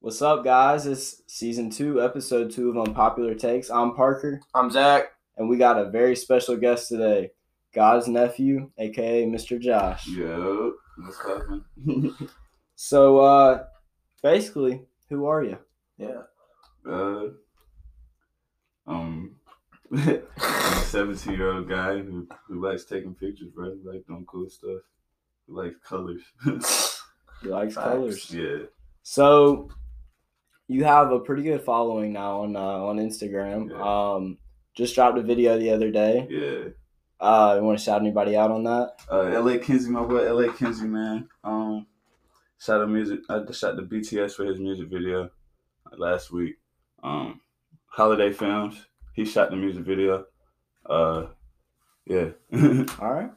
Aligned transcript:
What's 0.00 0.22
up, 0.22 0.44
guys? 0.44 0.86
It's 0.86 1.22
season 1.26 1.70
two, 1.70 2.02
episode 2.02 2.50
two 2.52 2.70
of 2.70 2.78
Unpopular 2.88 3.34
Takes. 3.34 3.68
I'm 3.70 3.94
Parker, 3.94 4.40
I'm 4.54 4.70
Zach. 4.70 5.06
and 5.36 5.48
we 5.48 5.56
got 5.58 5.78
a 5.78 5.90
very 5.90 6.14
special 6.14 6.56
guest 6.56 6.88
today, 6.88 7.30
God's 7.74 8.06
nephew, 8.08 8.70
aka 8.78 9.26
Mr. 9.26 9.60
Josh. 9.60 10.06
Yo, 10.08 10.72
what's 10.98 11.18
happening? 11.24 12.14
So, 12.80 13.18
uh, 13.18 13.64
basically, 14.22 14.82
who 15.10 15.26
are 15.26 15.42
you? 15.42 15.58
Yeah. 15.96 16.22
Uh, 16.88 17.24
um, 18.86 19.34
I'm 19.92 20.22
a 20.38 20.76
17 20.84 21.32
year 21.34 21.54
old 21.54 21.68
guy 21.68 21.98
who, 21.98 22.28
who 22.46 22.64
likes 22.64 22.84
taking 22.84 23.16
pictures, 23.16 23.48
bro. 23.52 23.70
Who 23.70 23.92
like 23.92 24.06
doing 24.06 24.24
cool 24.28 24.48
stuff. 24.48 24.78
Who 25.48 25.60
likes 25.60 25.74
colors. 25.84 26.22
He 27.42 27.48
likes 27.48 27.74
Facts. 27.74 27.84
colors. 27.88 28.30
yeah. 28.32 28.58
So, 29.02 29.70
you 30.68 30.84
have 30.84 31.10
a 31.10 31.18
pretty 31.18 31.42
good 31.42 31.62
following 31.62 32.12
now 32.12 32.42
on 32.42 32.54
uh, 32.54 32.60
on 32.60 32.98
Instagram. 32.98 33.70
Yeah. 33.70 34.14
Um, 34.14 34.38
just 34.74 34.94
dropped 34.94 35.18
a 35.18 35.22
video 35.22 35.58
the 35.58 35.70
other 35.70 35.90
day. 35.90 36.26
Yeah. 36.30 36.70
Uh, 37.20 37.56
you 37.58 37.64
want 37.64 37.76
to 37.78 37.84
shout 37.84 38.00
anybody 38.00 38.36
out 38.36 38.52
on 38.52 38.62
that? 38.62 38.92
Uh, 39.10 39.42
LA 39.42 39.58
Kenzie, 39.58 39.90
my 39.90 40.04
boy, 40.04 40.32
LA 40.32 40.52
Kenzie, 40.52 40.86
man. 40.86 41.28
Um, 41.42 41.86
shot 42.60 42.82
a 42.82 42.86
music. 42.86 43.20
I 43.28 43.40
just 43.40 43.60
shot 43.60 43.74
the 43.74 43.82
BTS 43.82 44.34
for 44.34 44.44
his 44.44 44.60
music 44.60 44.88
video 44.88 45.24
uh, 45.24 45.96
last 45.96 46.30
week. 46.30 46.58
Um, 47.02 47.40
Holiday 47.86 48.32
Films. 48.32 48.86
He 49.14 49.24
shot 49.24 49.50
the 49.50 49.56
music 49.56 49.84
video. 49.84 50.26
Uh, 50.86 51.26
yeah. 52.06 52.28
All 53.00 53.12
right. 53.12 53.30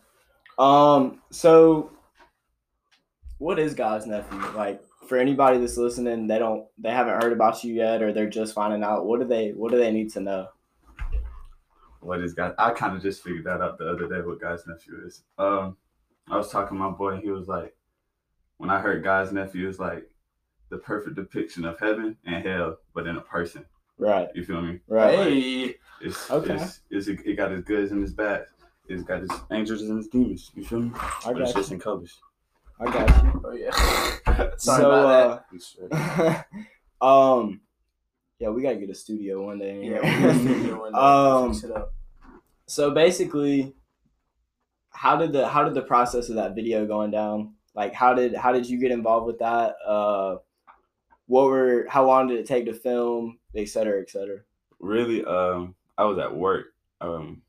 Um. 0.60 1.22
So, 1.32 1.92
what 3.40 3.58
is 3.58 3.74
God's 3.74 4.06
nephew? 4.06 4.38
Like 4.56 4.84
for 5.08 5.18
anybody 5.18 5.58
that's 5.58 5.78
listening, 5.78 6.28
they 6.28 6.40
don't, 6.40 6.66
they 6.78 6.92
haven't 6.92 7.22
heard 7.22 7.34
about 7.34 7.64
you 7.64 7.74
yet, 7.74 8.02
or 8.02 8.14
they're 8.14 8.30
just 8.30 8.54
finding 8.54 8.84
out. 8.84 9.06
What 9.06 9.20
do 9.20 9.28
they, 9.28 9.50
what 9.50 9.72
do 9.72 9.78
they 9.78 9.92
need 9.92 10.12
to 10.14 10.20
know? 10.22 10.48
what 12.02 12.20
is 12.20 12.34
guy? 12.34 12.52
I 12.58 12.72
kind 12.72 12.96
of 12.96 13.02
just 13.02 13.24
figured 13.24 13.46
that 13.46 13.62
out 13.62 13.78
the 13.78 13.88
other 13.88 14.08
day. 14.08 14.22
What 14.26 14.42
God's 14.42 14.66
nephew 14.68 15.02
is? 15.06 15.24
Um, 15.38 15.78
I 16.30 16.38
was 16.38 16.50
talking 16.50 16.78
to 16.78 16.84
my 16.84 16.90
boy, 16.90 17.14
and 17.14 17.24
he 17.24 17.30
was 17.30 17.48
like, 17.48 17.76
when 18.58 18.70
I 18.70 18.80
heard 18.80 19.04
God's 19.04 19.32
nephew, 19.32 19.68
it's 19.70 19.80
like 19.80 20.10
the 20.70 20.78
perfect 20.78 21.16
depiction 21.16 21.66
of 21.66 21.80
heaven 21.80 22.18
and 22.26 22.46
hell, 22.46 22.78
but 22.94 23.08
in 23.08 23.18
a 23.18 23.22
person. 23.22 23.66
Right. 23.98 24.30
You 24.34 24.44
feel 24.44 24.62
me? 24.62 24.80
Right. 24.88 25.14
Hey. 25.14 25.76
It's 26.02 26.30
Okay. 26.32 26.56
it's, 26.56 26.82
it's 26.90 27.08
it 27.08 27.36
got 27.36 27.52
his 27.52 27.62
goods 27.62 27.92
and 27.92 28.02
his 28.02 28.14
bads. 28.14 28.50
It's 28.88 29.04
got 29.04 29.22
his 29.22 29.32
angels 29.52 29.82
and 29.84 29.98
his 29.98 30.08
demons. 30.08 30.52
You 30.56 30.64
feel 30.64 30.80
me? 30.80 30.92
I 30.96 31.34
But 31.34 31.42
it's 31.44 31.54
got 31.54 31.60
just 31.60 31.72
in 31.72 31.80
colors. 31.80 32.20
I 32.82 32.86
got 32.86 33.24
you. 33.24 33.42
Oh 33.46 33.52
yeah. 33.52 33.72
Sorry 34.58 34.82
so, 34.82 34.92
about 34.92 35.46
uh, 35.92 36.44
um, 37.06 37.62
yeah, 38.40 38.50
we 38.50 38.64
gotta 38.64 38.78
get 38.78 38.90
a 38.90 38.96
studio 38.96 39.46
one 39.46 39.60
day. 39.60 39.84
Yeah. 39.84 40.00
we're 40.02 40.34
gonna 40.34 40.80
one 40.80 40.94
day. 40.94 40.98
Um, 40.98 41.54
Fix 41.54 41.64
it 41.66 41.72
up. 41.72 41.94
So 42.66 42.90
basically, 42.90 43.76
how 44.90 45.16
did 45.16 45.32
the 45.32 45.48
how 45.48 45.64
did 45.64 45.76
the 45.76 45.84
process 45.84 46.30
of 46.30 46.36
that 46.36 46.56
video 46.56 46.88
going 46.88 47.12
down? 47.12 47.54
Like 47.76 47.94
how 47.94 48.16
did 48.16 48.34
how 48.34 48.52
did 48.52 48.68
you 48.68 48.80
get 48.80 48.92
involved 48.92 49.28
with 49.28 49.40
that? 49.40 49.76
Uh, 49.86 50.38
what 51.28 51.46
were 51.46 51.86
how 51.88 52.08
long 52.08 52.28
did 52.28 52.40
it 52.40 52.48
take 52.48 52.66
to 52.66 52.74
film, 52.74 53.38
et 53.56 53.70
cetera, 53.70 54.02
et 54.02 54.10
cetera? 54.10 54.40
Really, 54.80 55.24
um, 55.24 55.76
I 56.00 56.06
was 56.06 56.18
at 56.18 56.36
work, 56.36 56.74
um, 57.00 57.44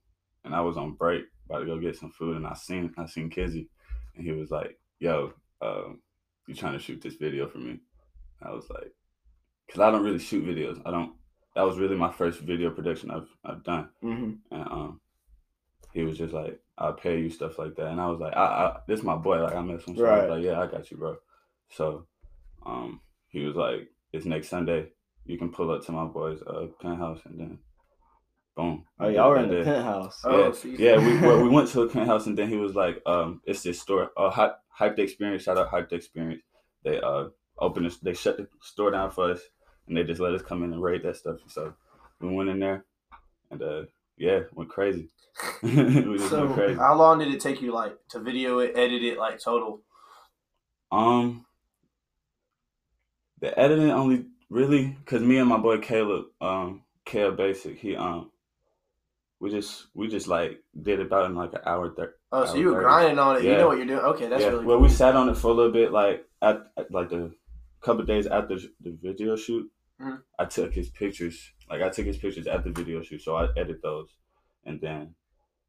and 0.45 0.55
I 0.55 0.61
was 0.61 0.77
on 0.77 0.93
break, 0.93 1.25
about 1.47 1.61
to 1.61 1.67
go 1.67 1.79
get 1.79 1.97
some 1.97 2.11
food, 2.11 2.37
and 2.37 2.47
I 2.47 2.53
seen 2.53 2.93
I 2.99 3.07
seen 3.07 3.31
Kizzy, 3.31 3.71
and 4.15 4.27
he 4.27 4.33
was 4.33 4.51
like, 4.51 4.79
"Yo, 5.03 5.33
um, 5.61 6.01
you 6.47 6.55
trying 6.55 6.75
to 6.75 6.79
shoot 6.85 7.01
this 7.03 7.17
video 7.17 7.49
for 7.49 7.59
me?" 7.59 7.75
I 8.41 8.51
was 8.53 8.67
like, 8.71 8.93
"Cause 9.71 9.81
I 9.81 9.91
don't 9.91 10.05
really 10.05 10.19
shoot 10.29 10.45
videos. 10.53 10.81
I 10.87 10.91
don't. 10.91 11.13
That 11.55 11.67
was 11.69 11.79
really 11.83 11.97
my 11.97 12.13
first 12.13 12.39
video 12.41 12.71
production 12.71 13.11
I've 13.11 13.31
I've 13.45 13.65
done." 13.65 13.89
Mm-hmm. 14.03 14.33
And 14.55 14.67
um, 14.77 15.01
he 15.93 16.03
was 16.05 16.17
just 16.19 16.33
like, 16.33 16.61
"I'll 16.79 16.95
pay 17.05 17.19
you 17.21 17.31
stuff 17.31 17.59
like 17.59 17.75
that," 17.77 17.89
and 17.89 18.01
I 18.01 18.07
was 18.13 18.21
like, 18.21 18.37
"I, 18.37 18.45
I 18.45 18.81
this 18.87 19.01
is 19.01 19.05
my 19.05 19.17
boy. 19.17 19.43
Like 19.43 19.55
I 19.57 19.63
met 19.63 19.83
him, 19.83 19.97
so 19.97 20.03
Right. 20.05 20.31
like, 20.31 20.45
yeah, 20.45 20.61
I 20.61 20.67
got 20.67 20.91
you, 20.91 20.97
bro." 20.97 21.17
So, 21.71 22.07
um, 22.65 23.01
he 23.29 23.41
was 23.45 23.57
like, 23.57 23.89
"It's 24.13 24.27
next 24.27 24.49
Sunday. 24.51 24.93
You 25.25 25.37
can 25.39 25.51
pull 25.53 25.71
up 25.73 25.85
to 25.87 25.93
my 25.93 26.05
boy's 26.05 26.41
uh 26.43 26.67
penthouse, 26.81 27.21
and 27.25 27.39
then, 27.41 27.59
boom." 28.57 28.85
Oh, 29.01 29.09
y'all 29.09 29.31
were 29.31 29.39
in 29.39 29.49
the 29.49 29.65
penthouse. 29.65 30.21
Oh, 30.25 30.47
yeah, 30.47 30.53
so 30.53 30.69
you- 30.69 30.77
yeah. 30.79 30.97
We 30.99 31.19
well, 31.27 31.43
we 31.43 31.49
went 31.49 31.69
to 31.71 31.83
a 31.83 31.89
penthouse, 31.89 32.27
and 32.27 32.37
then 32.39 32.49
he 32.49 32.57
was 32.57 32.75
like, 32.75 33.01
"Um, 33.07 33.41
it's 33.45 33.63
this 33.63 33.81
store, 33.81 34.11
uh, 34.17 34.31
hype, 34.31 34.57
hyped 34.79 34.99
experience. 34.99 35.43
Shout 35.45 35.59
out 35.59 35.71
hyped 35.71 35.93
experience. 35.93 36.43
They 36.85 37.01
uh 37.01 37.29
opened, 37.59 37.87
this, 37.87 37.99
they 37.99 38.15
shut 38.15 38.37
the 38.39 38.49
store 38.61 38.91
down 38.91 39.11
for 39.11 39.31
us, 39.31 39.41
and 39.87 39.97
they 39.97 40.03
just 40.05 40.21
let 40.21 40.35
us 40.35 40.43
come 40.43 40.65
in 40.65 40.73
and 40.73 40.83
raid 40.83 41.03
that 41.05 41.17
stuff. 41.17 41.37
So 41.49 41.75
we 42.21 42.29
went 42.35 42.49
in 42.49 42.59
there, 42.59 42.85
and 43.51 43.63
uh, 43.63 43.83
yeah, 44.17 44.41
went 44.53 44.71
crazy. 44.71 45.11
we 45.63 46.19
So 46.19 46.45
went 46.47 46.55
crazy. 46.55 46.75
how 46.79 46.95
long 46.97 47.19
did 47.21 47.29
it 47.33 47.41
take 47.41 47.63
you 47.63 47.73
like 47.73 47.97
to 48.11 48.21
video 48.21 48.59
it, 48.59 48.73
edit 48.77 49.03
it, 49.03 49.19
like 49.19 49.39
total? 49.41 49.81
Um, 50.91 51.47
the 53.41 53.59
editing 53.59 53.91
only 53.91 54.27
really 54.51 54.89
because 55.05 55.23
me 55.23 55.39
and 55.39 55.49
my 55.49 55.57
boy 55.57 55.79
Caleb, 55.79 56.27
um, 56.41 56.83
Caleb 57.05 57.37
Basic, 57.39 57.79
he 57.79 57.97
um, 57.97 58.31
we 59.43 59.51
just 59.51 59.89
we 59.93 60.07
just 60.07 60.29
like 60.29 60.63
did 60.81 61.01
about 61.01 61.27
in 61.29 61.35
like 61.35 61.53
an 61.53 61.61
hour 61.67 61.93
thirty. 61.93 62.13
Oh, 62.31 62.45
so 62.47 62.53
Hour 62.53 62.57
you 62.59 62.67
were 62.69 62.75
30. 62.75 62.85
grinding 62.85 63.19
on 63.19 63.37
it. 63.37 63.43
You 63.45 63.57
know 63.57 63.67
what 63.67 63.77
you're 63.77 63.87
doing. 63.87 64.01
Okay, 64.13 64.29
that's 64.29 64.43
yeah. 64.43 64.51
really 64.51 64.65
well, 64.65 64.77
cool. 64.77 64.85
we 64.87 64.89
sat 64.89 65.17
on 65.17 65.29
it 65.29 65.37
for 65.37 65.49
a 65.49 65.55
little 65.55 65.73
bit, 65.73 65.91
like 65.91 66.25
at, 66.41 66.61
at 66.79 66.91
like 66.93 67.11
the 67.11 67.33
couple 67.83 68.05
days 68.05 68.27
after 68.29 68.57
the 68.81 68.97
video 69.03 69.35
shoot. 69.35 69.69
Mhm. 70.01 70.23
I 70.39 70.45
took 70.45 70.73
his 70.73 70.91
pictures, 70.91 71.53
like 71.69 71.83
I 71.83 71.89
took 71.91 72.07
his 72.07 72.19
pictures 72.19 72.47
at 72.47 72.63
the 72.63 72.71
video 72.71 73.03
shoot, 73.03 73.21
so 73.23 73.35
I 73.37 73.49
edit 73.57 73.81
those, 73.83 74.11
and 74.65 74.81
then 74.81 75.15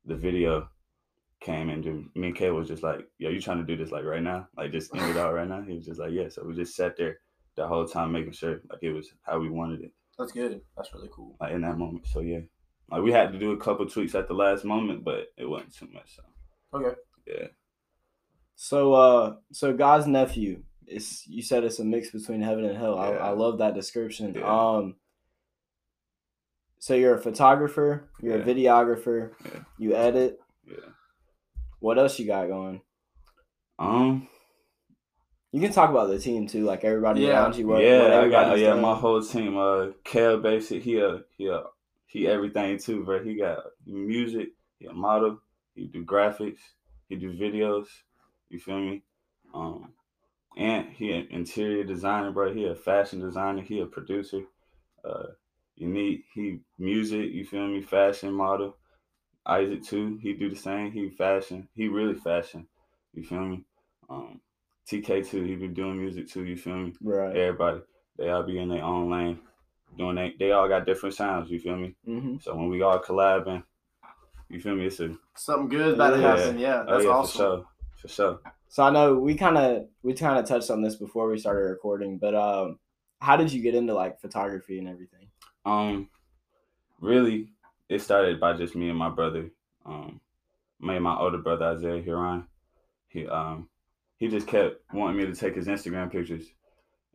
the 0.05 0.15
video 0.15 0.69
came 1.41 1.69
and 1.69 1.83
dude, 1.83 2.05
me 2.15 2.27
and 2.27 2.35
Kay 2.35 2.51
was 2.51 2.67
just 2.67 2.83
like, 2.83 2.99
"Yo, 3.17 3.31
you 3.31 3.41
trying 3.41 3.57
to 3.57 3.65
do 3.65 3.75
this 3.75 3.91
like 3.91 4.05
right 4.05 4.21
now? 4.21 4.47
Like 4.55 4.71
just 4.71 4.95
end 4.95 5.09
it 5.09 5.17
out 5.23 5.33
right 5.33 5.47
now?" 5.47 5.61
He 5.63 5.73
was 5.75 5.85
just 5.87 5.99
like, 5.99 6.11
"Yeah." 6.11 6.29
So 6.29 6.43
we 6.45 6.53
just 6.53 6.75
sat 6.75 6.95
there 6.95 7.17
the 7.55 7.67
whole 7.67 7.87
time, 7.87 8.11
making 8.11 8.33
sure 8.33 8.61
like 8.69 8.83
it 8.83 8.91
was 8.93 9.11
how 9.23 9.39
we 9.39 9.49
wanted 9.49 9.81
it, 9.81 9.91
That's 10.19 10.31
good. 10.31 10.61
That's 10.77 10.93
really 10.93 11.09
cool. 11.11 11.35
like 11.41 11.51
in 11.53 11.61
that 11.61 11.77
moment. 11.77 12.05
So 12.07 12.19
yeah, 12.21 12.41
like 12.89 13.01
we 13.01 13.11
had 13.11 13.31
to 13.31 13.39
do 13.39 13.51
a 13.51 13.57
couple 13.57 13.85
tweaks 13.87 14.15
at 14.15 14.27
the 14.27 14.33
last 14.33 14.63
moment, 14.65 15.03
but 15.03 15.27
it 15.37 15.45
wasn't 15.45 15.73
too 15.75 15.87
much. 15.93 16.15
So 16.15 16.23
Okay. 16.79 16.95
yeah. 17.27 17.47
So 18.55 18.93
uh, 18.93 19.35
so 19.51 19.73
God's 19.73 20.07
nephew. 20.07 20.63
It's 20.85 21.25
you 21.27 21.41
said 21.41 21.63
it's 21.63 21.79
a 21.79 21.83
mix 21.85 22.11
between 22.11 22.41
heaven 22.41 22.65
and 22.65 22.77
hell. 22.77 22.97
I, 22.99 23.11
Yeah. 23.11 23.17
I 23.17 23.29
love 23.29 23.57
that 23.59 23.73
description. 23.73 24.33
Yeah. 24.35 24.43
Um. 24.45 24.95
So 26.79 26.93
you're 26.95 27.15
a 27.15 27.21
photographer. 27.21 28.09
You're 28.21 28.37
Yeah. 28.37 28.43
a 28.43 28.45
videographer. 28.45 29.31
Yeah. 29.45 29.59
You 29.77 29.95
edit. 29.95 30.39
Yeah. 30.65 30.89
What 31.79 31.97
else 31.97 32.19
you 32.19 32.27
got 32.27 32.47
going? 32.47 32.81
Um. 33.79 34.27
You 35.51 35.61
can 35.61 35.71
talk 35.71 35.91
about 35.91 36.09
the 36.09 36.17
team 36.19 36.47
too, 36.47 36.63
like 36.65 36.83
everybody 36.83 37.21
Yeah. 37.21 37.41
around 37.43 37.55
you. 37.57 37.67
What, 37.67 37.83
yeah, 37.83 37.99
what 38.01 38.07
I 38.11 38.11
got 38.11 38.23
everybody's 38.23 38.61
yeah 38.63 38.69
done. 38.71 38.81
my 38.81 38.95
whole 38.95 39.21
team. 39.21 39.57
Uh, 39.57 39.87
Kel 40.03 40.39
Basic, 40.39 40.81
he 40.83 41.01
uh, 41.01 41.19
he 41.37 41.47
uh, 41.49 41.61
he 42.13 42.27
everything 42.27 42.77
too, 42.77 43.03
bro. 43.03 43.23
He 43.23 43.33
got 43.33 43.57
music, 43.87 44.49
he 44.77 44.85
a 44.85 44.93
model, 44.93 45.41
he 45.73 45.87
do 45.87 46.05
graphics, 46.05 46.59
he 47.09 47.15
do 47.15 47.33
videos. 47.33 47.87
You 48.49 48.59
feel 48.59 48.79
me? 48.79 49.01
Um, 49.51 49.93
and 50.55 50.89
he 50.89 51.11
an 51.11 51.27
interior 51.31 51.83
designer, 51.83 52.31
bro. 52.31 52.53
He 52.53 52.65
a 52.67 52.75
fashion 52.75 53.19
designer. 53.19 53.63
He 53.63 53.79
a 53.79 53.87
producer. 53.87 54.43
Uh, 55.03 55.29
you 55.75 55.87
need 55.87 56.25
he 56.35 56.59
music. 56.77 57.31
You 57.31 57.45
feel 57.45 57.67
me? 57.67 57.81
Fashion 57.81 58.31
model. 58.31 58.77
Isaac 59.47 59.83
too. 59.83 60.19
He 60.21 60.33
do 60.33 60.51
the 60.51 60.55
same. 60.55 60.91
He 60.91 61.09
fashion. 61.09 61.67
He 61.73 61.87
really 61.87 62.13
fashion. 62.13 62.67
You 63.15 63.23
feel 63.23 63.43
me? 63.43 63.65
Um, 64.07 64.39
TK 64.87 65.27
too. 65.27 65.43
He 65.43 65.55
be 65.55 65.67
doing 65.67 65.97
music 65.97 66.29
too. 66.29 66.45
You 66.45 66.57
feel 66.57 66.77
me? 66.77 66.93
Right. 67.01 67.35
everybody 67.35 67.81
they 68.19 68.29
all 68.29 68.43
be 68.43 68.59
in 68.59 68.69
their 68.69 68.83
own 68.83 69.09
lane 69.09 69.39
doing 69.97 70.15
they 70.15 70.33
they 70.39 70.51
all 70.51 70.67
got 70.67 70.85
different 70.85 71.15
sounds 71.15 71.49
you 71.51 71.59
feel 71.59 71.75
me 71.75 71.95
hmm 72.05 72.35
so 72.41 72.55
when 72.55 72.69
we 72.69 72.81
all 72.81 72.99
collabing 72.99 73.63
you 74.49 74.59
feel 74.59 74.75
me 74.75 74.85
it's 74.85 74.99
a 74.99 75.15
Something 75.35 75.69
good 75.69 75.95
about 75.95 76.11
to 76.11 76.21
Yeah. 76.21 76.35
happen. 76.35 76.59
Yeah, 76.59 76.83
oh 76.87 76.93
that's 76.93 77.05
yeah 77.05 77.11
awesome. 77.11 77.29
for 77.31 77.37
sure 77.37 77.65
for 78.01 78.07
sure 78.07 78.39
So 78.69 78.83
I 78.83 78.89
know 78.89 79.15
we 79.15 79.35
kind 79.35 79.57
of 79.57 79.87
we 80.03 80.13
kind 80.13 80.39
of 80.39 80.45
touched 80.45 80.69
on 80.71 80.81
this 80.81 80.95
before 80.95 81.29
we 81.29 81.37
started 81.37 81.61
recording, 81.69 82.17
but 82.17 82.35
um, 82.35 82.79
how 83.19 83.37
did 83.37 83.51
you 83.51 83.61
get 83.61 83.75
into 83.75 83.93
like 83.93 84.19
photography 84.19 84.79
and 84.79 84.87
everything? 84.87 85.27
um 85.65 86.09
really 86.99 87.49
it 87.89 88.01
started 88.01 88.39
by 88.39 88.53
just 88.53 88.75
me 88.75 88.89
and 88.89 88.97
my 88.97 89.09
brother 89.09 89.49
um 89.85 90.19
me 90.79 90.95
and 90.95 91.03
my 91.03 91.17
older 91.17 91.37
brother 91.37 91.65
isaiah 91.65 92.01
huron 92.01 92.47
he 93.07 93.27
um 93.27 93.69
he 94.17 94.27
just 94.27 94.47
kept 94.47 94.81
wanting 94.93 95.17
me 95.17 95.25
to 95.25 95.35
take 95.35 95.55
his 95.55 95.67
instagram 95.67 96.11
pictures 96.11 96.53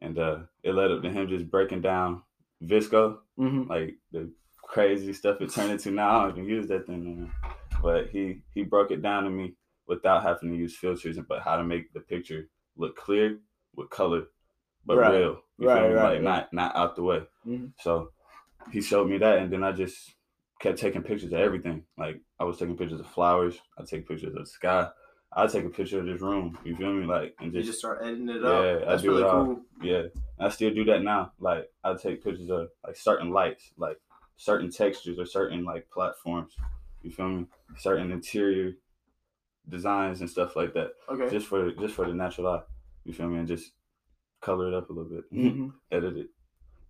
and 0.02 0.18
uh 0.18 0.38
it 0.62 0.72
led 0.72 0.90
up 0.90 1.02
to 1.02 1.10
him 1.10 1.28
just 1.28 1.50
breaking 1.50 1.82
down 1.82 2.22
VSCO 2.64 3.18
Mm-hmm. 3.38 3.70
like 3.70 3.94
the 4.12 4.30
crazy 4.62 5.12
stuff 5.12 5.40
it 5.40 5.50
turned 5.50 5.70
into 5.72 5.90
now. 5.92 6.20
I 6.20 6.22
don't 6.28 6.38
even 6.38 6.44
use 6.50 6.66
that 6.68 6.86
thing 6.86 6.96
anymore. 7.06 7.30
But 7.82 8.08
he 8.08 8.42
he 8.52 8.64
broke 8.64 8.90
it 8.90 9.00
down 9.02 9.24
to 9.24 9.30
me 9.30 9.54
without 9.86 10.22
having 10.22 10.50
to 10.50 10.56
use 10.56 10.76
filters, 10.76 11.18
but 11.28 11.42
how 11.42 11.56
to 11.56 11.64
make 11.64 11.92
the 11.92 12.00
picture 12.00 12.48
look 12.76 12.96
clear 12.96 13.38
with 13.76 13.88
color, 13.90 14.24
but 14.84 14.96
Right. 14.98 15.12
real. 15.18 15.42
You 15.58 15.68
Right, 15.68 15.78
feel 15.80 15.88
me? 15.88 15.94
right, 15.94 16.12
like 16.14 16.22
not 16.22 16.52
not 16.52 16.76
out 16.76 16.96
the 16.96 17.02
way. 17.02 17.22
Mhm. 17.46 17.72
So 17.78 18.12
he 18.72 18.80
showed 18.80 19.08
me 19.08 19.18
that, 19.18 19.38
and 19.38 19.52
then 19.52 19.62
I 19.64 19.72
just 19.72 20.14
kept 20.60 20.78
taking 20.78 21.02
pictures 21.02 21.32
of 21.32 21.38
everything. 21.38 21.84
Like 21.96 22.20
I 22.40 22.44
was 22.44 22.58
taking 22.58 22.76
pictures 22.76 23.00
of 23.00 23.06
flowers. 23.06 23.58
I 23.78 23.84
take 23.84 24.06
pictures 24.08 24.28
of 24.28 24.34
the 24.34 24.46
sky. 24.46 24.90
I 25.32 25.46
take 25.46 25.64
a 25.64 25.68
picture 25.68 26.00
of 26.00 26.06
this 26.06 26.20
room. 26.20 26.58
You 26.64 26.74
feel 26.74 26.92
me? 26.92 27.04
Like 27.06 27.34
and 27.40 27.52
You 27.52 27.60
just, 27.60 27.68
just 27.68 27.78
start 27.80 28.00
editing 28.02 28.28
it 28.30 28.44
up. 28.44 28.64
Yeah, 28.64 28.86
up. 28.86 28.98
I 28.98 29.02
do 29.02 29.08
really 29.10 29.22
it 29.22 29.26
all. 29.28 29.44
cool. 29.44 29.60
yeah. 29.82 30.02
I 30.40 30.48
still 30.48 30.72
do 30.72 30.84
that 30.86 31.02
now. 31.02 31.32
Like 31.38 31.70
I 31.84 31.94
take 31.94 32.24
pictures 32.24 32.48
of 32.50 32.68
like 32.86 32.96
certain 32.96 33.30
lights, 33.30 33.70
like 33.76 33.98
certain 34.36 34.70
textures 34.70 35.18
or 35.18 35.26
certain 35.26 35.64
like 35.64 35.88
platforms. 35.90 36.54
You 37.02 37.10
feel 37.10 37.28
me? 37.28 37.46
Certain 37.76 38.10
interior 38.10 38.72
designs 39.68 40.20
and 40.20 40.30
stuff 40.30 40.56
like 40.56 40.72
that. 40.74 40.92
Okay. 41.10 41.28
Just 41.30 41.46
for 41.46 41.70
just 41.72 41.94
for 41.94 42.06
the 42.06 42.14
natural 42.14 42.48
eye. 42.48 42.62
You 43.04 43.12
feel 43.12 43.28
me? 43.28 43.38
And 43.38 43.48
just 43.48 43.72
color 44.40 44.68
it 44.68 44.74
up 44.74 44.88
a 44.90 44.92
little 44.92 45.10
bit. 45.10 45.24
Mhm. 45.32 45.72
Edit 45.92 46.16
it. 46.16 46.26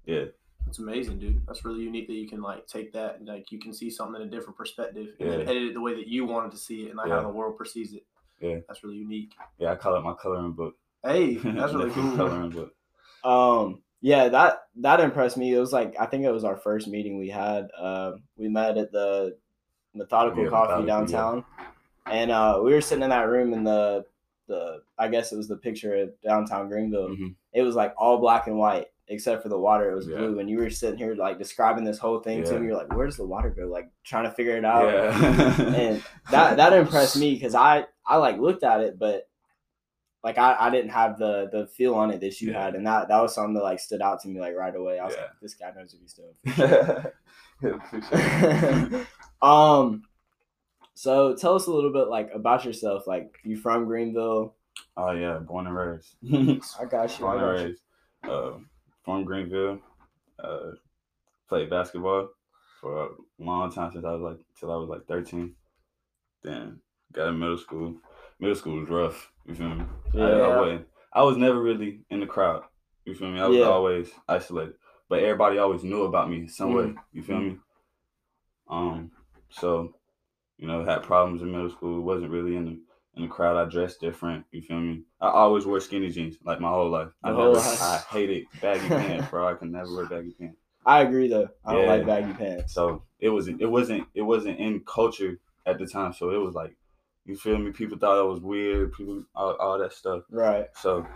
Yeah. 0.07 0.25
That's 0.65 0.79
amazing, 0.79 1.19
dude. 1.19 1.47
That's 1.47 1.65
really 1.65 1.81
unique 1.83 2.07
that 2.09 2.15
you 2.15 2.29
can 2.29 2.41
like 2.43 2.67
take 2.67 2.93
that 2.93 3.17
and 3.19 3.27
like 3.27 3.51
you 3.51 3.59
can 3.59 3.73
see 3.73 3.91
something 3.91 4.21
in 4.21 4.29
a 4.29 4.31
different 4.31 4.57
perspective 4.57 5.09
and 5.19 5.31
then 5.31 5.41
Yeah. 5.41 5.47
edit 5.51 5.63
it 5.65 5.75
the 5.75 5.81
way 5.81 5.95
that 5.95 6.07
you 6.09 6.25
wanted 6.27 6.51
to 6.53 6.59
see 6.59 6.83
it 6.85 6.89
and 6.91 6.97
like 6.97 7.09
how 7.11 7.23
the 7.23 7.29
world 7.29 7.57
perceives 7.57 7.95
it. 7.95 8.05
Yeah. 8.41 8.59
That's 8.69 8.83
really 8.85 8.97
unique. 8.97 9.33
Yeah, 9.59 9.73
I 9.73 9.77
call 9.77 9.97
it 9.97 10.03
my 10.03 10.15
coloring 10.15 10.53
book. 10.53 10.75
Hey, 11.05 11.35
that's 11.45 11.73
really 11.73 11.91
cool. 11.95 12.17
Coloring 12.17 12.51
book. 12.51 12.73
Um, 13.25 13.83
yeah, 14.01 14.29
that 14.29 14.63
that 14.77 15.01
impressed 15.01 15.37
me. 15.37 15.53
It 15.55 15.59
was 15.59 15.73
like 15.73 15.97
I 15.99 16.07
think 16.07 16.25
it 16.25 16.31
was 16.31 16.45
our 16.45 16.57
first 16.57 16.87
meeting 16.89 17.19
we 17.19 17.29
had. 17.29 17.69
Uh, 17.77 18.13
we 18.37 18.49
met 18.49 18.79
at 18.79 18.93
the 18.93 19.37
Methodical 19.95 20.45
Yeah, 20.45 20.51
Coffee 20.51 20.83
Methodical, 20.83 20.87
yeah. 20.87 20.99
downtown, 21.17 21.45
and 22.07 22.31
uh, 22.31 22.61
we 22.63 22.73
were 22.73 22.81
sitting 22.81 23.03
in 23.03 23.11
that 23.11 23.29
room 23.29 23.53
in 23.53 23.65
the 23.65 24.05
the 24.47 24.83
I 24.99 25.09
guess 25.09 25.33
it 25.33 25.37
was 25.37 25.49
the 25.49 25.57
picture 25.57 25.97
of 25.97 26.11
downtown 26.23 26.69
Greenville. 26.69 27.09
Mhm. 27.11 27.35
It 27.53 27.63
was 27.63 27.75
like 27.75 27.93
all 27.99 28.19
black 28.19 28.47
and 28.47 28.57
white 28.57 28.87
except 29.09 29.43
for 29.43 29.49
the 29.49 29.59
water. 29.59 29.91
It 29.91 29.95
was 29.95 30.07
Yeah. 30.07 30.19
blue, 30.19 30.39
and 30.39 30.49
you 30.51 30.59
were 30.59 30.71
sitting 30.71 30.99
here 30.99 31.15
like 31.15 31.39
describing 31.39 31.85
this 31.85 31.99
whole 31.99 32.21
thing 32.21 32.45
to 32.45 32.59
me. 32.59 32.67
You're 32.69 32.77
like, 32.77 32.93
"Where 32.95 33.07
does 33.07 33.17
the 33.17 33.27
water 33.27 33.51
go?" 33.51 33.67
Like 33.67 33.91
trying 34.05 34.25
to 34.25 34.31
figure 34.31 34.57
it 34.57 34.65
out. 34.65 34.85
Yeah. 34.93 35.63
and 35.75 36.03
that 36.31 36.57
that 36.59 36.73
impressed 36.73 37.17
me 37.17 37.35
because 37.35 37.55
I 37.55 37.87
I 38.07 38.17
like 38.17 38.39
looked 38.39 38.63
at 38.65 38.81
it, 38.81 38.99
but 38.99 39.29
like 40.25 40.37
I, 40.37 40.57
I 40.59 40.71
didn't 40.71 40.91
have 40.91 41.19
the 41.19 41.49
the 41.53 41.67
feel 41.69 41.95
on 41.95 42.11
it 42.11 42.21
that 42.21 42.41
you 42.41 42.51
Yeah. 42.53 42.65
had, 42.65 42.75
and 42.75 42.87
that 42.87 43.09
that 43.09 43.21
was 43.23 43.35
something 43.35 43.55
that 43.55 43.63
like 43.63 43.81
stood 43.81 44.03
out 44.03 44.21
to 44.23 44.29
me 44.29 44.41
like 44.41 44.55
right 44.57 44.75
away. 44.75 44.99
I 44.99 45.05
was 45.07 45.15
Yeah. 45.15 45.23
like, 45.23 45.31
this 45.41 45.55
guy 45.55 45.71
knows 45.77 45.95
what 45.95 46.03
he's 46.03 46.15
doing. 46.15 47.13
Yeah, 47.61 49.05
um, 49.43 50.05
so 50.95 51.35
tell 51.35 51.55
us 51.57 51.67
a 51.67 51.73
little 51.73 51.93
bit 51.93 52.09
like 52.09 52.31
about 52.33 52.65
yourself. 52.65 53.07
Like 53.07 53.35
you 53.45 53.57
from 53.57 53.87
Greenville? 53.87 54.55
oh 54.97 55.11
yeah, 55.11 55.39
born 55.39 55.67
and 55.67 55.77
raised. 55.77 56.15
I 56.81 56.85
got 56.85 57.11
you. 57.19 57.25
Born 57.25 57.41
and 57.43 57.51
raised. 57.65 57.81
Uh, 58.23 58.53
from 59.09 59.25
Greenville. 59.25 59.79
Uh, 60.39 60.73
played 61.49 61.71
basketball 61.71 62.29
for 62.79 63.05
a 63.05 63.09
long 63.39 63.73
time 63.73 63.91
since 63.91 64.05
I 64.05 64.13
was 64.13 64.21
like 64.21 64.39
till 64.61 64.71
I 64.71 64.77
was 64.77 64.91
like 64.91 65.07
thirteen. 65.07 65.55
Then 66.43 66.81
got 67.13 67.29
in 67.29 67.39
middle 67.39 67.57
school. 67.57 67.95
Middle 68.39 68.55
school 68.55 68.81
was 68.81 68.91
rough. 68.91 69.33
You 69.47 69.55
feel 69.55 69.71
me? 69.71 69.85
I, 70.15 70.19
I 70.19 70.37
Yeah. 70.37 70.61
wasn't. 70.61 70.87
I 71.15 71.23
was 71.23 71.39
never 71.39 71.61
really 71.61 72.03
in 72.11 72.21
the 72.21 72.27
crowd. 72.27 72.65
You 73.07 73.15
feel 73.15 73.31
me? 73.31 73.41
I 73.41 73.47
was 73.47 73.57
Yeah. 73.57 73.65
always 73.65 74.11
isolated, 74.29 74.75
but 75.09 75.21
everybody 75.21 75.57
always 75.57 75.83
knew 75.83 76.03
about 76.03 76.29
me 76.29 76.47
some 76.47 76.75
way. 76.75 76.85
Mm-hmm. 76.85 76.99
You 77.13 77.23
feel 77.23 77.41
me? 77.41 77.59
Um, 78.69 79.11
so 79.49 79.95
you 80.59 80.67
know, 80.67 80.85
had 80.85 81.03
problems 81.03 81.41
in 81.41 81.51
middle 81.51 81.71
school. 81.71 82.03
wasn't 82.03 82.31
really 82.31 82.57
in 82.57 82.65
the 82.67 82.81
in 83.19 83.25
the 83.25 83.29
crowd. 83.29 83.57
I 83.57 83.69
dressed 83.71 84.01
different. 84.01 84.45
You 84.51 84.63
feel 84.63 84.81
me? 84.81 85.03
I 85.21 85.29
always 85.29 85.67
wore 85.67 85.81
skinny 85.81 86.11
jeans 86.11 86.37
like 86.45 86.61
my 86.61 86.69
whole 86.69 86.89
life. 86.89 87.09
I 87.23 87.29
never. 87.29 87.43
whole 87.43 87.53
life. 87.55 87.83
I 87.83 87.99
hated 88.11 88.47
baggy 88.61 88.89
pants, 88.89 89.29
bro. 89.29 89.49
I 89.49 89.55
can 89.55 89.73
never 89.73 89.95
wear 89.95 90.07
baggy 90.07 90.33
pants. 90.39 90.59
I 90.87 91.03
agree 91.03 91.29
though. 91.29 91.49
I 91.65 91.75
don't 91.75 91.87
like 91.87 92.07
baggy 92.07 92.33
pants. 92.33 92.73
So 92.73 93.03
it 93.21 93.29
wasn't. 93.29 93.61
It 93.61 93.67
wasn't. 93.67 94.07
It 94.15 94.23
wasn't 94.23 94.59
in 94.59 94.81
culture 94.87 95.39
at 95.67 95.79
the 95.79 95.87
time. 95.87 96.13
So 96.13 96.31
it 96.31 96.39
was 96.39 96.55
like, 96.55 96.75
you 97.27 97.37
feel 97.37 97.59
me? 97.59 97.73
People 97.73 97.99
thought 97.99 98.19
I 98.19 98.23
was 98.23 98.41
weird. 98.41 98.93
People, 98.93 99.25
all, 99.35 99.55
all 99.61 99.79
that 99.79 99.93
stuff. 99.93 100.23
Right. 100.31 100.67
So, 100.75 101.07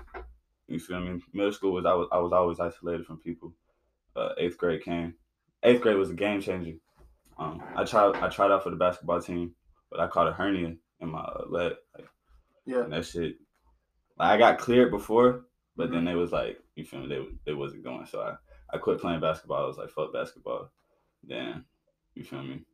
you 0.68 0.78
feel 0.78 1.00
me? 1.00 1.22
Middle 1.32 1.52
school 1.52 1.72
was 1.72 1.86
I 1.86 1.94
was 1.94 2.08
I 2.12 2.18
was 2.18 2.32
always 2.32 2.60
isolated 2.60 3.06
from 3.06 3.18
people. 3.18 3.54
Uh, 4.14 4.30
eighth 4.38 4.58
grade 4.58 4.82
came. 4.82 5.14
Eighth 5.62 5.80
grade 5.80 5.96
was 5.96 6.10
a 6.10 6.14
game 6.14 6.42
changer. 6.42 6.76
Um, 7.38 7.62
I 7.74 7.84
tried 7.84 8.16
I 8.16 8.28
tried 8.28 8.50
out 8.50 8.62
for 8.62 8.70
the 8.70 8.76
basketball 8.76 9.22
team, 9.22 9.54
but 9.90 10.00
I 10.00 10.06
caught 10.06 10.28
a 10.28 10.32
hernia 10.32 10.74
in 11.02 11.10
my 11.10 11.20
uh, 11.20 11.44
leg. 11.48 11.72
Like, 11.96 12.08
Yeah. 12.64 12.84
and 12.84 12.92
that 12.92 13.04
shit. 13.04 13.36
Like 14.18 14.30
I 14.30 14.38
got 14.38 14.58
cleared 14.58 14.90
before, 14.90 15.44
but 15.76 15.90
then 15.90 16.04
they 16.04 16.14
was 16.14 16.32
like, 16.32 16.58
you 16.76 16.84
feel 16.84 17.00
me? 17.00 17.08
They 17.08 17.24
they 17.46 17.54
wasn't 17.54 17.84
going. 17.84 18.06
So 18.06 18.20
I 18.20 18.36
I 18.74 18.78
quit 18.78 19.00
playing 19.00 19.20
basketball. 19.20 19.64
I 19.64 19.66
was 19.66 19.76
like, 19.78 19.90
fuck 19.90 20.12
basketball. 20.12 20.70
Then, 21.24 21.64
you 22.14 22.24
feel 22.24 22.42
me? 22.42 22.64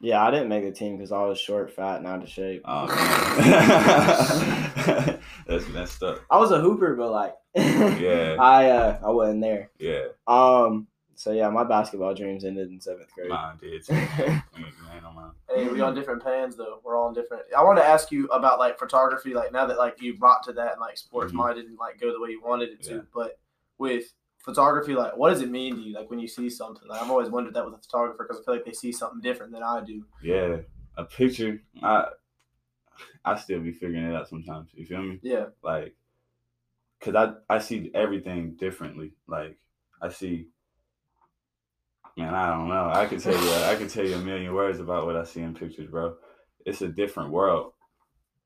Yeah, 0.00 0.22
I 0.24 0.30
didn't 0.30 0.48
make 0.48 0.62
the 0.64 0.70
team 0.70 0.96
because 0.96 1.10
I 1.10 1.24
was 1.24 1.40
short, 1.40 1.72
fat, 1.72 1.96
and 1.98 2.06
out 2.06 2.22
of 2.22 2.28
shape. 2.28 2.62
Oh 2.64 2.86
man, 3.38 5.18
that's 5.46 5.68
messed 5.70 6.02
up. 6.02 6.20
I 6.30 6.38
was 6.38 6.50
a 6.52 6.60
hooper, 6.60 6.94
but 6.96 7.10
like, 7.10 7.34
Yeah. 7.56 8.36
I 8.38 8.70
uh, 8.70 8.98
I 9.04 9.10
wasn't 9.10 9.40
there. 9.42 9.70
Yeah, 9.78 10.04
Um, 10.26 10.86
so 11.18 11.32
yeah, 11.32 11.48
my 11.50 11.64
basketball 11.64 12.14
dreams 12.14 12.44
ended 12.44 12.70
in 12.70 12.80
seventh 12.80 13.12
grade. 13.12 13.28
mine 13.28 13.56
did. 13.60 13.84
Too. 13.84 13.92
Ain't 13.92 15.02
no 15.02 15.10
mine. 15.12 15.32
Hey, 15.52 15.66
we 15.66 15.80
on 15.80 15.92
different 15.92 16.22
pans 16.22 16.54
though. 16.56 16.78
We're 16.84 16.96
all 16.96 17.08
on 17.08 17.14
different. 17.14 17.42
I 17.56 17.64
wanted 17.64 17.80
to 17.80 17.88
ask 17.88 18.12
you 18.12 18.26
about 18.28 18.60
like 18.60 18.78
photography. 18.78 19.34
Like 19.34 19.50
now 19.52 19.66
that 19.66 19.78
like 19.78 20.00
you 20.00 20.16
brought 20.16 20.44
to 20.44 20.52
that 20.52 20.72
and 20.74 20.80
like 20.80 20.96
sports 20.96 21.32
Mhm. 21.32 21.36
mind 21.36 21.56
didn't 21.56 21.76
like 21.76 21.98
go 22.00 22.12
the 22.12 22.20
way 22.20 22.30
you 22.30 22.40
wanted 22.40 22.68
it 22.68 22.82
to. 22.84 22.94
Yeah. 22.94 23.00
But 23.12 23.40
with 23.78 24.14
photography, 24.38 24.94
like 24.94 25.16
what 25.16 25.30
does 25.30 25.42
it 25.42 25.50
mean 25.50 25.74
to 25.74 25.82
you? 25.82 25.92
Like 25.94 26.08
when 26.08 26.20
you 26.20 26.28
see 26.28 26.48
something. 26.48 26.86
Like, 26.86 27.02
I've 27.02 27.10
always 27.10 27.30
wondered 27.30 27.54
that 27.54 27.64
with 27.64 27.74
a 27.74 27.78
photographer 27.78 28.24
because 28.24 28.40
I 28.40 28.44
feel 28.44 28.54
like 28.54 28.64
they 28.64 28.72
see 28.72 28.92
something 28.92 29.20
different 29.20 29.52
than 29.52 29.64
I 29.64 29.80
do. 29.84 30.04
Yeah, 30.22 30.58
a 30.96 31.02
picture. 31.04 31.60
I 31.82 32.10
I 33.24 33.34
still 33.36 33.58
be 33.58 33.72
figuring 33.72 34.04
it 34.04 34.14
out 34.14 34.28
sometimes. 34.28 34.70
You 34.72 34.86
feel 34.86 35.02
me? 35.02 35.18
Yeah. 35.22 35.46
Like, 35.62 35.96
cause 37.00 37.16
I 37.16 37.32
I 37.50 37.58
see 37.58 37.90
everything 37.92 38.54
differently. 38.54 39.14
Like 39.26 39.58
I 40.00 40.10
see. 40.10 40.46
Man, 42.18 42.34
I 42.34 42.48
don't 42.50 42.68
know. 42.68 42.90
I 42.92 43.06
could 43.06 43.20
tell 43.20 43.32
you. 43.40 43.50
I 43.64 43.76
could 43.76 43.88
tell 43.88 44.04
you 44.04 44.16
a 44.16 44.18
million 44.18 44.52
words 44.52 44.80
about 44.80 45.06
what 45.06 45.16
I 45.16 45.22
see 45.24 45.40
in 45.40 45.54
pictures, 45.54 45.88
bro. 45.88 46.16
It's 46.66 46.82
a 46.82 46.88
different 46.88 47.30
world. 47.30 47.72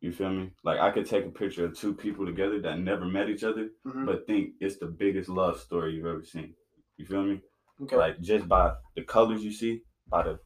You 0.00 0.12
feel 0.12 0.30
me? 0.30 0.50
Like 0.62 0.78
I 0.78 0.90
could 0.90 1.06
take 1.06 1.24
a 1.24 1.30
picture 1.30 1.64
of 1.64 1.76
two 1.78 1.94
people 1.94 2.26
together 2.26 2.60
that 2.60 2.78
never 2.80 3.06
met 3.06 3.30
each 3.30 3.44
other, 3.44 3.70
Mhm. 3.86 4.04
but 4.04 4.26
think 4.26 4.54
it's 4.60 4.76
the 4.78 4.86
biggest 4.86 5.28
love 5.30 5.58
story 5.58 5.94
you've 5.94 6.06
ever 6.06 6.22
seen. 6.24 6.54
You 6.98 7.06
feel 7.06 7.22
me? 7.24 7.40
Okay. 7.80 7.96
Like 7.96 8.20
just 8.20 8.46
by 8.46 8.74
the 8.94 9.04
colors 9.04 9.42
you 9.44 9.52
see, 9.52 9.82
by 10.06 10.24
the 10.24 10.38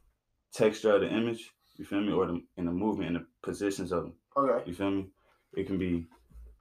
texture 0.53 0.93
of 0.95 1.01
the 1.01 1.09
image, 1.09 1.53
you 1.75 1.85
feel 1.85 2.01
me, 2.01 2.13
or 2.13 2.27
the 2.27 2.41
in 2.55 2.65
the 2.65 2.71
movement 2.71 3.07
and 3.09 3.17
the 3.17 3.27
positions 3.41 3.91
of 3.91 4.03
them. 4.03 4.13
okay. 4.37 4.63
You 4.69 4.73
feel 4.73 4.91
me? 4.91 5.09
It 5.53 5.65
can 5.67 5.77
be 5.77 6.07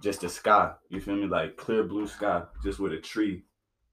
just 0.02 0.22
the 0.22 0.28
sky. 0.28 0.74
You 0.88 1.00
feel 1.00 1.16
me? 1.16 1.26
Like 1.26 1.56
clear 1.56 1.84
blue 1.84 2.06
sky, 2.06 2.44
just 2.64 2.80
with 2.80 2.92
a 2.92 2.98
tree 3.00 3.44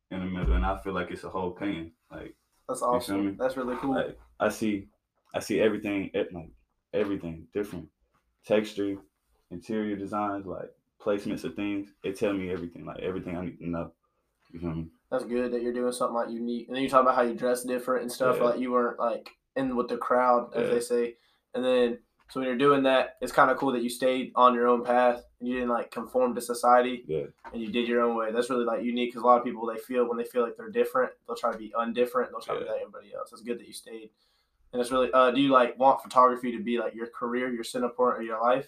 in 0.10 0.20
the 0.22 0.25
middle, 0.25 0.56
and 0.56 0.65
I 0.65 0.77
feel 0.77 0.94
like 0.94 1.12
it's 1.12 1.24
a 1.25 1.30
whole 1.30 1.51
painting. 1.51 1.92
Like, 2.10 2.36
That's 2.67 2.82
awesome. 2.82 3.25
me? 3.27 3.36
That's 3.38 3.58
really 3.58 3.75
cool. 3.77 3.96
like 3.96 4.17
I 4.39 4.50
see, 4.50 4.88
I 5.34 5.39
see 5.39 5.60
everything, 5.60 6.10
like 6.32 6.50
everything 6.93 7.48
different, 7.53 7.88
texture, 8.46 8.96
interior 9.51 9.96
designs, 9.96 10.46
like 10.46 10.70
placements 11.01 11.43
of 11.43 11.55
things. 11.55 11.89
It 12.03 12.17
tell 12.17 12.34
me 12.34 12.51
everything, 12.51 12.86
like 12.86 13.00
everything 13.00 13.38
I 13.38 13.46
need 13.46 13.60
to 13.60 13.70
know. 13.70 13.91
You 14.51 14.60
feel 14.60 14.75
me? 14.75 14.88
That's 15.12 15.25
good 15.25 15.51
that 15.51 15.62
you're 15.62 15.74
doing 15.74 15.91
something 15.91 16.15
like 16.15 16.29
unique. 16.29 16.67
And 16.67 16.75
then 16.75 16.84
you 16.84 16.89
talk 16.89 17.01
about 17.01 17.15
how 17.15 17.22
you 17.24 17.34
dress 17.36 17.63
different 17.63 18.03
and 18.03 18.12
stuff. 18.12 18.38
Yeah. 18.38 18.43
Like 18.46 18.60
you 18.60 18.72
weren't 18.72 19.00
like 19.00 19.29
in 19.55 19.75
with 19.75 19.88
the 19.89 19.98
crowd, 19.98 20.51
as 20.55 20.67
Yeah. 20.67 20.74
they 20.74 20.79
say. 20.79 21.15
And 21.53 21.63
then 21.63 22.00
so 22.34 22.40
when 22.40 22.48
you're 22.50 22.58
doing 22.58 22.82
that, 22.84 23.18
it's 23.22 23.32
kind 23.32 23.52
of 23.52 23.58
cool 23.58 23.72
that 23.74 23.84
you 23.84 23.90
stayed 23.90 24.32
on 24.36 24.56
your 24.56 24.68
own 24.68 24.84
path 24.84 25.24
and 25.40 25.48
you 25.48 25.54
didn't 25.56 25.70
like 25.70 25.92
conform 25.92 26.34
to 26.34 26.42
society 26.42 27.04
Yeah. 27.08 27.25
and 27.52 27.62
you 27.62 27.72
did 27.72 27.88
your 27.88 28.02
own 28.02 28.16
way. 28.16 28.32
That's 28.32 28.50
really 28.50 28.66
like 28.66 28.84
unique 28.84 29.12
because 29.12 29.22
a 29.24 29.25
lot 29.28 29.38
of 29.38 29.44
people 29.46 29.68
they 29.68 29.78
feel 29.80 30.08
when 30.10 30.18
they 30.18 30.24
feel 30.24 30.42
like 30.42 30.58
they're 30.58 30.72
different, 30.72 31.12
they'll 31.28 31.36
try 31.36 31.52
to 31.52 31.58
be 31.60 31.72
undifferent. 31.78 32.32
They'll 32.32 32.42
try 32.42 32.56
to 32.56 32.62
be 32.62 32.68
like 32.72 32.82
everybody 32.82 33.13
else. 33.13 33.32
It's 33.32 33.42
good 33.44 33.60
that 33.60 33.68
you 33.68 33.74
stayed. 33.74 34.10
And 34.72 34.82
it's 34.82 34.92
really. 34.92 35.12
Uh, 35.13 35.30
do 35.30 35.40
you 35.42 35.50
like 35.50 35.78
want 35.78 36.02
photography 36.02 36.52
to 36.58 36.63
be 36.63 36.80
like 36.80 36.96
your 36.96 37.06
career, 37.06 37.52
your 37.54 37.63
center 37.63 37.90
point 37.90 38.18
of 38.18 38.24
your 38.24 38.42
life? 38.42 38.68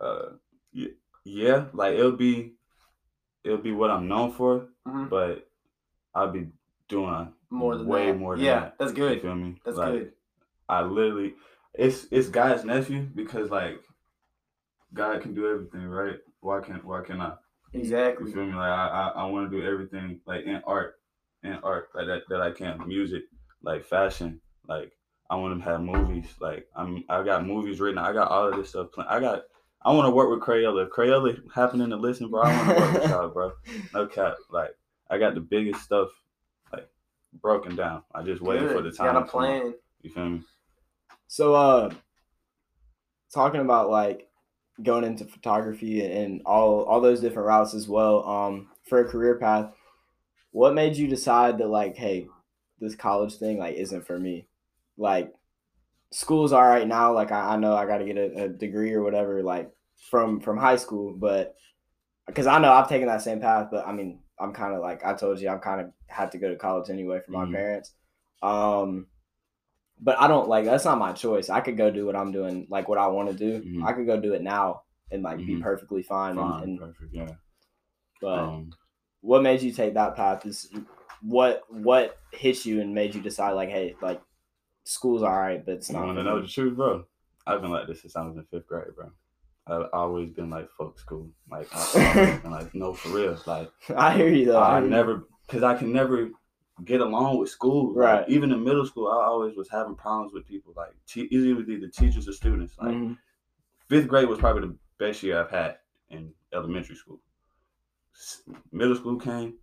uh 0.00 0.26
yeah, 0.72 0.88
yeah 1.24 1.64
like 1.72 1.94
it'll 1.94 2.12
be 2.12 2.52
it'll 3.44 3.56
be 3.58 3.72
what 3.72 3.90
i'm 3.90 4.06
known 4.08 4.30
for 4.30 4.66
Mhm. 4.86 5.08
but 5.08 5.48
i'll 6.14 6.30
be 6.30 6.48
doing 6.88 7.32
More 7.50 7.76
than 7.78 7.86
way 7.86 8.12
that. 8.12 8.18
more 8.18 8.36
than 8.36 8.44
yeah, 8.44 8.60
that 8.60 8.78
that's 8.78 8.90
you 8.90 8.96
good. 8.96 9.22
feel 9.22 9.34
me 9.34 9.56
That's 9.64 9.78
like 9.78 9.92
good. 9.92 10.12
i 10.68 10.82
literally 10.82 11.34
it's 11.78 12.06
it's 12.10 12.28
god's 12.28 12.64
nephew 12.64 13.02
because 13.14 13.50
like 13.50 13.80
god 14.94 15.20
can 15.22 15.34
do 15.34 15.50
everything 15.50 15.86
right 15.86 16.16
why 16.40 16.60
can't 16.60 16.84
why 16.84 17.02
can't 17.02 17.20
i 17.20 17.32
Exactly. 17.72 18.28
you 18.28 18.34
feel 18.34 18.46
me 18.46 18.54
like 18.54 18.70
i 18.70 18.86
i, 18.88 19.08
I 19.22 19.24
want 19.26 19.50
to 19.50 19.56
do 19.60 19.64
everything 19.66 20.20
like 20.26 20.44
in 20.44 20.62
art 20.66 20.94
in 21.42 21.54
art 21.62 21.88
like 21.94 22.06
that 22.06 22.22
that 22.30 22.40
i 22.40 22.50
can 22.50 22.86
music 22.86 23.22
like 23.62 23.84
fashion 23.84 24.40
like 24.68 24.92
i 25.28 25.34
want 25.36 25.58
to 25.58 25.64
have 25.68 25.80
movies 25.82 26.26
like 26.40 26.66
i'm 26.76 27.04
i 27.08 27.22
got 27.22 27.46
movies 27.46 27.80
written 27.80 27.98
i 27.98 28.12
got 28.12 28.30
all 28.30 28.48
of 28.48 28.56
this 28.56 28.70
stuff 28.70 28.92
planned. 28.92 29.10
i 29.10 29.20
got 29.20 29.42
I 29.82 29.92
want 29.92 30.06
to 30.06 30.10
work 30.10 30.30
with 30.30 30.40
Crayola. 30.40 30.84
If 30.86 30.90
Crayola 30.90 31.38
happening 31.54 31.90
to 31.90 31.96
listen, 31.96 32.28
bro, 32.28 32.42
I 32.42 32.48
want 32.56 32.68
to 32.70 32.74
work 32.74 32.92
with 32.94 33.08
y'all, 33.10 33.28
bro. 33.28 33.52
No 33.94 34.06
cap. 34.08 34.34
Like 34.50 34.70
I 35.08 35.16
got 35.16 35.34
the 35.34 35.40
biggest 35.40 35.80
stuff 35.82 36.08
like 36.72 36.88
broken 37.40 37.76
down. 37.76 38.02
I 38.12 38.22
just 38.22 38.42
waiting 38.42 38.66
for 38.68 38.82
the 38.82 38.90
time. 38.90 39.12
Got 39.14 39.22
a 39.22 39.24
to 39.26 39.30
come 39.30 39.42
out. 39.44 39.46
plan. 39.60 39.74
You 40.02 40.10
feel 40.10 40.28
me? 40.28 40.40
So, 41.28 41.54
uh, 41.54 41.90
talking 43.32 43.60
about 43.60 43.90
like 43.90 44.28
going 44.82 45.04
into 45.04 45.24
photography 45.24 46.04
and 46.04 46.42
all 46.46 46.84
all 46.84 47.00
those 47.00 47.20
different 47.20 47.48
routes 47.48 47.74
as 47.74 47.88
well. 47.88 48.26
Um, 48.28 48.68
for 48.88 49.00
a 49.00 49.08
career 49.08 49.38
path, 49.38 49.72
what 50.52 50.74
made 50.74 50.96
you 50.96 51.08
decide 51.08 51.58
that 51.58 51.68
like, 51.68 51.96
hey, 51.96 52.28
this 52.80 52.96
college 52.96 53.36
thing 53.36 53.58
like 53.58 53.76
isn't 53.76 54.06
for 54.06 54.18
me? 54.18 54.48
Like, 54.98 55.34
school's 56.12 56.52
all 56.52 56.62
right 56.62 56.88
now. 56.88 57.14
Like, 57.14 57.32
I, 57.32 57.54
I 57.54 57.56
know 57.56 57.76
I 57.76 57.86
got 57.86 57.98
to 57.98 58.06
get 58.06 58.18
a, 58.18 58.44
a 58.44 58.48
degree 58.48 58.92
or 58.94 59.02
whatever, 59.02 59.42
like 59.42 59.72
from 60.10 60.40
from 60.40 60.58
high 60.58 60.76
school, 60.76 61.14
but 61.14 61.56
because 62.26 62.46
I 62.46 62.58
know 62.58 62.72
I've 62.72 62.88
taken 62.88 63.08
that 63.08 63.22
same 63.22 63.40
path, 63.40 63.68
but 63.70 63.86
I 63.86 63.92
mean, 63.92 64.20
I'm 64.38 64.52
kind 64.52 64.74
of 64.74 64.80
like 64.80 65.04
I 65.04 65.14
told 65.14 65.40
you, 65.40 65.48
I'm 65.48 65.60
kind 65.60 65.80
of 65.80 65.92
had 66.08 66.32
to 66.32 66.38
go 66.38 66.48
to 66.50 66.56
college 66.56 66.90
anyway 66.90 67.20
for 67.24 67.32
my 67.32 67.46
Mhm. 67.46 67.52
parents. 67.52 67.92
Um, 68.42 69.06
but 70.00 70.18
I 70.20 70.28
don't 70.28 70.48
like 70.48 70.64
that's 70.64 70.84
not 70.84 70.98
my 70.98 71.12
choice. 71.12 71.48
I 71.50 71.60
could 71.60 71.76
go 71.76 71.90
do 71.90 72.06
what 72.06 72.16
I'm 72.16 72.32
doing, 72.32 72.66
like 72.70 72.88
what 72.88 72.98
I 72.98 73.06
want 73.08 73.30
to 73.30 73.34
do. 73.34 73.62
Mhm. 73.62 73.84
I 73.86 73.92
could 73.92 74.06
go 74.06 74.20
do 74.20 74.34
it 74.34 74.42
now 74.42 74.82
and 75.10 75.22
like 75.22 75.38
be 75.38 75.56
Mhm. 75.56 75.62
perfectly 75.62 76.02
fine. 76.02 76.36
Fine, 76.36 76.62
And, 76.62 76.62
and 76.70 76.78
perfect. 76.80 77.12
Yeah. 77.14 77.30
but 78.20 78.38
Um, 78.38 78.70
what 79.20 79.42
made 79.42 79.62
you 79.62 79.72
take 79.72 79.94
that 79.94 80.16
path? 80.16 80.44
Is 80.46 80.70
what 81.22 81.62
what 81.70 82.18
hit 82.32 82.64
you 82.66 82.80
and 82.80 82.94
made 82.94 83.14
you 83.14 83.20
decide 83.22 83.52
like, 83.52 83.70
hey, 83.70 83.94
like 84.02 84.20
school's 84.84 85.22
all 85.22 85.30
right, 85.36 85.64
but 85.64 85.74
it's 85.76 85.88
you 85.90 85.96
not. 85.96 86.06
want 86.06 86.18
to 86.18 86.24
know 86.24 86.40
the 86.42 86.48
truth, 86.48 86.76
bro? 86.76 87.04
I've 87.46 87.60
been 87.62 87.70
like 87.70 87.86
this 87.86 88.02
since 88.02 88.16
I 88.16 88.22
was 88.26 88.36
in 88.36 88.44
fifth 88.44 88.66
grade, 88.66 88.94
bro. 88.94 89.10
I've 89.68 89.88
always 89.92 90.30
been 90.30 90.50
like 90.50 90.68
fuck 90.78 90.98
school. 90.98 91.30
Like 91.50 91.68
been 91.94 92.50
like 92.50 92.74
no 92.74 92.92
for 92.92 93.08
real. 93.08 93.36
Like 93.46 93.70
I 93.96 94.14
hear 94.16 94.28
you 94.28 94.46
though. 94.46 94.60
I 94.62 94.80
hear 94.80 94.88
never 94.90 95.26
because 95.46 95.62
I 95.62 95.74
can 95.76 95.92
never 95.92 96.30
get 96.84 97.00
along 97.00 97.38
with 97.38 97.48
school. 97.48 97.88
Like, 97.94 97.96
Right. 97.96 98.28
even 98.28 98.52
in 98.52 98.62
middle 98.62 98.84
school, 98.86 99.08
I 99.08 99.24
always 99.24 99.56
was 99.56 99.68
having 99.68 99.94
problems 99.94 100.32
with 100.32 100.46
people. 100.46 100.72
Like 100.76 100.94
te- 101.06 101.28
either 101.30 101.48
it 101.48 101.56
was 101.56 101.68
either 101.68 101.88
teachers 101.88 102.28
or 102.28 102.32
students. 102.32 102.76
Like 102.78 102.94
Mhm. 102.94 103.18
fifth 103.88 104.08
grade 104.08 104.28
was 104.28 104.38
probably 104.38 104.68
the 104.68 104.76
best 104.98 105.22
year 105.22 105.40
I've 105.40 105.50
had 105.50 105.78
in 106.10 106.32
elementary 106.52 106.96
school. 106.96 107.20
S- 108.14 108.42
Middle 108.72 108.94
school 108.96 109.18
came, 109.18 109.58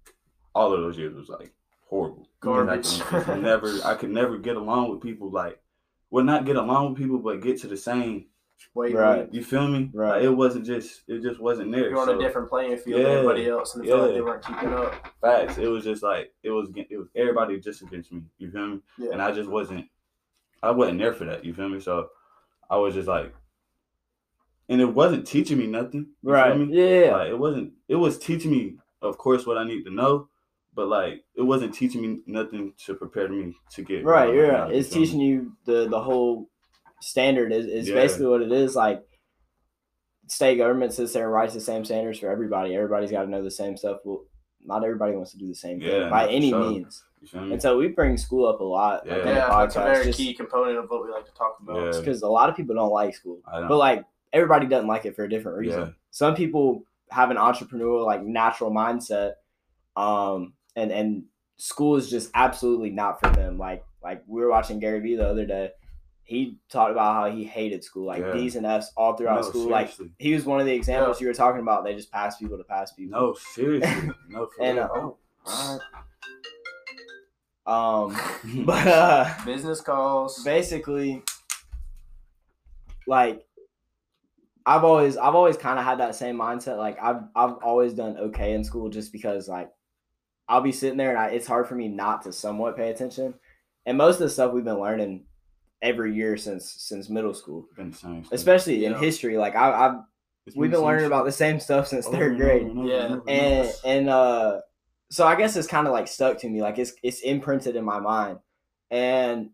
all 0.56 0.74
of 0.74 0.82
those 0.82 0.98
years 0.98 1.14
was 1.16 1.30
like 1.30 1.54
horrible. 1.88 2.28
I 2.42 2.46
Garbage. 2.46 3.00
could 3.02 3.42
never, 3.42 3.70
I 3.86 3.96
could 3.96 4.12
never 4.12 4.38
get 4.38 4.58
along 4.58 4.90
with 4.92 5.02
people. 5.02 5.30
Like, 5.30 5.62
well, 6.10 6.24
not 6.26 6.46
get 6.46 6.56
along 6.56 6.90
with 6.90 6.98
people, 7.02 7.20
but 7.20 7.42
get 7.42 7.60
to 7.62 7.68
the 7.68 7.78
same. 7.78 8.28
Wait, 8.74 8.94
Right. 8.96 9.20
wait. 9.26 9.34
You 9.34 9.44
feel 9.44 9.68
me? 9.68 9.90
Right. 9.94 10.16
Like, 10.18 10.24
it 10.24 10.30
wasn't 10.30 10.66
just, 10.66 11.02
it 11.08 11.22
just 11.22 11.40
wasn't 11.40 11.72
there. 11.72 11.90
You're 11.90 12.00
on 12.00 12.08
So, 12.08 12.18
a 12.18 12.22
different 12.22 12.50
playing 12.50 12.78
field 12.78 13.00
Yeah, 13.02 13.08
than 13.08 13.18
everybody 13.18 13.48
else, 13.50 13.76
and 13.76 13.84
it 13.86 13.88
felt 13.90 14.02
like 14.02 14.10
yeah. 14.10 14.16
they 14.16 14.22
weren't 14.22 14.46
keeping 14.46 14.74
up. 14.74 15.08
facts. 15.22 15.58
It 15.58 15.68
was 15.68 15.84
just 15.84 16.04
like 16.04 16.34
it 16.44 16.52
was. 16.52 16.70
It 16.76 16.98
was 16.98 17.08
everybody 17.16 17.60
just 17.60 17.82
against 17.82 18.12
me. 18.12 18.24
You 18.38 18.50
feel 18.52 18.68
me? 18.68 18.80
Yeah. 18.98 19.10
And 19.14 19.22
I 19.22 19.32
just 19.32 19.50
wasn't. 19.50 19.86
I 20.62 20.72
wasn't 20.72 21.00
there 21.00 21.14
for 21.14 21.26
that. 21.26 21.44
You 21.44 21.54
feel 21.54 21.70
me? 21.70 21.80
So, 21.80 22.10
I 22.70 22.78
was 22.78 22.94
just 22.94 23.08
like, 23.08 23.34
and 24.70 24.82
it 24.82 24.86
wasn't 24.86 25.28
teaching 25.28 25.58
me 25.58 25.68
nothing. 25.68 26.08
You 26.22 26.30
feel 26.30 26.34
Right. 26.34 26.58
me? 26.58 26.68
Yeah. 26.72 27.16
Like 27.18 27.30
it 27.30 27.38
wasn't. 27.40 27.74
It 27.88 27.96
was 27.96 28.18
teaching 28.18 28.52
me, 28.52 28.78
of 29.02 29.18
course, 29.18 29.46
what 29.46 29.58
I 29.58 29.66
need 29.66 29.84
to 29.84 29.92
know, 29.92 30.30
but 30.74 30.88
like 30.88 31.24
it 31.36 31.42
wasn't 31.42 31.74
teaching 31.74 32.02
me 32.02 32.22
nothing 32.26 32.74
to 32.86 32.96
prepare 32.96 33.28
me 33.28 33.56
to 33.72 33.82
get 33.84 34.06
Right, 34.06 34.28
where 34.30 34.36
you're 34.36 34.50
I'm 34.50 34.56
at 34.56 34.62
right. 34.68 34.76
It's 34.76 34.88
you 34.88 34.94
feel 34.94 35.00
me? 35.02 35.06
teaching 35.06 35.20
you 35.22 35.52
the 35.66 35.90
the 35.90 36.00
whole 36.02 36.50
standard 37.04 37.52
is, 37.52 37.66
is 37.68 37.90
Yeah. 37.90 37.96
basically 37.96 38.28
what 38.28 38.42
it 38.42 38.52
is. 38.52 38.76
Like 38.76 39.04
state 40.28 40.58
government 40.58 40.94
sits 40.94 41.14
there 41.14 41.26
and 41.26 41.34
writes 41.34 41.54
the 41.54 41.60
same 41.60 41.84
standards 41.86 42.20
for 42.20 42.30
everybody. 42.30 42.76
Everybody's 42.76 43.12
got 43.12 43.24
to 43.24 43.30
know 43.30 43.44
the 43.44 43.52
same 43.52 43.76
stuff. 43.78 43.98
Well, 44.06 44.26
not 44.66 44.84
everybody 44.84 45.14
wants 45.16 45.32
to 45.32 45.38
do 45.38 45.48
the 45.48 45.56
same 45.56 45.82
Yeah, 45.82 45.90
thing 46.04 46.10
by 46.10 46.28
any 46.30 46.50
sure. 46.50 46.60
means. 46.70 47.04
You 47.22 47.28
feel 47.28 47.42
me? 47.42 47.54
And 47.54 47.62
so 47.62 47.78
we 47.78 47.90
bring 47.90 48.16
school 48.18 48.48
up 48.48 48.62
a 48.62 48.64
lot. 48.64 49.06
Yeah. 49.06 49.14
Like, 49.18 49.20
on 49.22 49.26
the 49.28 49.34
Yeah, 49.34 49.48
that's 49.48 49.76
a 49.76 49.80
podcast, 49.80 49.94
very 49.94 50.06
just 50.06 50.18
key 50.20 50.34
component 50.34 50.78
of 50.78 50.90
what 50.90 51.04
we 51.04 51.12
like 51.12 51.26
to 51.26 51.34
talk 51.34 51.58
about. 51.62 51.94
Yeah. 51.94 52.00
because 52.00 52.22
a 52.22 52.28
lot 52.28 52.50
of 52.50 52.56
people 52.56 52.76
don't 52.76 52.92
like 52.92 53.14
school, 53.16 53.42
don't. 53.52 53.68
but 53.68 53.78
like 53.78 54.06
everybody 54.32 54.66
doesn't 54.68 54.88
like 54.88 55.06
it 55.06 55.16
for 55.16 55.26
a 55.26 55.30
different 55.30 55.58
reason. 55.58 55.80
Yeah. 55.82 55.90
Some 56.12 56.36
people 56.36 56.84
have 57.12 57.30
an 57.30 57.38
entrepreneurial 57.38 58.06
like 58.06 58.24
natural 58.24 58.72
mindset, 58.72 59.34
um, 59.98 60.54
and 60.76 60.92
and 60.92 61.24
school 61.58 61.96
is 61.98 62.10
just 62.10 62.32
absolutely 62.34 62.90
not 62.90 63.20
for 63.20 63.30
them. 63.30 63.58
Like 63.58 63.84
like 64.02 64.24
we 64.28 64.42
were 64.42 64.50
watching 64.50 64.80
Gary 64.80 65.00
Vee 65.02 65.16
the 65.18 65.28
other 65.28 65.46
day. 65.46 65.72
He 66.26 66.58
talked 66.70 66.92
about 66.92 67.14
how 67.16 67.36
he 67.36 67.44
hated 67.44 67.84
school, 67.84 68.06
like 68.06 68.22
Yeah. 68.22 68.34
D's 68.34 68.56
and 68.56 68.66
F's 68.66 68.92
all 68.96 69.16
throughout 69.16 69.42
No, 69.42 69.50
school. 69.50 69.70
Like 69.70 69.92
he 70.20 70.34
was 70.34 70.46
one 70.46 70.60
of 70.60 70.66
the 70.66 70.72
examples 70.74 71.20
Yeah. 71.20 71.26
you 71.26 71.28
were 71.30 71.34
talking 71.34 71.62
about. 71.62 71.84
They 71.84 71.94
just 71.96 72.12
pass 72.12 72.38
people 72.38 72.58
to 72.58 72.64
pass 72.64 72.94
people. 72.94 73.20
no, 73.20 73.34
seriously, 73.54 74.10
no. 74.30 74.48
For 74.56 74.64
and 74.64 74.80
uh, 74.80 74.88
oh, 74.96 75.18
all 75.46 75.80
right. 77.66 78.14
um, 78.16 78.64
but 78.66 78.88
uh, 78.88 79.34
Business 79.46 79.82
calls. 79.82 80.44
basically 80.44 81.22
like 83.08 83.46
I've 84.66 84.84
always 84.86 85.18
I've 85.18 85.36
always 85.36 85.58
kind 85.58 85.78
of 85.78 85.84
had 85.86 86.00
that 86.00 86.16
same 86.16 86.38
mindset 86.38 86.78
like 86.78 86.98
I've 87.02 87.24
I've 87.36 87.56
always 87.64 87.94
done 87.94 88.18
okay 88.18 88.54
in 88.54 88.64
school 88.64 88.90
just 88.90 89.12
because 89.12 89.50
like 89.50 89.70
I'll 90.48 90.62
be 90.62 90.72
sitting 90.72 90.98
there 90.98 91.10
and 91.10 91.20
I, 91.20 91.28
it's 91.30 91.48
hard 91.48 91.68
for 91.68 91.76
me 91.76 91.90
not 91.90 92.22
to 92.24 92.32
somewhat 92.34 92.78
pay 92.78 92.90
attention 92.92 93.34
and 93.86 93.98
most 93.98 94.16
of 94.16 94.22
the 94.22 94.30
stuff 94.30 94.54
we've 94.54 94.64
been 94.64 94.80
learning 94.80 95.26
every 95.84 96.16
year 96.16 96.36
since 96.38 96.66
since 96.80 97.10
middle 97.10 97.34
school 97.34 97.68
Been 97.76 97.92
the 97.92 97.98
same 97.98 98.26
especially 98.32 98.86
in 98.86 98.96
history 98.96 99.38
like 99.38 99.56
I, 99.56 99.72
I've 99.88 99.96
It's 100.48 100.56
we've 100.56 100.72
been 100.72 100.82
learning 100.82 101.06
about 101.06 101.26
the 101.26 101.32
same 101.32 101.60
stuff 101.60 101.88
since 101.90 102.08
third 102.08 102.38
grade 102.38 102.64
over 102.64 102.80
over 102.80 102.88
Yeah. 102.90 103.04
and 103.06 103.14
over 103.14 103.30
and 103.30 103.66
over. 103.66 103.74
and 103.86 104.10
uh 104.10 104.62
so 105.12 105.28
i 105.28 105.36
guess 105.36 105.56
it's 105.56 105.68
kind 105.68 105.86
of 105.86 105.94
like 105.94 106.08
stuck 106.08 106.40
to 106.40 106.50
me 106.50 106.62
like 106.62 106.80
it's 106.80 106.94
it's 107.04 107.20
imprinted 107.22 107.76
in 107.76 107.84
my 107.86 108.00
mind 108.00 108.40
and 108.90 109.50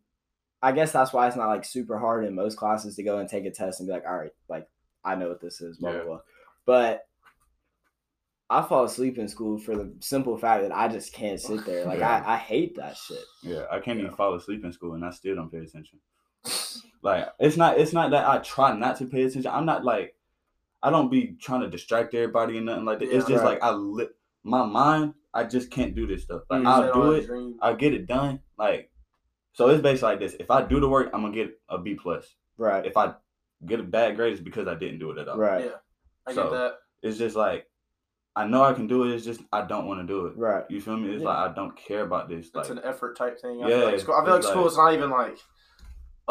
i 0.61 0.71
guess 0.71 0.91
that's 0.91 1.11
why 1.11 1.27
it's 1.27 1.35
not 1.35 1.47
like 1.49 1.65
super 1.65 1.97
hard 1.97 2.23
in 2.25 2.35
most 2.35 2.57
classes 2.57 2.95
to 2.95 3.03
go 3.03 3.17
and 3.17 3.27
take 3.27 3.45
a 3.45 3.51
test 3.51 3.79
and 3.79 3.87
be 3.87 3.93
like 3.93 4.05
all 4.07 4.15
right 4.17 4.31
like 4.47 4.67
i 5.03 5.15
know 5.15 5.29
what 5.29 5.41
this 5.41 5.61
is 5.61 5.77
blah 5.77 5.91
blah 5.93 6.03
blah 6.03 6.19
but 6.65 7.01
i 8.49 8.61
fall 8.61 8.83
asleep 8.83 9.17
in 9.17 9.27
school 9.27 9.57
for 9.57 9.75
the 9.75 9.93
simple 9.99 10.37
fact 10.37 10.61
that 10.63 10.71
i 10.75 10.87
just 10.87 11.13
can't 11.13 11.39
sit 11.39 11.65
there 11.65 11.85
like 11.85 11.99
Yeah. 12.05 12.23
I, 12.25 12.33
I 12.35 12.37
hate 12.37 12.75
that 12.75 12.95
shit 12.97 13.23
Yeah, 13.43 13.65
I 13.71 13.79
can't 13.79 13.97
Yeah. 13.99 14.05
even 14.05 14.15
fall 14.15 14.33
asleep 14.35 14.63
in 14.65 14.73
school, 14.73 14.93
and 14.95 15.05
I 15.05 15.11
still 15.11 15.35
don't 15.35 15.51
pay 15.51 15.59
attention. 15.59 15.99
Like 17.01 17.29
it's 17.39 17.55
not 17.55 17.77
it's 17.79 17.93
not 17.93 18.11
that 18.11 18.27
I 18.27 18.39
try 18.39 18.75
not 18.75 18.97
to 18.97 19.05
pay 19.05 19.23
attention. 19.23 19.49
I'm 19.49 19.65
not 19.65 19.85
like 19.85 20.15
I 20.83 20.89
don't 20.89 21.09
be 21.09 21.37
trying 21.39 21.61
to 21.61 21.69
distract 21.69 22.13
everybody 22.13 22.57
and 22.57 22.65
nothing 22.65 22.83
like 22.85 22.99
that. 22.99 23.05
it's 23.09 23.25
just 23.27 23.43
Right. 23.43 23.51
like 23.53 23.63
I 23.63 23.71
lit 23.71 24.09
my 24.43 24.65
mind. 24.65 25.13
I 25.33 25.45
just 25.45 25.71
can't 25.71 25.95
do 25.95 26.05
this 26.07 26.23
stuff. 26.23 26.41
Like. 26.49 26.65
I'll 26.65 26.91
do 26.93 27.11
it. 27.13 27.25
dream. 27.27 27.57
I 27.61 27.73
get 27.73 27.93
it 27.93 28.05
done. 28.05 28.41
Like 28.57 28.91
so, 29.53 29.69
it's 29.69 29.81
basically 29.81 30.09
like 30.09 30.19
this. 30.19 30.35
If 30.39 30.51
I 30.51 30.61
do 30.61 30.79
the 30.81 30.89
work, 30.89 31.09
I'm 31.13 31.21
gonna 31.21 31.33
get 31.33 31.57
a 31.69 31.77
B 31.77 31.95
plus. 31.95 32.35
right 32.57 32.85
If 32.85 32.97
I 32.97 33.13
get 33.65 33.79
a 33.79 33.83
bad 33.83 34.15
grade, 34.17 34.33
it's 34.33 34.41
because 34.41 34.67
I 34.67 34.75
didn't 34.75 34.99
do 34.99 35.11
it 35.11 35.17
at 35.19 35.27
all. 35.29 35.37
right 35.37 35.65
Yeah. 35.65 35.71
I 36.27 36.33
So- 36.33 36.43
get 36.43 36.51
that. 36.51 36.73
It's 37.01 37.17
just 37.17 37.35
like 37.37 37.65
I 38.35 38.45
know 38.45 38.61
I 38.63 38.73
can 38.73 38.87
do 38.87 39.03
it. 39.05 39.15
It's 39.15 39.23
just 39.25 39.39
I 39.53 39.61
don't 39.65 39.85
want 39.87 40.01
to 40.01 40.05
do 40.05 40.25
it. 40.27 40.37
right 40.37 40.65
You 40.69 40.81
feel 40.81 40.97
me? 40.97 41.11
It's 41.13 41.21
Yeah. 41.23 41.29
like 41.29 41.51
I 41.51 41.53
don't 41.53 41.77
care 41.77 42.01
about 42.03 42.27
this. 42.27 42.53
Like 42.53 42.63
It's 42.63 42.71
an 42.71 42.81
effort 42.83 43.15
type 43.17 43.39
thing. 43.39 43.63
I 43.63 43.69
Yeah, 43.69 43.77
feel 43.79 43.85
like 43.91 43.99
school, 44.01 44.15
I 44.15 44.23
feel 44.25 44.33
like 44.33 44.39
it's 44.39 44.47
school 44.49 44.63
like- 44.63 44.71
is 44.71 44.77
not 44.77 44.93
even 44.93 45.09
like, 45.09 45.37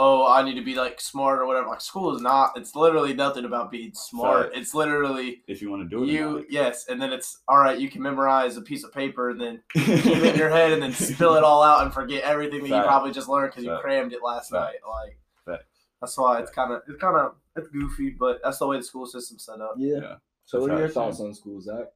oh, 0.00 0.26
I 0.32 0.42
need 0.42 0.54
to 0.54 0.62
be 0.62 0.76
like 0.76 1.00
smart 1.00 1.40
or 1.40 1.46
whatever. 1.46 1.66
Like 1.66 1.80
school 1.80 2.14
is 2.14 2.22
not. 2.22 2.56
It's 2.56 2.74
literally 2.76 3.12
nothing 3.14 3.44
about 3.44 3.70
being 3.70 3.90
smart. 3.94 4.46
Facts. 4.52 4.58
It's 4.58 4.74
literally 4.74 5.42
if 5.48 5.60
you 5.60 5.70
want 5.70 5.82
to 5.82 5.88
do 5.88 6.04
it, 6.04 6.08
you. 6.08 6.30
not. 6.36 6.44
Yes, 6.50 6.86
and 6.88 7.02
then 7.02 7.12
it's 7.12 7.40
all 7.48 7.58
right. 7.58 7.78
You 7.78 7.90
can 7.90 8.00
memorize 8.00 8.56
a 8.56 8.62
piece 8.62 8.84
of 8.84 8.92
paper 8.92 9.30
and 9.30 9.40
then 9.40 9.60
keep 9.74 9.88
it 10.06 10.22
in 10.34 10.36
your 10.38 10.50
head 10.50 10.72
and 10.72 10.80
then 10.82 10.92
spill 10.92 11.34
it 11.34 11.44
all 11.44 11.62
out 11.62 11.82
and 11.82 11.92
forget 11.92 12.22
everything 12.22 12.60
that 12.62 12.68
you 12.76 12.82
probably 12.82 13.10
just 13.12 13.28
learned 13.28 13.50
because 13.50 13.64
you 13.64 13.76
crammed 13.82 14.12
it 14.12 14.20
last 14.22 14.50
Facts. 14.50 14.52
night. 14.72 14.76
Like 14.88 15.18
Facts. 15.44 15.64
that's 16.00 16.16
why 16.16 16.38
it's 16.40 16.50
kind 16.52 16.72
of 16.72 16.82
it's 16.88 17.00
kind 17.00 17.16
of 17.16 17.34
it's 17.56 17.68
goofy, 17.68 18.10
but 18.10 18.38
that's 18.42 18.58
the 18.58 18.66
way 18.68 18.76
the 18.78 18.84
school 18.84 19.04
system's 19.04 19.44
set 19.44 19.60
up. 19.60 19.74
yeah, 19.78 19.96
Yeah. 19.96 20.14
so 20.44 20.58
That's 20.60 20.68
what 20.68 20.70
are 20.70 20.78
your 20.78 20.88
thoughts 20.88 21.18
on 21.20 21.34
school 21.34 21.60
zach 21.60 21.86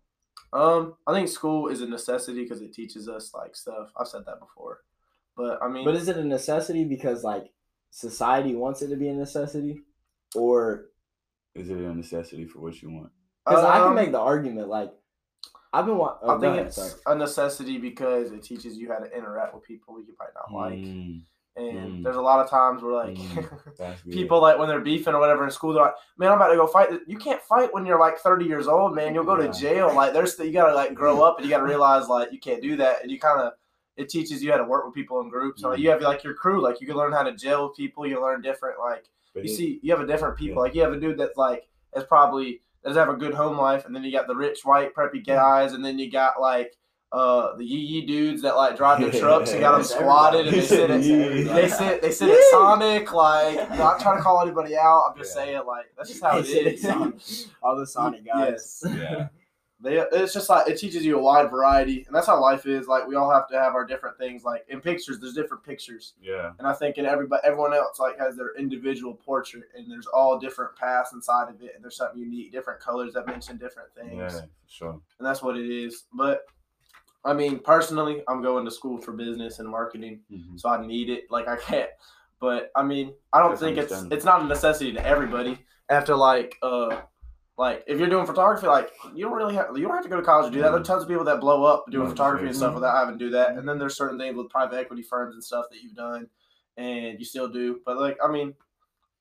Um, 0.52 0.94
I 1.06 1.12
think 1.14 1.28
school 1.28 1.68
is 1.68 1.80
a 1.82 1.86
necessity 1.86 2.42
because 2.42 2.62
it 2.62 2.74
teaches 2.74 3.08
us 3.08 3.32
like 3.32 3.54
stuff. 3.54 3.92
I've 3.96 4.08
said 4.08 4.22
that 4.26 4.40
before, 4.40 4.80
but 5.36 5.62
I 5.62 5.68
mean, 5.68 5.84
But 5.84 5.94
is 5.94 6.08
it 6.08 6.16
a 6.16 6.24
necessity 6.24 6.84
because 6.84 7.22
like 7.22 7.52
society 7.92 8.54
wants 8.54 8.80
it 8.82 8.88
to 8.88 8.96
be 8.96 9.08
a 9.08 9.12
necessity, 9.14 9.82
or 10.34 10.86
Is 11.54 11.68
it 11.68 11.76
a 11.76 11.94
necessity 11.94 12.46
for 12.46 12.58
what 12.60 12.80
you 12.82 12.90
want? 12.90 13.10
because 13.46 13.62
I 13.64 13.78
can 13.78 13.88
um, 13.88 13.94
make 13.94 14.12
the 14.12 14.18
argument 14.20 14.68
like 14.68 14.92
I've 15.74 15.86
been. 15.86 15.98
Wa- 15.98 16.16
oh, 16.22 16.36
I 16.36 16.40
think 16.40 16.54
ahead, 16.54 16.66
it's 16.66 16.76
sorry. 16.76 16.92
a 17.06 17.14
necessity 17.14 17.78
because 17.78 18.30
it 18.32 18.42
teaches 18.42 18.76
you 18.76 18.90
how 18.90 18.98
to 18.98 19.10
interact 19.16 19.54
with 19.54 19.62
people 19.64 19.98
you 20.00 20.14
might 20.18 20.34
not 20.34 20.52
like, 20.52 20.78
Mm, 20.78 21.22
and 21.56 21.76
Mm. 22.00 22.02
there's 22.02 22.16
a 22.16 22.20
lot 22.20 22.40
of 22.42 22.48
times 22.50 22.82
where 22.82 22.92
like 22.94 23.16
Mm. 23.78 24.12
people 24.12 24.40
like 24.40 24.58
when 24.58 24.68
they're 24.68 24.80
beefing 24.80 25.14
or 25.14 25.20
whatever 25.20 25.44
in 25.44 25.50
school, 25.50 25.72
they're 25.74 25.82
like, 25.82 25.94
"Man, 26.18 26.30
I'm 26.30 26.36
about 26.36 26.48
to 26.48 26.56
go 26.56 26.66
fight." 26.66 26.90
You 27.06 27.16
can't 27.18 27.42
fight 27.42 27.72
when 27.74 27.84
you're 27.86 27.98
like 28.00 28.18
30 28.18 28.44
years 28.46 28.68
old, 28.68 28.94
man. 28.94 29.14
You'll 29.14 29.24
go 29.24 29.36
to 29.36 29.50
jail. 29.52 29.94
Like 29.94 30.12
there's 30.14 30.38
you 30.38 30.52
gotta 30.52 30.74
like 30.74 30.94
grow 30.94 31.20
up 31.26 31.36
and 31.38 31.44
you 31.46 31.50
gotta 31.50 31.64
realize 31.64 32.08
like 32.08 32.32
you 32.32 32.38
can't 32.40 32.62
do 32.62 32.76
that, 32.76 33.02
and 33.02 33.10
you 33.10 33.18
kind 33.20 33.40
of 33.40 33.52
it 33.96 34.08
teaches 34.08 34.42
you 34.42 34.50
how 34.50 34.56
to 34.58 34.64
work 34.64 34.84
with 34.86 34.94
people 34.94 35.20
in 35.20 35.28
groups. 35.28 35.60
So 35.62 35.70
like, 35.70 35.78
you 35.80 35.90
have 35.90 36.00
like 36.00 36.24
your 36.24 36.34
crew, 36.34 36.62
like 36.62 36.80
you 36.80 36.86
can 36.86 36.96
learn 36.96 37.12
how 37.12 37.22
to 37.22 37.32
gel 37.34 37.68
with 37.68 37.76
people. 37.76 38.06
You 38.06 38.22
learn 38.22 38.40
different 38.42 38.78
like 38.78 39.04
But 39.34 39.44
you 39.44 39.52
it- 39.52 39.56
see 39.56 39.80
you 39.82 39.92
have 39.92 40.00
a 40.02 40.06
different 40.06 40.36
people. 40.38 40.56
Yeah. 40.56 40.60
Like 40.62 40.74
you 40.74 40.82
have 40.82 40.92
a 40.92 41.00
dude 41.00 41.18
that's 41.18 41.36
like 41.36 41.68
is 41.96 42.04
probably 42.04 42.62
does 42.84 42.96
have 42.96 43.08
a 43.10 43.14
good 43.14 43.34
home 43.34 43.56
life, 43.58 43.84
and 43.86 43.94
then 43.94 44.02
you 44.02 44.10
got 44.10 44.26
the 44.26 44.34
rich 44.34 44.60
white 44.64 44.94
preppy 44.94 45.24
guys, 45.24 45.72
and 45.74 45.84
then 45.84 45.98
you 45.98 46.10
got 46.10 46.40
like 46.40 46.76
uh 47.12 47.54
the 47.58 47.64
yee 47.64 47.76
yee 47.76 48.06
dudes 48.06 48.40
that 48.40 48.56
like 48.56 48.74
drive 48.74 48.98
their 48.98 49.10
trucks 49.20 49.50
and 49.52 49.60
got 49.60 49.72
them 49.72 49.84
squatted 49.96 50.46
and 50.46 50.56
they 50.56 50.62
sit 50.62 50.90
at 50.90 51.02
they 51.02 51.68
sit 51.68 52.00
they 52.00 52.10
sit 52.10 52.30
at 52.30 52.42
Sonic 52.50 53.12
like 53.12 53.68
not 53.78 54.00
trying 54.00 54.16
to 54.16 54.22
call 54.22 54.40
anybody 54.40 54.74
out. 54.74 55.10
I'm 55.10 55.18
just 55.18 55.36
Yeah. 55.36 55.44
saying 55.44 55.62
like 55.66 55.92
that's 55.94 56.08
just 56.08 56.22
how 56.22 56.38
it 56.38 56.44
They 56.44 56.48
sit 56.48 56.66
at 56.68 56.72
is. 56.72 56.82
Sonic. 56.82 57.14
All 57.62 57.76
the 57.76 57.86
Sonic 57.86 58.24
guys. 58.24 58.82
Yes. 58.82 58.96
Yeah. 58.96 59.28
They, 59.82 59.98
it's 59.98 60.32
just 60.32 60.48
like 60.48 60.68
it 60.68 60.78
teaches 60.78 61.04
you 61.04 61.18
a 61.18 61.22
wide 61.22 61.50
variety, 61.50 62.04
and 62.06 62.14
that's 62.14 62.28
how 62.28 62.40
life 62.40 62.66
is. 62.66 62.86
Like 62.86 63.06
we 63.08 63.16
all 63.16 63.28
have 63.30 63.48
to 63.48 63.58
have 63.58 63.74
our 63.74 63.84
different 63.84 64.16
things. 64.16 64.44
Like 64.44 64.64
in 64.68 64.80
pictures, 64.80 65.18
there's 65.18 65.34
different 65.34 65.64
pictures, 65.64 66.14
Yeah. 66.22 66.52
and 66.58 66.68
I 66.68 66.72
think 66.72 66.98
in 66.98 67.04
everybody, 67.06 67.42
everyone 67.44 67.74
else 67.74 67.98
like 67.98 68.16
has 68.18 68.36
their 68.36 68.54
individual 68.56 69.14
portrait, 69.14 69.64
and 69.76 69.90
there's 69.90 70.06
all 70.06 70.38
different 70.38 70.76
paths 70.76 71.12
inside 71.12 71.48
of 71.48 71.60
it, 71.62 71.72
and 71.74 71.82
there's 71.82 71.96
something 71.96 72.20
unique, 72.20 72.52
different 72.52 72.78
colors 72.80 73.12
that 73.14 73.26
mention 73.26 73.56
different 73.56 73.88
things, 73.94 74.14
Yeah. 74.16 74.28
For 74.28 74.46
sure. 74.68 75.00
and 75.18 75.26
that's 75.26 75.42
what 75.42 75.56
it 75.56 75.68
is. 75.68 76.04
But 76.14 76.42
I 77.24 77.32
mean, 77.32 77.58
personally, 77.58 78.22
I'm 78.28 78.40
going 78.42 78.64
to 78.64 78.70
school 78.70 78.98
for 78.98 79.12
business 79.12 79.58
and 79.58 79.68
marketing, 79.68 80.20
Mhm. 80.32 80.60
so 80.60 80.68
I 80.68 80.84
need 80.86 81.08
it. 81.08 81.30
Like 81.30 81.48
I 81.48 81.56
can't. 81.56 81.90
But 82.40 82.70
I 82.76 82.82
mean, 82.84 83.14
I 83.32 83.40
don't 83.40 83.50
That's 83.50 83.60
think 83.62 83.78
it's 83.78 84.02
it's 84.12 84.24
not 84.24 84.42
a 84.42 84.44
necessity 84.44 84.92
to 84.92 85.04
everybody. 85.06 85.58
After 85.88 86.14
like 86.16 86.56
uh 86.62 87.02
like 87.62 87.84
if 87.86 87.98
you're 87.98 88.08
doing 88.08 88.26
photography, 88.26 88.66
like 88.66 88.90
you 89.14 89.24
don't 89.24 89.34
really 89.34 89.54
have 89.54 89.68
you 89.76 89.82
don't 89.84 89.94
have 89.94 90.02
to 90.02 90.08
go 90.08 90.16
to 90.16 90.22
college 90.22 90.46
to 90.50 90.52
do 90.52 90.60
that. 90.62 90.72
There's 90.72 90.82
mm. 90.82 90.86
tons 90.86 91.04
of 91.04 91.08
people 91.08 91.22
that 91.24 91.40
blow 91.40 91.62
up 91.62 91.84
doing 91.90 92.04
Right, 92.04 92.10
photography 92.10 92.46
and 92.48 92.56
stuff 92.56 92.72
Mhm. 92.72 92.74
without 92.74 92.96
having 92.98 93.16
to 93.18 93.24
do 93.24 93.30
that. 93.30 93.50
And 93.50 93.58
then 93.58 93.64
mm-hmm. 93.66 93.78
there's 93.78 93.96
certain 93.96 94.18
things 94.18 94.36
with 94.36 94.48
private 94.50 94.76
equity 94.78 95.02
firms 95.02 95.34
and 95.34 95.44
stuff 95.44 95.66
that 95.70 95.80
you've 95.80 95.94
done 95.94 96.26
and 96.76 97.18
you 97.20 97.24
still 97.24 97.48
do. 97.48 97.80
But 97.86 97.98
like 97.98 98.18
I 98.22 98.30
mean, 98.30 98.54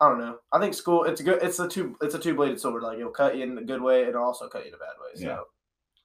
I 0.01 0.09
don't 0.09 0.17
know. 0.17 0.39
I 0.51 0.59
think 0.59 0.73
school 0.73 1.03
it's 1.03 1.21
a 1.21 1.23
good 1.23 1.39
it's 1.43 1.59
a 1.59 1.67
two 1.67 1.95
it's 2.01 2.15
a 2.15 2.19
two 2.19 2.33
bladed 2.33 2.59
sword. 2.59 2.81
Like 2.81 2.97
it'll 2.97 3.11
cut 3.11 3.37
you 3.37 3.43
in 3.43 3.57
a 3.59 3.63
good 3.63 3.81
way, 3.81 3.99
and 4.01 4.09
it'll 4.09 4.23
also 4.23 4.47
cut 4.47 4.63
you 4.63 4.69
in 4.69 4.73
a 4.73 4.77
bad 4.77 4.95
way. 4.99 5.11
So 5.15 5.27
Yeah. 5.27 5.39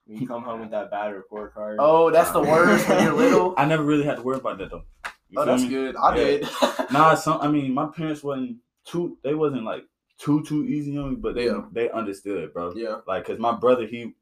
When 0.05 0.21
you 0.21 0.27
come 0.27 0.43
home 0.43 0.61
with 0.61 0.71
that 0.71 0.91
bad 0.91 1.07
report 1.07 1.53
card. 1.55 1.77
Oh, 1.79 2.11
that's 2.11 2.31
the 2.31 2.39
worst 2.53 2.87
when 2.87 3.03
you're 3.03 3.13
little. 3.13 3.55
I 3.57 3.65
never 3.65 3.83
really 3.83 4.05
had 4.05 4.17
to 4.17 4.21
worry 4.21 4.37
about 4.37 4.59
that 4.59 4.69
though. 4.69 4.83
You 5.29 5.41
Oh, 5.41 5.45
that's 5.45 5.63
me? 5.63 5.69
good. 5.69 5.95
I 5.97 6.15
Yeah. 6.15 6.23
did. 6.23 6.49
Nah, 6.91 7.15
some. 7.15 7.41
I 7.41 7.49
mean, 7.49 7.73
my 7.73 7.87
parents 7.87 8.23
wasn't 8.23 8.57
too. 8.85 9.17
They 9.23 9.33
wasn't 9.33 9.63
like 9.63 9.83
too 10.17 10.43
too 10.43 10.65
easy 10.65 10.97
on 10.97 11.11
me, 11.11 11.15
but 11.15 11.35
they 11.35 11.45
Yeah. 11.45 11.65
they 11.71 11.89
understood, 11.89 12.53
bro. 12.53 12.73
yeah. 12.75 13.01
Like, 13.07 13.25
cause 13.25 13.39
my 13.39 13.55
brother, 13.55 13.85
he, 13.85 14.13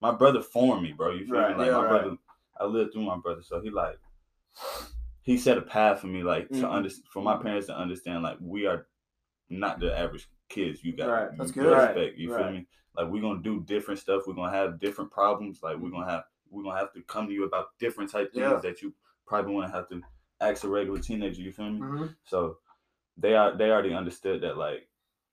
my 0.00 0.12
brother 0.12 0.42
formed 0.42 0.82
me, 0.82 0.92
bro. 0.92 1.12
You 1.12 1.24
feel 1.26 1.34
Right, 1.36 1.50
me? 1.52 1.56
Like 1.56 1.66
yeah, 1.68 1.76
my 1.76 1.82
right. 1.82 1.88
brother, 2.02 2.16
I 2.60 2.64
lived 2.64 2.92
through 2.92 3.02
my 3.04 3.16
brother, 3.18 3.42
so 3.42 3.60
he 3.60 3.70
like, 3.70 3.98
he 5.22 5.36
set 5.38 5.58
a 5.58 5.62
path 5.62 6.00
for 6.00 6.06
me, 6.06 6.22
like 6.22 6.48
to 6.48 6.54
Mhm. 6.54 6.70
under 6.70 6.90
for 7.10 7.22
my 7.22 7.36
parents 7.36 7.66
to 7.68 7.76
understand, 7.76 8.22
like 8.22 8.38
we 8.40 8.66
are 8.66 8.86
not 9.48 9.80
the 9.80 9.96
average 9.96 10.28
kids. 10.48 10.84
You 10.84 10.92
got 10.94 11.08
Right, 11.08 11.32
you 11.32 11.38
that's 11.38 11.52
got 11.52 11.62
good. 11.64 11.96
Right. 11.96 12.16
You 12.16 12.28
feel 12.34 12.50
me? 12.50 12.66
Like 12.96 13.08
we're 13.08 13.22
gonna 13.22 13.42
do 13.42 13.62
different 13.64 14.00
stuff. 14.00 14.26
We're 14.26 14.34
gonna 14.34 14.50
have 14.52 14.80
different 14.80 15.10
problems. 15.10 15.62
Like 15.62 15.76
we're 15.78 15.90
gonna 15.90 16.10
have 16.10 16.24
we're 16.50 16.62
gonna 16.62 16.78
have 16.78 16.92
to 16.94 17.02
come 17.02 17.26
to 17.26 17.32
you 17.32 17.44
about 17.44 17.78
different 17.78 18.10
type 18.10 18.32
things 18.32 18.42
Yeah. 18.42 18.60
that 18.62 18.82
you 18.82 18.94
probably 19.26 19.54
wouldn't 19.54 19.74
have 19.74 19.88
to 19.90 20.02
ask 20.40 20.64
a 20.64 20.68
regular 20.68 21.00
teenager. 21.00 21.42
You 21.42 21.52
feel 21.52 21.70
me? 21.70 21.78
hmm 21.80 22.06
So 22.24 22.58
they 23.16 23.34
are 23.34 23.56
they 23.56 23.70
already 23.70 23.94
understood 23.94 24.40
that 24.42 24.56
like 24.56 24.87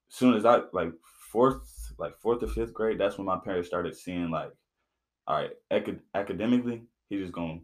soon 0.10 0.36
as 0.36 0.46
I 0.46 0.62
like 0.74 0.92
fourth 1.32 1.94
like 1.98 2.18
fourth 2.18 2.44
or 2.44 2.48
fifth 2.48 2.74
grade, 2.74 2.98
that's 3.00 3.18
when 3.18 3.26
my 3.26 3.38
parents 3.38 3.68
started 3.68 3.96
seeing 3.96 4.30
like, 4.32 4.52
all 5.28 5.38
right, 5.38 5.52
acad- 5.72 6.02
academically, 6.14 6.84
he 7.10 7.18
just 7.18 7.32
gonna 7.34 7.60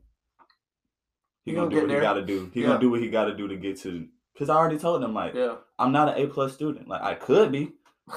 he 1.43 1.51
He 1.51 1.55
gonna, 1.55 1.69
gonna 1.69 1.75
do 1.75 1.81
what 1.81 1.87
there. 1.89 1.97
he 1.99 2.01
gotta 2.01 2.25
do. 2.25 2.51
He 2.53 2.61
Yeah. 2.61 2.67
gonna 2.67 2.79
do 2.79 2.89
what 2.91 2.99
he 3.01 3.09
gotta 3.09 3.35
do 3.35 3.47
to 3.47 3.55
get 3.57 3.79
to. 3.81 4.07
Cause 4.37 4.49
I 4.49 4.55
already 4.55 4.77
told 4.77 5.01
them 5.01 5.13
like 5.13 5.33
Yeah. 5.33 5.55
I'm 5.79 5.91
not 5.91 6.09
an 6.17 6.23
A 6.23 6.27
plus 6.27 6.53
student. 6.53 6.87
Like 6.87 7.01
I 7.01 7.15
could 7.15 7.51
be 7.51 7.73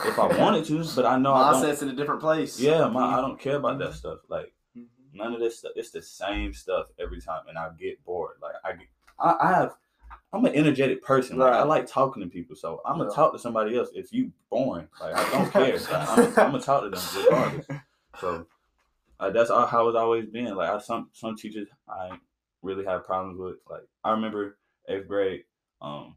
if 0.07 0.19
I 0.19 0.27
wanted 0.39 0.65
to, 0.67 0.85
but 0.95 1.05
I 1.07 1.19
know 1.19 1.33
I 1.35 1.53
don't. 1.53 1.83
In 1.83 1.89
a 1.89 1.95
different 1.95 2.21
place. 2.21 2.61
Yeah, 2.61 2.87
my 2.89 3.19
I 3.19 3.21
don't 3.21 3.39
care 3.41 3.57
about 3.57 3.79
that 3.81 3.95
stuff. 3.95 4.19
Like 4.29 4.55
Mhm. 4.77 4.87
none 5.13 5.33
of 5.35 5.41
this 5.41 5.59
stuff. 5.59 5.73
It's 5.77 5.91
the 5.91 6.03
same 6.03 6.53
stuff 6.53 6.87
every 6.99 7.21
time, 7.21 7.43
and 7.49 7.59
I 7.59 7.71
get 7.79 8.05
bored. 8.05 8.37
Like 8.43 8.55
I, 8.65 8.75
I, 9.19 9.37
I 9.41 9.53
have, 9.55 9.77
I'm 10.35 10.45
an 10.45 10.55
energetic 10.55 11.03
person. 11.03 11.39
Like 11.39 11.53
I 11.53 11.63
like 11.63 11.87
talking 11.87 12.23
to 12.23 12.29
people, 12.29 12.57
so 12.57 12.81
I'm 12.85 12.99
gonna 12.99 13.11
talk 13.11 13.33
to 13.33 13.39
somebody 13.39 13.79
else. 13.79 13.91
If 13.95 14.13
you 14.13 14.33
boring, 14.51 14.89
like 15.01 15.15
I 15.15 15.31
don't 15.31 15.51
care. 15.53 15.79
Like, 15.79 15.93
I'm, 15.93 16.19
I'm 16.19 16.33
gonna 16.33 16.61
talk 16.61 16.83
to 16.83 16.91
them 16.91 17.25
regardless. 17.25 17.67
So 18.21 18.47
uh, 19.21 19.31
that's 19.31 19.51
all, 19.51 19.67
how 19.67 19.89
it's 19.89 19.97
always 19.97 20.27
been. 20.27 20.55
Like 20.57 20.71
I, 20.71 20.79
some 20.79 21.09
some 21.13 21.37
teachers 21.37 21.69
I 21.89 22.19
really 22.63 22.85
have 22.85 23.05
problems 23.05 23.39
with. 23.39 23.57
Like 23.71 23.83
I 24.03 24.11
remember 24.11 24.59
eighth 24.89 25.07
grade. 25.07 25.45
Um, 25.81 26.17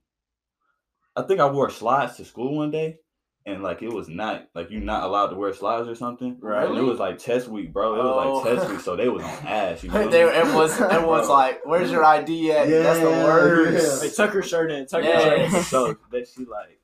I 1.15 1.21
think 1.21 1.39
I 1.39 1.49
wore 1.49 1.69
slides 1.69 2.17
to 2.17 2.25
school 2.25 2.58
one 2.58 2.71
day. 2.71 2.99
And 3.47 3.63
like 3.63 3.81
it 3.81 3.88
was 3.93 4.10
not 4.10 4.49
like 4.53 4.69
you're 4.71 4.81
not 4.81 5.03
allowed 5.03 5.27
to 5.27 5.36
wear 5.38 5.53
slides 5.53 5.88
or 5.88 5.95
something. 5.95 6.38
Right. 6.41 6.67
And 6.67 6.77
it 6.77 6.81
was 6.81 6.99
like 6.99 7.17
test 7.17 7.47
week, 7.47 7.71
bro. 7.71 7.95
It 7.95 8.03
was 8.03 8.25
Oh. 8.45 8.49
like 8.49 8.57
test 8.60 8.69
week, 8.69 8.81
so 8.81 8.95
they 8.97 9.07
was 9.07 9.23
on 9.23 9.29
ass. 9.47 9.83
You 9.83 9.89
know? 9.89 10.10
they, 10.10 10.23
everyone's, 10.23 10.73
everyone's 10.81 11.27
Bro. 11.27 11.36
like, 11.36 11.65
"Where's 11.65 11.89
your 11.89 12.03
ID 12.03 12.51
at?" 12.51 12.67
Yeah, 12.67 12.79
That's 12.83 12.99
the 12.99 13.10
Yeah, 13.10 13.23
worst. 13.23 14.03
Hey, 14.03 14.10
tuck 14.10 14.31
her 14.33 14.43
shirt 14.43 14.69
in. 14.71 14.86
Tuck 14.86 15.01
Yeah. 15.03 15.21
her 15.21 15.21
shirt 15.49 15.53
in. 15.53 15.63
so 15.63 15.97
that 16.12 16.27
she 16.27 16.43
like, 16.43 16.81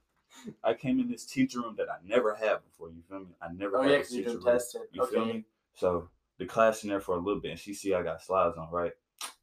I 0.64 0.74
came 0.74 1.02
in 1.02 1.10
this 1.12 1.26
teacher 1.26 1.60
room 1.60 1.76
that 1.78 1.90
I 1.90 1.98
never 2.08 2.34
had 2.34 2.60
before. 2.64 2.90
You 2.92 3.02
feel 3.10 3.20
me? 3.20 3.36
I 3.42 3.48
never 3.52 3.78
Oh 3.80 3.82
had 3.82 3.92
yeah, 3.92 3.98
this 3.98 4.08
because 4.12 4.16
you're 4.16 4.24
teacher 4.24 4.34
doing 4.40 4.46
room. 4.46 4.56
testing. 4.56 4.82
You 4.94 5.06
feel 5.08 5.26
me? 5.26 5.44
So 5.76 6.10
the 6.38 6.46
class 6.46 6.84
in 6.86 6.90
there 6.90 7.02
for 7.02 7.16
a 7.16 7.20
little 7.20 7.42
bit, 7.42 7.52
and 7.52 7.60
she 7.60 7.74
see 7.74 7.94
I 7.94 8.04
got 8.04 8.22
slides 8.22 8.56
on, 8.58 8.70
right? 8.72 8.94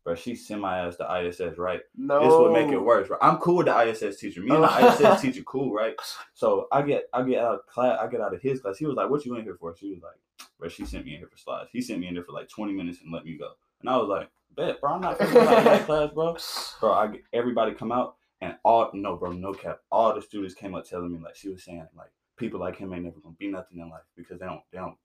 But 0.05 0.19
she 0.19 0.37
my 0.57 0.79
ass 0.79 0.97
to 0.97 1.21
ISS, 1.21 1.59
right? 1.59 1.81
No. 1.95 2.25
This 2.25 2.33
would 2.33 2.53
make 2.53 2.73
it 2.73 2.83
worse. 2.83 3.11
Right? 3.11 3.19
I'm 3.21 3.37
cool 3.37 3.57
with 3.57 3.67
the 3.67 3.79
ISS 3.79 4.19
teacher. 4.19 4.41
Me 4.41 4.55
and 4.55 4.65
the 4.65 5.09
ISS 5.13 5.21
teacher 5.21 5.43
cool, 5.43 5.73
right? 5.73 5.95
So 6.33 6.69
I 6.73 6.83
get 6.83 7.05
I 7.13 7.23
get 7.23 7.41
out 7.41 7.55
of 7.55 7.67
class, 7.67 7.99
I 8.01 8.07
get 8.09 8.21
out 8.21 8.35
of 8.35 8.41
his 8.41 8.61
class. 8.61 8.79
He 8.79 8.87
was 8.87 8.97
like, 8.97 9.11
"What 9.11 9.25
you 9.27 9.35
in 9.37 9.45
here 9.45 9.57
for?" 9.61 9.77
She 9.77 9.91
was 9.91 10.01
like, 10.03 10.49
"Bro, 10.59 10.69
she 10.69 10.87
sent 10.87 11.05
me 11.05 11.13
in 11.13 11.19
here 11.19 11.29
for 11.29 11.37
slides." 11.37 11.69
He 11.73 11.83
sent 11.83 12.01
me 12.01 12.09
in 12.09 12.15
there 12.15 12.25
for 12.25 12.33
like 12.33 12.49
20 12.49 12.73
minutes 12.73 13.01
and 13.03 13.13
let 13.13 13.25
me 13.25 13.37
go. 13.37 13.53
And 13.81 13.91
I 13.91 13.97
was 13.99 14.09
like, 14.09 14.31
"Bet, 14.57 14.81
bro, 14.81 14.95
I'm 14.95 15.01
not 15.03 15.21
of 15.21 15.33
that 15.33 15.85
class, 15.87 16.11
bro." 16.13 16.37
Bro, 16.81 16.93
I 16.93 17.07
get, 17.09 17.23
everybody 17.35 17.73
come 17.73 17.93
out 17.93 18.17
and 18.41 18.57
all 18.65 18.91
no, 18.95 19.17
bro, 19.17 19.33
no 19.33 19.53
cap. 19.53 19.81
All 19.91 20.15
the 20.15 20.23
students 20.23 20.55
came 20.55 20.75
up 20.75 20.89
telling 20.89 21.13
me 21.13 21.19
like 21.23 21.37
she 21.37 21.51
was 21.51 21.63
saying 21.63 21.87
like 21.97 22.11
people 22.37 22.59
like 22.59 22.77
him 22.77 22.93
ain't 22.93 23.05
never 23.05 23.21
gonna 23.21 23.37
be 23.39 23.49
nothing 23.49 23.79
in 23.79 23.91
life 23.91 24.01
because 24.17 24.39
they 24.39 24.47
don't 24.47 24.63
they 24.73 24.79
don't 24.79 24.97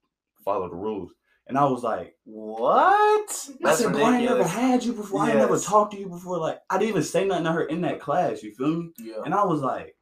follow 0.44 0.68
the 0.68 0.74
rules. 0.74 1.12
And 1.48 1.56
I 1.56 1.64
was 1.64 1.82
like, 1.84 2.16
What? 2.24 3.48
I 3.64 3.74
said, 3.74 3.92
"Boy, 3.92 4.02
I 4.02 4.20
never 4.24 4.42
had 4.44 4.82
you 4.82 4.92
before. 4.92 5.20
I 5.22 5.32
never 5.32 5.58
talked 5.58 5.92
to 5.92 5.98
you 5.98 6.08
before. 6.08 6.38
Like, 6.38 6.60
I 6.68 6.76
didn't 6.78 6.90
even 6.90 7.02
say 7.04 7.24
nothing 7.24 7.44
to 7.44 7.52
her 7.52 7.64
in 7.64 7.80
that 7.82 8.00
class. 8.00 8.42
You 8.42 8.52
feel 8.54 8.68
me? 8.82 8.90
Yeah. 8.98 9.22
And 9.24 9.32
I 9.32 9.44
was 9.44 9.60
like, 9.60 9.96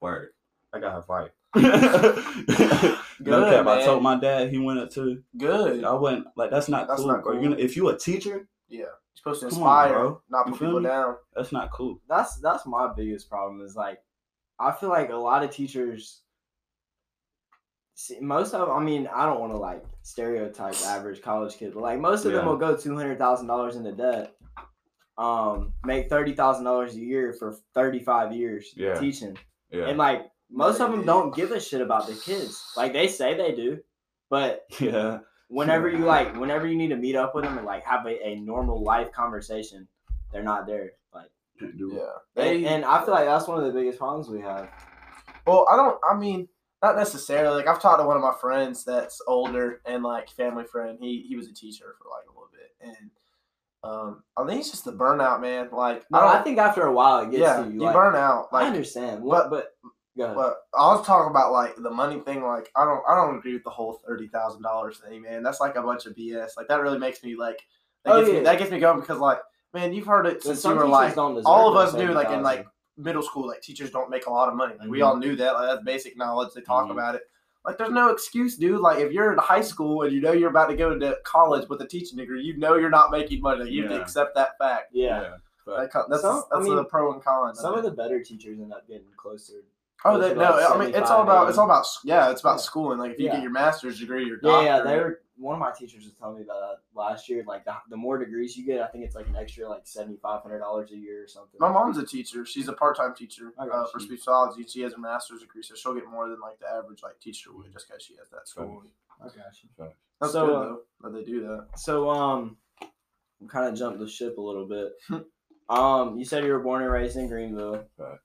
word, 0.00 0.30
I 0.72 0.80
got 0.80 0.94
her 0.94 1.02
fired. 1.02 1.32
Good, 1.54 3.30
no 3.30 3.50
cap. 3.50 3.66
I 3.66 3.84
told 3.84 4.02
my 4.02 4.18
dad 4.18 4.50
he 4.50 4.58
went 4.58 4.78
up 4.78 4.90
to. 4.92 5.22
Good. 5.36 5.84
I 5.84 5.94
went 5.94 6.26
like 6.36 6.50
that's 6.50 6.68
not 6.68 6.86
That's 6.88 7.00
cool, 7.00 7.08
not 7.08 7.22
cool. 7.22 7.42
You 7.42 7.48
know, 7.50 7.56
if 7.58 7.76
you're 7.76 7.92
a 7.94 7.98
teacher, 7.98 8.48
Yeah. 8.68 8.80
You're 8.80 8.90
supposed 9.14 9.40
to 9.42 9.48
Come 9.50 9.62
on, 9.62 9.86
inspire, 9.88 10.14
not 10.28 10.46
put 10.46 10.58
people 10.58 10.80
me? 10.80 10.86
down. 10.86 11.16
that's 11.34 11.52
not 11.52 11.70
cool. 11.72 12.00
That's 12.08 12.36
that's 12.40 12.66
my 12.66 12.92
biggest 12.94 13.28
problem 13.30 13.62
is 13.62 13.74
like 13.76 13.98
I 14.58 14.72
feel 14.72 14.90
like 14.90 15.10
a 15.10 15.16
lot 15.16 15.42
of 15.42 15.50
teachers 15.50 16.22
see, 17.96 18.20
most 18.20 18.54
of 18.54 18.68
I 18.70 18.78
mean, 18.80 19.08
I 19.12 19.26
don't 19.26 19.40
want 19.40 19.52
to 19.52 19.58
like 19.58 19.82
stereotype 20.02 20.76
average 20.84 21.20
college 21.22 21.56
kid, 21.56 21.72
but 21.74 21.82
like 21.82 21.98
most 21.98 22.24
of 22.24 22.32
them 22.32 22.46
will 22.46 22.56
go 22.56 22.76
two 22.76 22.94
hundred 22.96 23.18
thousand 23.18 23.48
dollars 23.48 23.74
into 23.74 23.90
debt, 23.92 24.34
um, 25.18 25.72
make 25.84 26.08
thirty 26.08 26.32
thousand 26.34 26.64
dollars 26.64 26.94
a 26.94 27.00
year 27.00 27.32
for 27.32 27.56
thirty 27.74 27.98
five 28.00 28.32
years 28.32 28.72
Yeah. 28.76 28.98
teaching. 29.00 29.36
Yeah, 29.70 29.86
And 29.88 29.98
like 29.98 30.30
most 30.50 30.80
of 30.80 30.92
them 30.92 31.04
don't 31.04 31.34
give 31.34 31.50
a 31.50 31.58
shit 31.60 31.80
about 31.80 32.06
the 32.06 32.14
kids. 32.14 32.62
Like 32.76 32.92
they 32.92 33.08
say 33.08 33.36
they 33.36 33.52
do, 33.54 33.80
but 34.30 34.64
yeah, 34.80 35.18
whenever 35.48 35.88
you 35.88 36.04
like 36.04 36.36
whenever 36.36 36.66
you 36.66 36.76
need 36.76 36.88
to 36.88 36.96
meet 36.96 37.16
up 37.16 37.34
with 37.34 37.44
them 37.44 37.56
and 37.58 37.66
like 37.66 37.84
have 37.84 38.06
a, 38.06 38.24
a 38.28 38.36
normal 38.36 38.82
life 38.84 39.10
conversation, 39.12 39.88
they're 40.32 40.42
not 40.44 40.66
there. 40.66 40.92
Like 41.14 41.30
Can't 41.58 41.76
do 41.76 41.96
it. 41.96 42.02
Yeah. 42.36 42.44
and, 42.44 42.66
and 42.66 42.84
I 42.84 43.04
feel 43.04 43.14
like 43.14 43.24
that's 43.24 43.48
one 43.48 43.58
of 43.58 43.64
the 43.64 43.72
biggest 43.72 43.98
problems 43.98 44.28
we 44.28 44.40
have. 44.42 44.68
Well, 45.46 45.66
I 45.70 45.76
don't. 45.76 45.98
I 46.08 46.16
mean, 46.16 46.48
not 46.86 46.96
necessarily. 46.96 47.56
Like 47.56 47.68
I've 47.68 47.80
talked 47.82 48.00
to 48.00 48.06
one 48.06 48.16
of 48.16 48.22
my 48.22 48.34
friends 48.40 48.84
that's 48.84 49.20
older 49.26 49.80
and 49.86 50.02
like 50.02 50.30
family 50.30 50.64
friend. 50.64 50.98
He 51.00 51.24
he 51.28 51.36
was 51.36 51.48
a 51.48 51.54
teacher 51.54 51.94
for 51.98 52.08
like 52.08 52.26
a 52.28 52.32
little 52.32 52.50
bit, 52.52 52.72
and 52.80 53.10
um, 53.82 54.22
I 54.36 54.46
think 54.46 54.60
it's 54.60 54.70
just 54.70 54.84
the 54.84 54.92
burnout, 54.92 55.40
man. 55.40 55.68
Like 55.72 56.04
No, 56.10 56.20
I. 56.20 56.40
I 56.40 56.42
think 56.42 56.58
after 56.58 56.82
a 56.82 56.92
while 56.92 57.20
it 57.24 57.30
gets 57.30 57.40
yeah, 57.40 57.62
to 57.62 57.66
you. 57.68 57.74
you 57.74 57.80
Like, 57.80 57.94
burn 57.94 58.16
out. 58.16 58.48
I 58.52 58.66
understand, 58.66 59.22
what, 59.22 59.50
but 59.50 59.68
ahead. 60.18 60.34
but 60.34 60.56
I 60.76 60.94
was 60.94 61.06
talking 61.06 61.30
about 61.30 61.52
like 61.52 61.76
the 61.76 61.90
money 61.90 62.20
thing. 62.20 62.42
Like 62.42 62.70
I 62.76 62.84
don't. 62.84 63.02
I 63.08 63.14
don't 63.14 63.36
agree 63.38 63.54
with 63.54 63.64
the 63.64 63.70
whole 63.70 64.00
thirty 64.06 64.28
thousand 64.28 64.62
dollars 64.62 64.98
thing, 64.98 65.22
man. 65.22 65.42
That's 65.42 65.60
like 65.60 65.76
a 65.76 65.82
bunch 65.82 66.06
of 66.06 66.14
BS. 66.14 66.50
Like 66.56 66.68
that 66.68 66.80
really 66.80 66.98
makes 66.98 67.22
me 67.22 67.36
like. 67.36 67.60
That 68.04 68.14
Oh, 68.14 68.18
gets 68.20 68.30
me, 68.30 68.36
yeah. 68.38 68.42
that 68.44 68.58
gets 68.58 68.70
me 68.70 68.78
going 68.78 69.00
because 69.00 69.18
like, 69.18 69.38
man, 69.74 69.92
you've 69.92 70.06
heard 70.06 70.26
it 70.26 70.34
But 70.34 70.42
since 70.44 70.64
you 70.64 70.74
were 70.74 70.86
like 70.86 71.16
all 71.16 71.70
of 71.70 71.76
us 71.76 71.92
knew, 71.92 72.12
like, 72.12 72.30
in, 72.30 72.42
like, 72.42 72.66
middle 72.96 73.22
school, 73.22 73.46
like 73.48 73.60
teachers 73.62 73.90
don't 73.90 74.10
make 74.10 74.26
a 74.26 74.30
lot 74.30 74.48
of 74.48 74.54
money. 74.54 74.74
Like 74.78 74.88
we 74.88 75.00
Mhm. 75.00 75.06
all 75.06 75.16
knew 75.16 75.36
that. 75.36 75.52
Like 75.54 75.68
that's 75.68 75.84
basic 75.84 76.16
knowledge. 76.16 76.54
They 76.54 76.60
talk 76.62 76.86
Mhm. 76.88 76.92
about 76.92 77.14
it. 77.14 77.22
Like 77.64 77.78
there's 77.78 77.90
no 77.90 78.08
excuse, 78.10 78.56
dude. 78.56 78.80
Like 78.80 79.00
if 79.00 79.12
you're 79.12 79.32
in 79.32 79.38
high 79.38 79.60
school 79.60 80.02
and 80.02 80.12
you 80.12 80.20
know 80.20 80.32
you're 80.32 80.50
about 80.50 80.68
to 80.68 80.76
go 80.76 80.96
to 80.98 81.18
college 81.24 81.68
with 81.68 81.80
a 81.82 81.86
teaching 81.86 82.16
degree, 82.18 82.42
you 82.42 82.56
know 82.56 82.76
you're 82.76 82.90
not 82.90 83.10
making 83.10 83.40
money. 83.42 83.64
Like, 83.64 83.72
you 83.72 83.82
have 83.82 83.92
to 83.92 84.00
accept 84.00 84.34
that 84.36 84.56
fact. 84.58 84.90
yeah. 84.92 85.34
That 85.66 85.90
co- 85.92 86.04
that's 86.08 86.22
Some- 86.22 86.44
I 86.52 86.56
that's 86.58 86.64
mean, 86.66 86.76
the 86.76 86.84
pro 86.84 87.12
and 87.12 87.20
con. 87.22 87.54
Some 87.56 87.74
of 87.74 87.82
the 87.82 87.90
better 87.90 88.22
teachers 88.22 88.60
end 88.60 88.72
up 88.72 88.86
getting 88.86 89.08
closer. 89.16 89.64
Oh, 90.04 90.16
they, 90.16 90.32
no, 90.32 90.40
like 90.50 90.70
I 90.70 90.78
mean 90.78 90.94
it's 90.94 91.10
all 91.10 91.22
about 91.22 91.48
it's 91.48 91.58
all 91.58 91.64
about 91.64 91.84
yeah, 92.04 92.30
it's 92.30 92.40
about 92.40 92.52
Yeah. 92.52 92.56
schooling. 92.58 92.98
Like 92.98 93.12
if 93.12 93.18
you 93.18 93.24
Yeah. 93.26 93.32
get 93.32 93.42
your 93.42 93.50
master's 93.50 93.98
degree, 93.98 94.24
your 94.26 94.36
Yeah, 94.42 94.50
doctorate. 94.52 94.66
yeah. 94.66 94.82
They 94.92 94.98
were 95.00 95.20
one 95.38 95.54
of 95.54 95.60
my 95.60 95.70
teachers 95.78 96.04
was 96.04 96.14
telling 96.14 96.36
me 96.38 96.42
about 96.42 96.60
that 96.60 96.76
last 96.94 97.28
year. 97.28 97.44
Like 97.46 97.64
the, 97.64 97.74
the 97.90 97.96
more 97.96 98.18
degrees 98.18 98.56
you 98.56 98.64
get, 98.64 98.80
I 98.80 98.86
think 98.88 99.04
it's 99.04 99.14
like 99.14 99.26
an 99.28 99.36
extra 99.36 99.68
like 99.68 99.82
seventy 99.86 100.16
five 100.16 100.42
hundred 100.42 100.60
dollars 100.60 100.90
a 100.92 100.96
year 100.96 101.24
or 101.24 101.28
something. 101.28 101.58
My 101.60 101.70
mom's 101.70 101.98
a 101.98 102.06
teacher. 102.06 102.44
She's 102.46 102.68
a 102.68 102.72
part-time 102.72 103.14
teacher 103.14 103.52
I 103.58 103.64
uh, 103.64 103.86
for 103.86 104.00
you. 104.00 104.06
speech 104.06 104.20
pathology. 104.20 104.64
She 104.68 104.80
has 104.82 104.94
a 104.94 104.98
master's 104.98 105.40
degree, 105.40 105.62
so 105.62 105.74
she'll 105.74 105.94
get 105.94 106.06
more 106.10 106.28
than 106.28 106.40
like 106.40 106.58
the 106.58 106.66
average 106.66 107.02
like 107.02 107.20
teacher 107.20 107.50
would 107.52 107.72
just 107.72 107.86
because 107.88 108.02
she 108.02 108.14
has 108.16 108.28
that 108.30 108.48
school. 108.48 108.82
I 109.20 109.24
got. 109.24 109.92
That's 110.20 110.32
So, 110.32 110.46
good 110.46 110.54
uh, 110.54 110.60
though 110.62 110.80
that 111.02 111.12
they 111.14 111.24
do 111.24 111.40
that. 111.42 111.78
So 111.78 112.08
um, 112.10 112.56
we 113.40 113.48
kind 113.48 113.68
of 113.68 113.78
jumped 113.78 113.98
the 113.98 114.08
ship 114.08 114.38
a 114.38 114.40
little 114.40 114.66
bit. 114.66 114.92
um, 115.68 116.18
you 116.18 116.24
said 116.24 116.44
you 116.44 116.52
were 116.52 116.60
born 116.60 116.82
and 116.82 116.90
raised 116.92 117.16
in 117.16 117.28
Greenville. 117.28 117.84
Facts. 117.98 118.22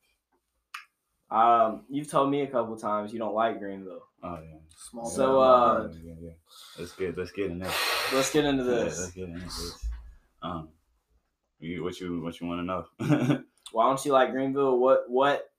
Um, 1.29 1.83
you've 1.89 2.09
told 2.09 2.29
me 2.29 2.41
a 2.41 2.47
couple 2.47 2.75
times 2.77 3.13
you 3.13 3.19
don't 3.19 3.33
like 3.33 3.59
Greenville. 3.59 4.03
Oh 4.23 4.39
yeah. 4.41 4.57
Small. 4.75 5.05
So, 5.05 5.41
uh, 5.41 5.89
yeah, 6.03 6.13
yeah. 6.21 6.31
Let's 6.77 6.91
get 6.93 7.17
let's 7.17 7.31
get 7.31 7.51
in 7.51 7.59
there. 7.59 7.71
Let's 8.13 8.31
get 8.31 8.45
into 8.45 8.63
this. 8.63 8.99
let's 8.99 9.11
get 9.11 9.29
into 9.29 9.39
this. 9.39 9.85
Um, 10.43 10.69
you, 11.59 11.83
what 11.83 11.99
you 11.99 12.21
what 12.21 12.39
you 12.39 12.47
want 12.47 12.59
to 12.59 12.65
know? 12.65 13.43
Why 13.71 13.85
don't 13.85 14.03
you 14.05 14.11
like 14.11 14.31
Greenville? 14.31 14.79
What 14.79 15.05
what 15.09 15.49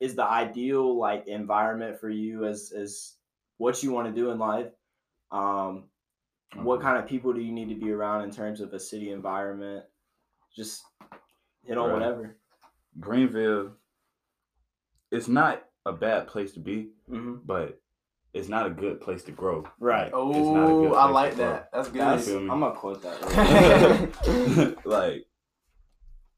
is 0.00 0.14
the 0.14 0.24
ideal 0.24 0.96
like 0.98 1.26
environment 1.28 2.00
for 2.00 2.08
you 2.10 2.44
as 2.44 2.72
as 2.72 3.14
what 3.58 3.82
you 3.82 3.92
want 3.92 4.08
to 4.08 4.12
do 4.12 4.30
in 4.30 4.38
life? 4.38 4.68
Um, 5.30 5.84
what 6.56 6.80
kind 6.80 6.98
of 6.98 7.06
people 7.06 7.32
do 7.32 7.40
you 7.40 7.52
need 7.52 7.68
to 7.68 7.74
be 7.76 7.92
around 7.92 8.22
in 8.22 8.30
terms 8.30 8.60
of 8.60 8.72
a 8.72 8.80
city 8.80 9.12
environment? 9.12 9.84
Just 10.54 10.82
hit 11.64 11.78
on 11.78 11.88
Right. 11.88 11.92
whatever. 11.94 12.36
Greenville, 12.98 13.72
it's 15.12 15.28
not 15.28 15.64
a 15.86 15.92
bad 15.92 16.26
place 16.28 16.52
to 16.52 16.60
be, 16.60 16.88
hmm 17.08 17.36
but 17.44 17.80
it's 18.32 18.48
not 18.48 18.66
a 18.66 18.70
good 18.70 19.00
place 19.00 19.24
to 19.24 19.32
grow. 19.32 19.64
Right. 19.80 20.12
Like, 20.14 20.36
it's 20.36 20.48
not 20.50 20.70
Oh, 20.70 20.80
good 20.80 20.92
I 20.94 21.06
like 21.10 21.30
to 21.32 21.36
grow. 21.36 21.46
that. 21.52 21.70
That's 21.72 21.88
good. 21.88 22.00
That's, 22.00 22.28
I'm 22.28 22.46
gonna 22.48 22.72
quote 22.72 23.02
that. 23.02 24.76
like 24.84 25.26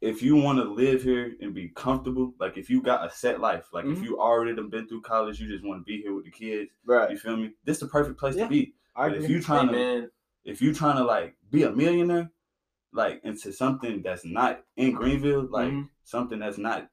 if 0.00 0.20
you 0.22 0.34
want 0.36 0.58
to 0.58 0.64
live 0.64 1.02
here 1.02 1.34
and 1.40 1.54
be 1.54 1.68
comfortable, 1.68 2.34
like 2.40 2.56
if 2.56 2.68
you 2.70 2.82
got 2.82 3.06
a 3.06 3.10
set 3.14 3.40
life, 3.40 3.66
like 3.72 3.84
if 3.84 3.98
Mhm. 3.98 4.04
you 4.04 4.18
already 4.18 4.54
done 4.54 4.68
been 4.70 4.88
through 4.88 5.02
college, 5.02 5.38
you 5.38 5.48
just 5.48 5.64
want 5.64 5.80
to 5.80 5.84
be 5.84 6.00
here 6.02 6.14
with 6.14 6.24
the 6.24 6.30
kids. 6.30 6.70
right. 6.84 7.10
You 7.10 7.18
feel 7.18 7.36
me? 7.36 7.52
This 7.64 7.76
is 7.76 7.82
the 7.82 7.88
perfect 7.88 8.18
place 8.18 8.34
Yeah. 8.36 8.44
to 8.44 8.48
be. 8.50 8.74
I 8.96 9.08
But 9.10 9.18
if 9.18 9.28
you 9.30 9.40
trying 9.42 9.68
to 9.68 9.74
Amen. 9.74 10.10
if 10.44 10.60
you 10.62 10.72
trying 10.74 10.96
to 10.96 11.04
like 11.04 11.36
be 11.50 11.62
a 11.64 11.70
millionaire, 11.70 12.30
like 12.92 13.20
into 13.22 13.52
something 13.52 14.02
that's 14.02 14.24
not 14.24 14.64
in 14.76 14.92
Greenville, 14.92 15.46
like 15.50 15.70
Mhm. 15.72 15.88
something 16.04 16.38
that's 16.40 16.58
not 16.58 16.88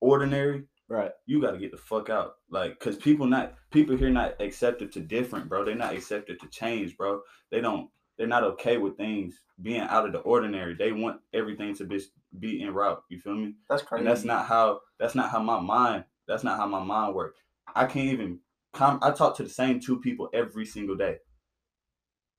ordinary, 0.00 0.64
right. 0.88 1.10
you 1.26 1.40
got 1.40 1.52
to 1.52 1.58
get 1.58 1.70
the 1.70 1.76
fuck 1.76 2.10
out. 2.10 2.34
Like, 2.50 2.78
cause 2.78 2.96
people 2.96 3.26
not 3.26 3.54
people 3.70 3.96
here 3.96 4.10
not 4.10 4.40
accepted 4.40 4.92
to 4.92 5.00
different, 5.00 5.48
bro. 5.48 5.64
They're 5.64 5.74
not 5.74 5.94
accepted 5.94 6.40
to 6.40 6.48
change, 6.48 6.96
bro. 6.96 7.20
They 7.50 7.60
don't. 7.60 7.88
They're 8.16 8.26
not 8.26 8.44
okay 8.44 8.76
with 8.76 8.96
things 8.96 9.40
being 9.60 9.80
out 9.80 10.06
of 10.06 10.12
the 10.12 10.20
ordinary. 10.20 10.74
They 10.74 10.92
want 10.92 11.20
everything 11.32 11.74
to 11.76 11.84
be 11.84 12.00
be 12.38 12.62
en 12.62 12.72
route. 12.72 13.02
You 13.08 13.18
feel 13.18 13.34
me? 13.34 13.54
That's 13.68 13.82
crazy. 13.82 14.00
And 14.00 14.08
that's 14.08 14.24
not 14.24 14.46
how. 14.46 14.80
That's 14.98 15.14
not 15.14 15.30
how 15.30 15.40
my 15.40 15.60
mind. 15.60 16.04
That's 16.28 16.44
not 16.44 16.58
how 16.58 16.66
my 16.66 16.82
mind 16.82 17.14
works. 17.14 17.38
I 17.74 17.86
can't 17.86 18.10
even. 18.10 18.40
Com- 18.72 18.98
I 19.02 19.12
talk 19.12 19.36
to 19.36 19.44
the 19.44 19.48
same 19.48 19.78
two 19.78 20.00
people 20.00 20.28
every 20.34 20.66
single 20.66 20.96
day. 20.96 21.18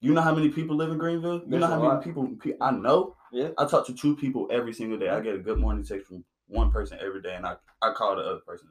You 0.01 0.13
know 0.13 0.21
how 0.21 0.35
many 0.35 0.49
people 0.49 0.75
live 0.75 0.91
in 0.91 0.97
Greenville? 0.97 1.35
You 1.35 1.43
There's 1.47 1.61
know 1.61 1.67
how 1.67 1.93
many 1.93 2.03
people 2.03 2.29
I 2.61 2.71
know? 2.71 3.15
Yeah. 3.31 3.49
I 3.57 3.65
talk 3.65 3.87
to 3.87 3.93
two 3.93 4.15
people 4.15 4.47
every 4.51 4.73
single 4.73 4.99
day. 4.99 5.09
I 5.09 5.19
get 5.21 5.35
a 5.35 5.39
good 5.39 5.59
morning 5.59 5.83
text 5.83 6.07
from 6.07 6.23
one 6.47 6.71
person 6.71 6.97
every 7.01 7.21
day, 7.21 7.35
and 7.35 7.45
I, 7.45 7.55
I 7.81 7.91
call 7.91 8.15
the 8.15 8.21
other 8.23 8.39
person. 8.45 8.69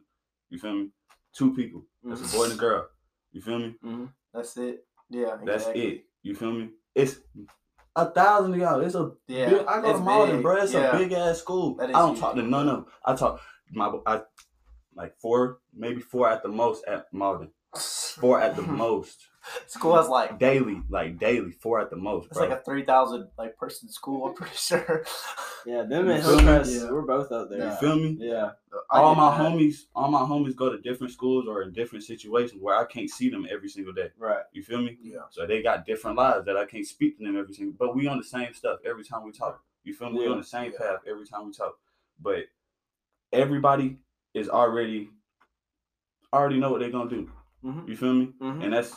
You 0.50 0.58
feel 0.58 0.74
me? 0.74 0.88
Two 1.36 1.54
people. 1.54 1.84
That's 2.04 2.20
a 2.20 2.26
boy 2.26 2.44
and 2.44 2.52
a 2.52 2.56
girl. 2.56 2.86
You 3.32 3.40
feel 3.40 3.58
me? 3.58 3.74
hmm 3.82 4.04
That's 4.32 4.56
it. 4.56 4.86
Yeah. 5.10 5.36
That's 5.44 5.62
exactly. 5.62 5.82
it. 5.82 6.04
You 6.22 6.34
feel 6.34 6.52
me? 6.52 6.70
It's 6.94 7.16
a 7.96 8.10
thousand 8.10 8.54
of 8.54 8.60
y'all. 8.60 8.80
It's 8.80 8.94
a 8.94 9.12
Yeah. 9.26 9.50
big, 9.50 9.66
I 9.66 9.80
go 9.80 9.92
to 9.92 9.98
Mauldin, 9.98 10.42
bro. 10.42 10.56
It's 10.62 10.72
yeah. 10.72 10.94
a 10.94 10.98
big 10.98 11.12
ass 11.12 11.38
school. 11.38 11.76
I 11.80 11.86
don't 11.88 12.10
huge. 12.10 12.20
talk 12.20 12.34
to 12.36 12.42
none 12.42 12.68
of 12.68 12.76
them. 12.76 12.86
I 13.04 13.14
talk 13.16 13.40
my 13.72 13.92
I 14.06 14.22
like 14.94 15.16
four, 15.20 15.58
maybe 15.74 16.00
four 16.00 16.30
at 16.30 16.42
the 16.42 16.48
most 16.48 16.84
at 16.86 17.12
Mauldin. 17.12 17.50
Four 17.76 18.40
at 18.40 18.54
the 18.56 18.62
most. 18.84 19.26
School 19.66 19.94
has 19.96 20.08
like 20.08 20.38
Daily, 20.38 20.80
like 20.88 21.18
daily, 21.18 21.52
four 21.52 21.80
at 21.80 21.90
the 21.90 21.96
most, 21.96 22.26
it's 22.26 22.38
bro. 22.38 22.48
like 22.48 22.58
a 22.58 22.62
three 22.62 22.84
thousand 22.84 23.28
like 23.38 23.56
person 23.56 23.88
school. 23.88 24.26
I'm 24.28 24.34
pretty 24.34 24.56
sure. 24.56 25.04
Yeah, 25.66 25.82
them 25.84 26.10
and 26.10 26.18
You 26.18 26.22
feel 26.22 26.36
me? 26.36 26.42
Hillcrest, 26.44 26.72
Yeah. 26.74 26.90
we're 26.90 27.00
both 27.02 27.32
up 27.32 27.48
there. 27.48 27.58
you 27.60 27.64
Yeah. 27.64 27.76
feel 27.76 27.96
me? 27.96 28.16
Yeah. 28.20 28.50
All 28.90 29.14
my 29.14 29.30
that. 29.30 29.40
homies, 29.50 29.84
all 29.96 30.10
my 30.10 30.20
homies 30.20 30.54
go 30.54 30.68
to 30.70 30.76
different 30.78 31.10
schools 31.14 31.46
or 31.48 31.62
in 31.62 31.72
different 31.72 32.04
situations 32.04 32.60
where 32.60 32.76
I 32.76 32.84
can't 32.84 33.08
see 33.08 33.30
them 33.30 33.46
every 33.50 33.70
single 33.70 33.94
day. 33.94 34.10
Right. 34.18 34.42
You 34.52 34.62
feel 34.62 34.82
me? 34.82 34.98
Yeah. 35.02 35.20
So 35.30 35.46
they 35.46 35.62
got 35.62 35.86
different 35.86 36.18
lives 36.18 36.44
that 36.44 36.58
I 36.58 36.66
can't 36.66 36.86
speak 36.86 37.16
to 37.16 37.24
them 37.24 37.38
every 37.38 37.54
single. 37.54 37.74
But 37.78 37.96
we 37.96 38.06
on 38.06 38.18
the 38.18 38.24
same 38.24 38.52
stuff 38.52 38.80
every 38.84 39.04
time 39.04 39.24
we 39.24 39.32
talk. 39.32 39.62
You 39.84 39.94
feel 39.94 40.10
me? 40.10 40.18
We 40.18 40.26
on 40.28 40.36
the 40.36 40.44
same 40.44 40.70
Yeah. 40.72 40.78
path 40.86 41.00
every 41.08 41.26
time 41.26 41.46
we 41.46 41.52
talk. 41.52 41.78
But 42.20 42.44
everybody 43.32 43.96
is 44.34 44.50
already 44.50 45.08
already 46.32 46.58
know 46.58 46.70
what 46.70 46.80
they're 46.80 46.90
gonna 46.90 47.08
do. 47.10 47.30
Mhm. 47.64 47.88
You 47.88 47.96
feel 47.96 48.12
me? 48.12 48.32
Mhm. 48.40 48.64
And 48.64 48.72
that's 48.74 48.94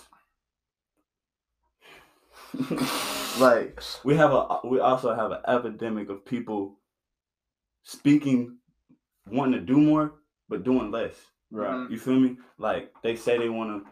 like 3.39 3.81
we 4.03 4.15
have 4.15 4.31
a 4.33 4.59
we 4.63 4.79
also 4.79 5.13
have 5.13 5.31
an 5.31 5.41
epidemic 5.47 6.09
of 6.09 6.25
people 6.25 6.79
speaking 7.83 8.57
wanting 9.29 9.59
to 9.59 9.65
do 9.65 9.77
more 9.77 10.15
but 10.49 10.63
doing 10.63 10.91
less. 10.91 11.15
Right. 11.51 11.71
Mhm. 11.71 11.91
You 11.91 11.97
feel 11.99 12.19
me? 12.19 12.37
Like 12.57 12.91
they 13.03 13.15
say 13.15 13.37
they 13.37 13.49
want 13.49 13.83
to 13.83 13.91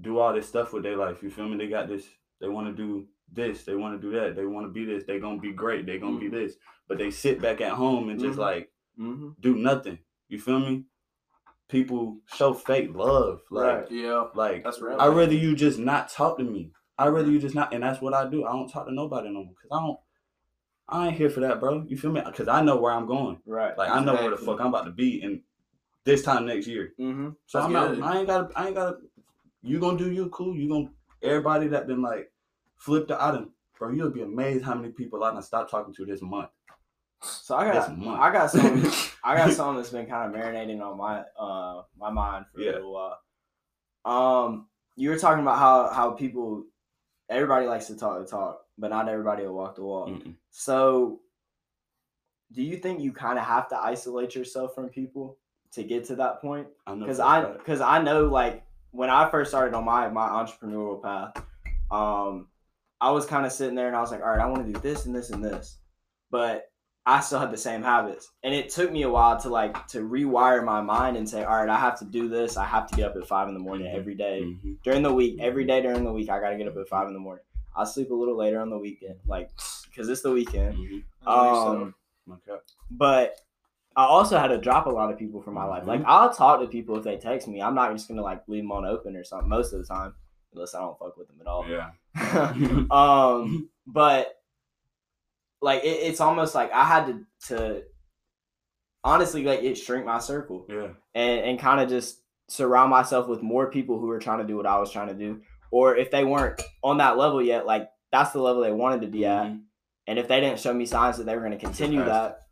do 0.00 0.18
all 0.18 0.32
this 0.32 0.48
stuff 0.48 0.72
with 0.72 0.82
their 0.84 0.96
life. 0.96 1.22
You 1.22 1.30
feel 1.30 1.48
me? 1.48 1.56
They 1.56 1.68
got 1.68 1.88
this. 1.88 2.06
They 2.40 2.48
want 2.48 2.68
to 2.68 2.72
do 2.72 3.06
this. 3.32 3.64
They 3.64 3.74
want 3.74 4.00
to 4.00 4.10
do 4.10 4.18
that. 4.18 4.36
They 4.36 4.46
want 4.46 4.66
to 4.66 4.72
be 4.72 4.84
this. 4.84 5.04
They 5.04 5.18
gonna 5.18 5.40
be 5.40 5.52
great. 5.52 5.86
They 5.86 5.98
gonna 5.98 6.18
be 6.18 6.28
this. 6.28 6.54
But 6.88 6.98
they 6.98 7.10
sit 7.10 7.40
back 7.40 7.60
at 7.60 7.72
home 7.72 8.08
and 8.08 8.18
just 8.20 8.38
Mhm. 8.38 8.42
like 8.42 8.72
hmm 8.96 9.30
do 9.40 9.56
nothing. 9.56 9.98
You 10.28 10.38
feel 10.40 10.60
me? 10.60 10.84
People 11.68 12.20
show 12.34 12.54
fake 12.54 12.94
love. 12.94 13.42
Like 13.50 13.64
Right. 13.82 13.90
Yeah. 13.90 14.28
like 14.34 14.64
That's 14.64 14.80
real. 14.80 15.00
I 15.00 15.08
rather 15.08 15.34
you 15.34 15.54
just 15.54 15.78
not 15.78 16.08
talk 16.08 16.38
to 16.38 16.44
me. 16.44 16.72
I 16.98 17.06
rather 17.08 17.30
you 17.30 17.38
just 17.38 17.54
not, 17.54 17.72
and 17.72 17.82
that's 17.82 18.00
what 18.00 18.14
I 18.14 18.28
do. 18.28 18.44
I 18.44 18.52
don't 18.52 18.68
talk 18.68 18.86
to 18.86 18.92
nobody 18.94 19.28
no 19.28 19.44
more 19.44 19.54
because 19.54 19.70
I 19.70 19.80
don't. 19.86 19.98
I 20.90 21.08
ain't 21.08 21.16
here 21.18 21.28
for 21.30 21.40
that, 21.40 21.60
bro. 21.60 21.84
You 21.86 21.96
feel 21.98 22.10
me? 22.10 22.22
Because 22.24 22.48
I 22.48 22.62
know 22.62 22.76
where 22.76 22.92
I'm 22.92 23.06
going. 23.06 23.38
Right. 23.46 23.76
Like 23.76 23.90
I 23.90 24.02
know 24.02 24.14
where 24.14 24.30
the 24.30 24.36
fuck 24.38 24.60
I'm 24.60 24.68
about 24.68 24.86
to 24.86 24.90
be 24.90 25.22
in 25.22 25.42
this 26.04 26.22
time 26.22 26.46
next 26.46 26.66
year. 26.66 26.94
hmm 26.98 27.30
So 27.46 27.58
That's 27.58 27.66
I'm 27.66 27.72
not. 27.72 27.94
good. 27.94 28.02
I 28.02 28.18
ain't 28.18 28.26
got. 28.26 28.50
I 28.56 28.66
ain't 28.66 28.74
got. 28.74 28.96
You 29.62 29.78
gonna 29.80 29.98
do 29.98 30.10
you 30.10 30.28
cool? 30.30 30.56
You 30.56 30.68
gonna 30.68 30.90
everybody 31.22 31.68
that 31.68 31.86
been 31.86 32.00
like 32.02 32.32
flipped 32.78 33.08
the 33.08 33.22
item, 33.22 33.50
bro. 33.78 33.90
You'll 33.90 34.10
be 34.10 34.22
amazed 34.22 34.64
how 34.64 34.74
many 34.74 34.92
people 34.92 35.22
I 35.22 35.32
done 35.32 35.42
stopped 35.42 35.70
talking 35.70 35.94
to 35.94 36.06
this 36.06 36.22
month. 36.22 36.48
So 37.20 37.56
I 37.56 37.70
got. 37.70 37.90
I 37.90 38.32
got 38.32 38.50
something 38.50 38.90
I 39.24 39.36
got 39.36 39.52
something 39.52 39.76
that's 39.76 39.90
been 39.90 40.06
kind 40.06 40.34
of 40.34 40.40
marinating 40.40 40.80
on 40.80 40.96
my 40.96 41.22
uh 41.38 41.82
my 41.98 42.10
mind 42.10 42.46
for 42.54 42.60
Yeah. 42.60 42.70
a 42.70 42.72
little 42.74 42.92
while. 42.94 43.18
Um, 44.04 44.68
you 44.96 45.10
were 45.10 45.18
talking 45.18 45.42
about 45.42 45.58
how 45.58 45.92
how 45.92 46.10
people 46.12 46.64
everybody 47.28 47.66
likes 47.66 47.86
to 47.86 47.96
talk 47.96 48.18
the 48.18 48.26
talk, 48.26 48.64
but 48.76 48.90
not 48.90 49.08
everybody 49.08 49.44
will 49.44 49.54
walk 49.54 49.76
the 49.76 49.84
walk. 49.84 50.08
Mm-mm. 50.08 50.34
So, 50.50 51.20
do 52.52 52.62
you 52.62 52.76
think 52.76 53.00
you 53.00 53.12
kind 53.12 53.38
of 53.38 53.44
have 53.44 53.68
to 53.68 53.76
isolate 53.76 54.34
yourself 54.34 54.74
from 54.74 54.88
people 54.88 55.38
to 55.72 55.82
get 55.82 56.04
to 56.06 56.16
that 56.16 56.40
point? 56.40 56.68
I 56.86 56.94
because 56.94 57.20
I 57.20 57.44
because 57.52 57.80
I 57.80 58.02
know 58.02 58.26
like 58.26 58.64
when 58.90 59.10
I 59.10 59.30
first 59.30 59.50
started 59.50 59.74
on 59.74 59.84
my 59.84 60.08
my 60.08 60.28
entrepreneurial 60.28 61.02
path, 61.02 61.44
um, 61.90 62.48
I 63.00 63.10
was 63.10 63.26
kind 63.26 63.46
of 63.46 63.52
sitting 63.52 63.74
there 63.74 63.86
and 63.86 63.96
I 63.96 64.00
was 64.00 64.10
like, 64.10 64.22
all 64.22 64.28
right, 64.28 64.40
I 64.40 64.46
want 64.46 64.66
to 64.66 64.72
do 64.72 64.80
this 64.80 65.06
and 65.06 65.14
this 65.14 65.30
and 65.30 65.44
this, 65.44 65.78
but 66.30 66.67
I 67.08 67.20
still 67.20 67.38
had 67.38 67.50
the 67.50 67.56
same 67.56 67.82
habits, 67.82 68.30
and 68.42 68.54
it 68.54 68.68
took 68.68 68.92
me 68.92 69.02
a 69.02 69.08
while 69.08 69.40
to 69.40 69.48
like 69.48 69.86
to 69.88 70.00
rewire 70.00 70.62
my 70.62 70.82
mind 70.82 71.16
and 71.16 71.26
say, 71.26 71.42
all 71.42 71.56
right, 71.56 71.68
I 71.68 71.78
have 71.78 71.98
to 72.00 72.04
do 72.04 72.28
this. 72.28 72.58
I 72.58 72.66
have 72.66 72.86
to 72.90 72.96
get 72.96 73.06
up 73.10 73.16
at 73.16 73.26
five 73.26 73.48
in 73.48 73.54
the 73.54 73.60
morning 73.60 73.86
every 73.86 74.14
day 74.14 74.42
Mhm. 74.42 74.76
during 74.82 75.02
the 75.02 75.12
week. 75.14 75.40
Every 75.40 75.64
day 75.64 75.80
during 75.80 76.04
the 76.04 76.12
week, 76.12 76.28
I 76.28 76.38
got 76.38 76.50
to 76.50 76.56
get 76.58 76.68
up 76.68 76.76
at 76.76 76.86
five 76.86 77.08
in 77.08 77.14
the 77.14 77.18
morning. 77.20 77.44
I 77.74 77.84
sleep 77.84 78.10
a 78.10 78.14
little 78.14 78.36
later 78.36 78.60
on 78.60 78.68
the 78.68 78.78
weekend, 78.78 79.20
like 79.26 79.48
because 79.90 80.08
it's 80.10 80.20
the 80.20 80.32
weekend. 80.32 80.74
Mhm. 80.76 81.04
Um, 81.26 81.94
Okay. 82.30 82.60
but 82.90 83.36
I 83.96 84.04
also 84.04 84.36
had 84.38 84.48
to 84.48 84.58
drop 84.58 84.84
a 84.84 84.90
lot 84.90 85.10
of 85.10 85.18
people 85.18 85.40
from 85.40 85.54
my 85.54 85.64
life. 85.64 85.86
Like 85.86 86.02
I'll 86.04 86.32
talk 86.32 86.60
to 86.60 86.66
people 86.66 86.96
if 86.98 87.04
they 87.04 87.16
text 87.16 87.48
me. 87.48 87.62
I'm 87.62 87.74
not 87.74 87.90
just 87.92 88.06
gonna 88.06 88.20
like 88.22 88.42
leave 88.48 88.64
them 88.64 88.72
on 88.72 88.84
open 88.84 89.16
or 89.16 89.24
something 89.24 89.48
most 89.48 89.72
of 89.72 89.80
the 89.80 89.86
time, 89.86 90.14
unless 90.52 90.74
I 90.74 90.80
don't 90.80 90.98
fuck 90.98 91.16
with 91.16 91.26
them 91.28 91.38
at 91.40 91.46
all. 91.46 91.64
Yeah. 91.66 91.90
um, 92.90 93.70
but 93.86 94.37
like 95.60 95.82
it, 95.84 95.88
it's 96.08 96.20
almost 96.20 96.54
like 96.54 96.72
I 96.72 96.84
had 96.84 97.06
to 97.06 97.24
to 97.48 97.82
honestly 99.04 99.42
like 99.44 99.62
it 99.62 99.76
shrink 99.76 100.04
my 100.06 100.18
circle 100.18 100.66
Yeah. 100.68 100.88
and 101.14 101.40
and 101.40 101.58
kind 101.58 101.80
of 101.80 101.88
just 101.88 102.22
surround 102.48 102.90
myself 102.90 103.28
with 103.28 103.42
more 103.42 103.70
people 103.70 103.98
who 103.98 104.08
are 104.10 104.18
trying 104.18 104.38
to 104.38 104.46
do 104.46 104.56
what 104.56 104.66
I 104.66 104.78
was 104.78 104.90
trying 104.90 105.08
to 105.08 105.14
do, 105.14 105.42
or 105.70 105.96
if 105.96 106.10
they 106.10 106.24
weren't 106.24 106.60
on 106.82 106.98
that 106.98 107.16
level 107.18 107.42
yet, 107.42 107.66
like 107.66 107.88
that's 108.10 108.32
the 108.32 108.40
level 108.40 108.62
they 108.62 108.72
wanted 108.72 109.02
to 109.02 109.06
be 109.08 109.26
at. 109.26 109.46
Mhm. 109.46 109.62
And 110.06 110.18
if 110.18 110.26
they 110.28 110.40
didn't 110.40 110.58
show 110.58 110.72
me 110.72 110.86
signs 110.86 111.18
that 111.18 111.24
they 111.24 111.34
were 111.34 111.42
going 111.42 111.52
to 111.52 111.58
continue 111.58 112.02
that, 112.04 112.42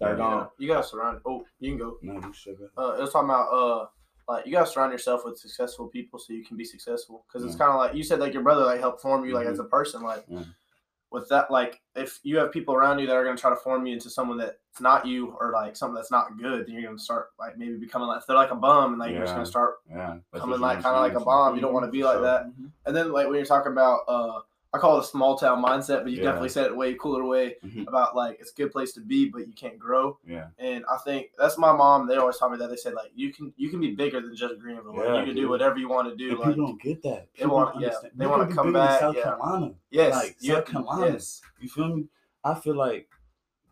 They're 0.00 0.10
Yeah. 0.10 0.16
gone. 0.16 0.48
You 0.58 0.68
gotta 0.68 0.82
surround. 0.86 1.20
Oh, 1.24 1.44
you 1.60 1.70
can 1.70 1.78
go. 1.78 1.98
No, 2.02 2.14
you 2.14 2.32
should 2.34 2.58
go. 2.58 2.68
Uh, 2.76 2.96
it 2.98 3.00
was 3.02 3.12
talking 3.12 3.30
about 3.30 3.48
uh, 3.52 3.86
like 4.28 4.44
you 4.44 4.52
gotta 4.52 4.66
surround 4.66 4.90
yourself 4.92 5.24
with 5.24 5.38
successful 5.38 5.86
people 5.88 6.18
so 6.18 6.32
you 6.32 6.44
can 6.44 6.56
be 6.56 6.64
successful. 6.64 7.24
Because 7.26 7.44
it's 7.46 7.54
kind 7.56 7.70
of 7.70 7.76
like 7.76 7.94
you 7.94 8.02
said, 8.02 8.18
like 8.18 8.34
your 8.34 8.42
brother 8.42 8.64
like 8.64 8.80
helped 8.80 9.00
form 9.00 9.24
you 9.24 9.32
like 9.34 9.46
as 9.46 9.58
Mhm. 9.58 9.66
a 9.66 9.68
person. 9.68 10.02
Like 10.02 10.24
Yeah. 10.28 10.42
With 11.14 11.28
that, 11.30 11.50
like 11.50 11.80
if 11.94 12.18
you 12.24 12.36
have 12.38 12.52
people 12.52 12.74
around 12.74 12.98
you 12.98 13.06
that 13.06 13.14
are 13.16 13.24
gonna 13.24 13.36
try 13.36 13.48
to 13.50 13.56
form 13.56 13.86
you 13.86 13.94
into 13.94 14.10
someone 14.10 14.36
that's 14.36 14.58
not 14.80 15.06
you 15.06 15.34
or 15.40 15.52
like 15.52 15.76
something 15.76 15.94
that's 15.94 16.10
not 16.10 16.36
good, 16.38 16.66
then 16.66 16.74
you're 16.74 16.82
gonna 16.82 16.98
start 16.98 17.28
like 17.38 17.56
maybe 17.56 17.76
becoming 17.76 18.08
like 18.08 18.20
if 18.20 18.26
they're 18.26 18.36
like 18.36 18.50
a 18.50 18.54
bum 18.56 18.92
and 18.92 18.98
like 19.00 19.12
you're 19.12 19.20
just 19.20 19.34
gonna 19.34 19.46
start 19.46 19.76
Yeah. 19.88 20.16
like 20.32 20.42
kind 20.82 20.96
of 20.96 21.02
like 21.02 21.14
a 21.14 21.24
bomb. 21.24 21.54
You 21.54 21.60
don't 21.62 21.72
want 21.72 21.86
to 21.86 21.90
be 21.92 22.02
like 22.04 22.20
that. 22.22 22.46
And 22.84 22.94
then 22.96 23.12
like 23.12 23.26
when 23.26 23.36
you're 23.36 23.46
talking 23.46 23.72
about 23.72 24.00
uh 24.08 24.40
I 24.74 24.78
call 24.78 24.98
it 24.98 25.04
a 25.04 25.06
small 25.06 25.38
town 25.38 25.62
mindset, 25.62 26.02
but 26.02 26.10
you 26.10 26.16
Yeah. 26.18 26.24
definitely 26.24 26.48
said 26.48 26.66
it 26.66 26.76
way 26.76 26.94
cooler 26.94 27.24
way 27.24 27.56
Mhm. 27.64 27.86
about 27.86 28.16
like 28.16 28.40
it's 28.40 28.50
a 28.50 28.54
good 28.54 28.72
place 28.72 28.92
to 28.94 29.00
be, 29.00 29.28
but 29.28 29.46
you 29.46 29.52
can't 29.54 29.78
grow. 29.78 30.18
Yeah. 30.26 30.48
And 30.58 30.84
I 30.90 30.96
think 30.98 31.30
that's 31.38 31.56
my 31.56 31.72
mom. 31.72 32.08
They 32.08 32.16
always 32.16 32.38
taught 32.38 32.50
me 32.50 32.58
that. 32.58 32.68
They 32.68 32.76
said 32.76 32.94
like 32.94 33.12
you 33.14 33.32
can 33.32 33.54
you 33.56 33.68
can 33.70 33.78
be 33.80 33.94
bigger 33.94 34.20
than 34.20 34.34
just 34.34 34.58
Greenville. 34.58 34.96
Like, 34.96 35.04
Yeah, 35.06 35.20
you 35.20 35.26
can 35.26 35.36
do 35.36 35.48
whatever 35.48 35.78
you 35.78 35.88
want 35.88 36.08
to 36.08 36.16
do. 36.16 36.30
And 36.30 36.38
Like 36.40 36.48
people 36.48 36.66
don't 36.66 36.82
get 36.82 37.02
that. 37.04 37.28
They 37.38 37.46
wanna- 37.46 37.70
yeah, 37.80 37.86
understand. 37.86 38.12
they 38.16 38.24
You 38.24 38.30
wanna 38.32 38.46
come 38.52 38.66
bigger 38.66 38.78
than 38.80 38.86
back, 38.88 39.00
South 39.00 39.16
yeah. 39.16 39.22
Carolina. 39.22 39.74
yes, 39.90 40.14
like, 40.14 40.36
you 40.40 40.48
South 40.48 40.56
have 40.56 40.64
to- 40.64 40.72
Carolina. 40.72 41.06
Yes, 41.12 41.42
You 41.60 41.68
feel 41.68 41.88
me? 41.96 42.08
I 42.42 42.54
feel 42.54 42.74
like 42.74 43.08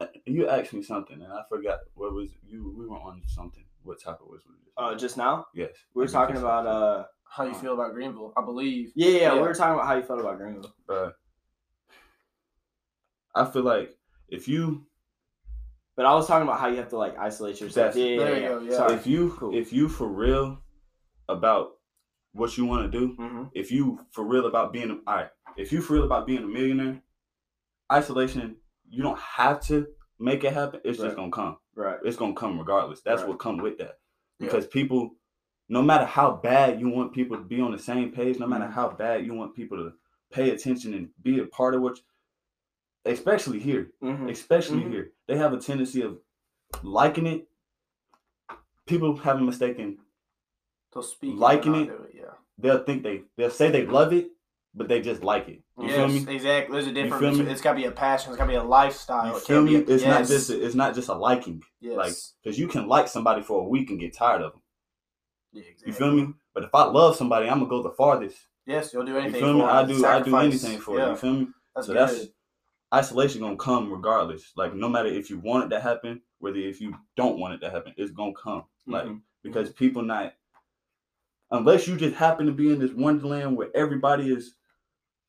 uh, 0.00 0.06
you 0.24 0.48
asked 0.48 0.72
me 0.72 0.82
something 0.82 1.20
and 1.20 1.32
I 1.32 1.42
forgot 1.48 1.80
what 1.94 2.12
was 2.12 2.30
you. 2.44 2.72
We 2.78 2.86
were 2.86 2.96
on 2.96 3.22
something. 3.26 3.64
What 3.82 4.00
topic 4.00 4.26
was 4.28 4.42
we? 4.46 4.54
just- 4.64 4.78
Uh, 4.78 4.94
just 4.94 5.16
now 5.16 5.46
yes. 5.52 5.70
we 5.94 6.02
were 6.04 6.08
talking 6.08 6.36
just- 6.36 6.44
about 6.44 6.64
uh. 6.66 7.06
How 7.34 7.44
you 7.44 7.54
feel 7.54 7.74
about 7.74 7.92
Greenville? 7.94 8.32
I 8.36 8.44
believe. 8.44 8.92
Yeah, 8.94 9.08
yeah, 9.08 9.18
Yeah. 9.20 9.34
we 9.34 9.40
were 9.40 9.54
talking 9.54 9.74
about 9.74 9.86
how 9.86 9.94
you 9.96 10.02
felt 10.02 10.20
about 10.20 10.38
Greenville. 10.38 10.74
Bruh. 10.88 11.12
I 13.34 13.44
feel 13.46 13.62
like 13.62 13.96
if 14.28 14.48
you 14.48 14.86
But 15.94 16.06
I 16.06 16.14
was 16.14 16.26
talking 16.26 16.48
about 16.48 16.58
how 16.58 16.68
you 16.68 16.76
have 16.76 16.88
to 16.90 16.96
like 16.96 17.18
isolate 17.18 17.60
yourself. 17.60 17.94
That's- 17.94 17.96
yeah, 17.96 18.04
yeah, 18.06 18.18
there 18.18 18.36
yeah. 18.36 18.42
you 18.42 18.48
go, 18.48 18.60
yeah. 18.60 18.76
Sorry. 18.76 18.94
if 18.94 19.06
you 19.06 19.30
Cool. 19.38 19.54
if 19.54 19.72
you 19.72 19.88
for 19.88 20.08
real 20.08 20.62
about 21.28 21.72
what 22.32 22.56
you 22.56 22.64
want 22.64 22.90
to 22.90 22.98
do, 22.98 23.14
Mhm. 23.16 23.50
if 23.54 23.70
you 23.70 23.98
for 24.10 24.24
real 24.24 24.46
about 24.46 24.72
being 24.72 24.90
all 25.06 25.14
right, 25.14 25.30
if 25.56 25.70
you 25.72 25.82
for 25.82 25.94
real 25.94 26.04
about 26.04 26.26
being 26.26 26.42
a 26.44 26.46
millionaire, 26.46 27.02
isolation 27.92 28.56
you 28.88 29.02
don't 29.02 29.18
have 29.18 29.60
to 29.66 29.86
make 30.18 30.44
it 30.44 30.52
happen. 30.52 30.80
It's 30.84 30.98
Right. 30.98 31.06
just 31.06 31.16
gonna 31.16 31.30
come. 31.30 31.58
Right. 31.74 31.98
It's 32.04 32.16
gonna 32.16 32.34
come 32.34 32.58
regardless. 32.58 33.02
That's 33.02 33.20
Right. 33.22 33.28
what 33.30 33.38
come 33.38 33.58
with 33.58 33.76
that. 33.78 33.98
Yeah. 34.38 34.46
Because 34.46 34.66
people, 34.66 35.16
no 35.72 35.80
matter 35.80 36.04
how 36.04 36.30
bad 36.32 36.78
you 36.78 36.88
want 36.90 37.14
people 37.14 37.34
to 37.34 37.42
be 37.42 37.58
on 37.58 37.72
the 37.72 37.78
same 37.78 38.12
page, 38.12 38.38
no 38.38 38.46
matter 38.46 38.66
Mhm. 38.66 38.72
how 38.74 38.90
bad 38.90 39.24
you 39.24 39.32
want 39.32 39.54
people 39.56 39.78
to 39.78 39.94
pay 40.30 40.50
attention 40.50 40.92
and 40.92 41.08
be 41.22 41.38
a 41.40 41.46
part 41.46 41.74
of 41.74 41.80
what, 41.80 41.98
especially 43.06 43.58
here, 43.58 43.90
Mhm. 44.02 44.30
especially 44.30 44.82
Mhm. 44.82 44.90
here, 44.90 45.12
they 45.26 45.36
have 45.38 45.54
a 45.54 45.58
tendency 45.58 46.02
of 46.02 46.20
liking 46.82 47.26
it. 47.26 47.48
People 48.86 49.16
have 49.16 49.38
a 49.38 49.40
mistaken. 49.40 49.98
They'll 50.92 51.02
speak. 51.02 51.38
Liking 51.38 51.74
and 51.74 51.88
it. 51.88 52.10
Yeah. 52.16 52.34
They'll 52.58 52.84
think 52.84 53.02
they 53.02 53.24
they'll 53.36 53.50
say 53.50 53.70
they 53.70 53.86
love 53.86 54.12
it, 54.12 54.30
but 54.74 54.88
they 54.88 55.00
just 55.00 55.22
like 55.24 55.48
it. 55.48 55.62
You 55.78 55.86
yes, 55.86 55.96
feel 55.96 56.08
me? 56.08 56.34
exactly. 56.36 56.72
There's 56.74 56.86
a 56.88 56.92
difference. 56.92 57.38
It's 57.38 57.62
got 57.62 57.72
to 57.72 57.76
be 57.78 57.86
a 57.86 57.90
passion. 57.92 58.30
It's 58.30 58.36
got 58.38 58.44
to 58.44 58.50
be 58.50 58.56
a 58.56 58.62
lifestyle. 58.62 59.30
You 59.30 59.36
it 59.38 59.42
feel 59.42 59.62
me? 59.62 59.76
A, 59.76 59.78
It's 59.80 60.02
yes, 60.02 60.06
not 60.06 60.26
just 60.26 60.50
a, 60.50 60.64
it's 60.66 60.74
not 60.74 60.94
just 60.94 61.08
a 61.08 61.14
liking, 61.14 61.62
yes. 61.80 61.96
like 61.96 62.12
because 62.42 62.58
you 62.58 62.68
can 62.68 62.86
like 62.88 63.08
somebody 63.08 63.40
for 63.42 63.62
a 63.62 63.68
week 63.68 63.88
and 63.90 63.98
get 63.98 64.12
tired 64.12 64.42
of 64.42 64.52
them. 64.52 64.61
Yeah, 65.52 65.62
You 65.84 65.92
feel 65.92 66.12
me? 66.12 66.32
But 66.54 66.64
if 66.64 66.74
I 66.74 66.84
love 66.84 67.16
somebody, 67.16 67.48
I'm 67.48 67.58
gonna 67.58 67.68
go 67.70 67.82
the 67.82 67.90
farthest. 67.90 68.38
Yes, 68.66 68.92
you'll 68.92 69.04
do 69.04 69.12
You 69.12 69.18
anything. 69.18 69.40
feel 69.40 69.54
me? 69.54 69.60
for 69.60 69.66
I 69.70 69.84
do 69.84 70.06
I 70.06 70.20
do 70.20 70.36
anything 70.36 70.78
for 70.78 70.98
yeah, 70.98 71.06
it. 71.06 71.10
You 71.10 71.16
feel 71.16 71.32
me? 71.32 71.48
That's 71.74 71.86
so 71.88 71.92
good. 71.94 72.08
that's 72.08 72.26
isolation 72.94 73.40
gonna 73.40 73.56
come 73.56 73.92
regardless. 73.92 74.52
Like 74.56 74.74
no 74.74 74.88
matter 74.88 75.08
if 75.08 75.30
you 75.30 75.38
want 75.38 75.64
it 75.64 75.74
to 75.76 75.80
happen, 75.80 76.20
whether 76.38 76.58
if 76.58 76.80
you 76.80 76.94
don't 77.16 77.38
want 77.38 77.54
it 77.54 77.58
to 77.60 77.70
happen, 77.70 77.94
it's 77.96 78.12
gonna 78.12 78.32
come. 78.34 78.64
Like 78.86 79.04
Mhm. 79.06 79.20
because 79.42 79.70
people 79.72 80.02
not 80.02 80.34
unless 81.50 81.86
you 81.86 81.96
just 81.96 82.16
happen 82.16 82.46
to 82.46 82.52
be 82.52 82.72
in 82.72 82.78
this 82.78 82.92
wonderland 82.92 83.56
where 83.56 83.68
everybody 83.74 84.32
is 84.32 84.54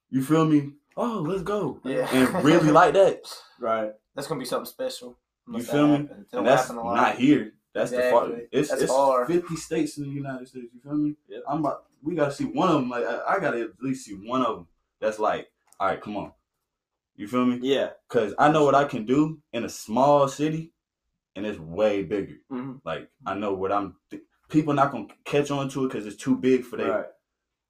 you 0.10 0.22
feel 0.24 0.46
me? 0.46 0.74
Oh, 0.96 1.24
let's 1.28 1.42
go. 1.42 1.80
Yeah. 1.84 2.08
And 2.14 2.44
really 2.46 2.70
like 2.82 2.94
that. 2.94 3.22
Right. 3.60 3.92
That's 4.16 4.28
gonna 4.28 4.40
be 4.40 4.46
something 4.46 4.66
special. 4.72 5.18
You 5.52 5.64
feel 5.64 5.88
me? 5.88 5.98
happens. 5.98 6.28
And 6.34 6.46
that's 6.46 6.64
happen 6.68 6.78
a 6.78 6.84
lot. 6.84 6.96
not 6.96 7.16
here. 7.16 7.54
That's 7.74 7.92
the 7.92 8.02
far. 8.12 8.30
It's 8.52 8.70
That's 8.70 8.84
it's 8.84 8.92
far. 8.92 9.26
50 9.26 9.56
states 9.56 9.98
in 9.98 10.04
the 10.04 10.10
United 10.10 10.48
States. 10.48 10.68
You 10.74 10.80
feel 10.82 10.94
me? 10.96 11.16
Yep. 11.28 11.44
I'm 11.48 11.60
about. 11.60 11.86
We 12.04 12.16
gotta 12.16 12.32
see 12.32 12.44
one 12.46 12.70
of 12.70 12.76
them. 12.76 12.90
Like 12.90 13.06
I, 13.06 13.36
I 13.36 13.40
gotta 13.40 13.62
at 13.62 13.70
least 13.82 14.06
see 14.06 14.14
one 14.14 14.42
of 14.44 14.56
them. 14.56 14.68
That's 15.00 15.20
like, 15.20 15.48
all 15.80 15.88
right, 15.88 16.02
come 16.02 16.18
on. 16.18 16.32
You 17.16 17.28
feel 17.28 17.46
me? 17.46 17.60
Yeah. 17.62 17.90
Cause 18.10 18.34
I 18.38 18.52
know 18.52 18.64
what 18.64 18.76
I 18.76 18.84
can 18.86 19.06
do 19.06 19.40
in 19.54 19.64
a 19.66 19.70
small 19.70 20.28
city, 20.28 20.72
and 21.36 21.46
it's 21.46 21.60
way 21.60 22.04
bigger. 22.04 22.36
Mhm. 22.52 22.82
Like 22.86 23.10
I 23.26 23.34
know 23.36 23.54
what 23.54 23.72
I'm. 23.72 23.96
Th- 24.12 24.24
people 24.50 24.74
not 24.74 24.92
gonna 24.92 25.08
catch 25.26 25.50
on 25.50 25.70
to 25.70 25.86
it 25.86 25.88
because 25.90 26.06
it's 26.06 26.22
too 26.22 26.36
big 26.38 26.64
for 26.64 26.78
their 26.78 26.92
Right. 26.92 27.06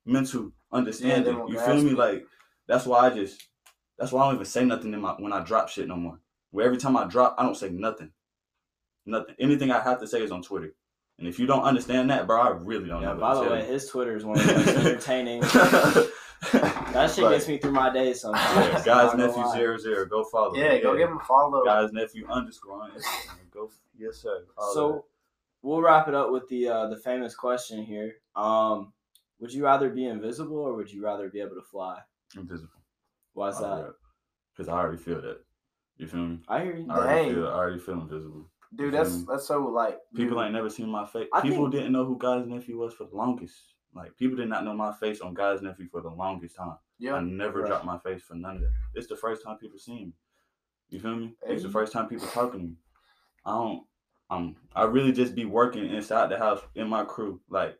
mental 0.05 0.51
understanding. 0.71 1.37
won't 1.37 1.49
you 1.49 1.57
feel 1.57 1.65
grasp 1.67 1.85
me? 1.85 1.91
Like 1.91 2.25
that's 2.67 2.85
why 2.85 3.07
I 3.07 3.09
just. 3.09 3.41
That's 3.97 4.11
why 4.11 4.23
I 4.23 4.25
don't 4.25 4.35
even 4.35 4.45
say 4.45 4.65
nothing 4.65 4.93
in 4.93 4.99
my 5.01 5.11
when 5.13 5.31
I 5.31 5.43
drop 5.43 5.69
shit 5.69 5.87
no 5.87 5.95
more. 5.95 6.19
Where 6.51 6.65
every 6.65 6.77
time 6.77 6.97
I 6.97 7.05
drop, 7.05 7.35
I 7.37 7.43
don't 7.43 7.55
say 7.55 7.69
nothing. 7.69 8.11
Nothing. 9.05 9.35
Anything 9.39 9.71
I 9.71 9.81
have 9.81 9.99
to 9.99 10.07
say 10.07 10.21
is 10.21 10.31
on 10.31 10.41
Twitter. 10.41 10.73
And 11.19 11.27
if 11.27 11.37
you 11.39 11.45
don't 11.45 11.63
understand 11.63 12.09
that, 12.09 12.25
bro, 12.25 12.41
I 12.41 12.49
really 12.49 12.87
don't 12.87 13.01
Yeah. 13.01 13.13
know. 13.13 13.19
By 13.19 13.35
the 13.35 13.41
way, 13.41 13.61
tell 13.61 13.71
his 13.71 13.87
Twitter 13.87 14.15
is 14.15 14.25
one 14.25 14.39
of 14.39 14.45
the 14.47 14.53
most 14.57 14.67
entertaining. 14.69 15.43
That 16.51 17.09
shit 17.09 17.23
But, 17.23 17.31
gets 17.31 17.47
me 17.47 17.57
through 17.57 17.71
my 17.71 17.89
day 17.91 18.13
sometimes. 18.13 18.45
yeah, 18.57 18.83
God's 18.85 19.15
nephew 19.17 19.43
zero 19.53 19.77
zero. 19.77 20.05
Go 20.05 20.25
follow. 20.25 20.53
Yeah, 20.55 20.73
him. 20.73 20.83
go 20.83 20.97
give 20.97 21.09
him 21.09 21.17
a 21.17 21.23
follow. 21.23 21.63
God's 21.63 21.93
nephew 21.93 22.27
underscore 22.29 22.81
on 22.83 22.91
Instagram. 22.91 23.49
Go. 23.51 23.71
Yes 23.97 24.17
sir. 24.17 24.43
Follow 24.55 24.73
So 24.73 25.05
we'll 25.61 25.81
wrap 25.81 26.09
it 26.09 26.13
up 26.13 26.31
with 26.31 26.47
the 26.49 26.67
uh, 26.67 26.87
the 26.87 26.97
famous 26.97 27.33
question 27.33 27.83
here. 27.83 28.15
Um, 28.35 28.91
would 29.39 29.53
you 29.53 29.63
rather 29.63 29.89
be 29.89 30.05
invisible 30.05 30.57
or 30.57 30.73
would 30.73 30.91
you 30.91 31.01
rather 31.03 31.29
be 31.29 31.39
able 31.39 31.55
to 31.55 31.61
fly? 31.61 31.99
that. 32.33 32.41
invisible. 32.41 32.81
Why's 33.33 33.57
that? 33.59 33.93
Because 34.55 34.67
I 34.67 34.73
already 34.73 34.97
feel 34.97 35.21
that. 35.21 35.39
You 35.97 36.07
feel 36.07 36.19
me? 36.27 36.39
I 36.49 36.61
hear 36.63 36.75
you. 36.75 36.87
I 36.89 36.95
already 36.97 37.23
Dang. 37.25 37.33
feel. 37.35 37.47
I 37.47 37.51
already 37.53 37.79
feel 37.79 38.01
invisible. 38.01 38.49
Dude, 38.75 38.93
that's 38.93 39.23
that's 39.25 39.45
so 39.47 39.59
like 39.67 39.99
People 40.15 40.37
dude, 40.37 40.45
ain't 40.45 40.53
never 40.53 40.69
seen 40.69 40.89
my 40.89 41.05
face. 41.05 41.27
I 41.33 41.41
People 41.41 41.65
think- 41.65 41.73
didn't 41.73 41.91
know 41.91 42.05
who 42.05 42.17
God's 42.17 42.47
nephew 42.47 42.77
was 42.77 42.93
for 42.93 43.05
the 43.05 43.15
longest. 43.15 43.55
Like 43.95 44.15
people 44.17 44.35
did 44.37 44.49
not 44.49 44.65
know 44.65 44.73
my 44.73 44.91
face 44.93 45.21
on 45.21 45.33
God's 45.35 45.61
nephew 45.61 45.87
for 45.89 46.01
the 46.01 46.09
longest 46.09 46.55
time. 46.55 46.77
Yeah, 46.97 47.13
I 47.15 47.19
never 47.21 47.59
Right. 47.61 47.67
dropped 47.67 47.85
my 47.85 47.99
face 47.99 48.23
for 48.23 48.33
none 48.35 48.55
of 48.55 48.61
that. 48.61 48.71
It's 48.95 49.07
the 49.07 49.15
first 49.15 49.43
time 49.43 49.57
people 49.57 49.77
see 49.77 49.93
me. 50.05 50.13
You 50.89 50.99
feel 50.99 51.15
me? 51.15 51.35
It's 51.43 51.63
the 51.63 51.69
first 51.69 51.91
time 51.93 52.07
people 52.07 52.27
talking 52.27 52.59
to 52.59 52.65
me. 52.67 52.75
I 53.45 53.51
don't. 53.51 53.83
Um, 54.29 54.55
I 54.75 54.85
really 54.85 55.11
just 55.11 55.35
be 55.35 55.45
working 55.45 55.85
inside 55.85 56.29
the 56.29 56.37
house 56.39 56.61
in 56.75 56.87
my 56.87 57.03
crew. 57.03 57.39
Like 57.49 57.77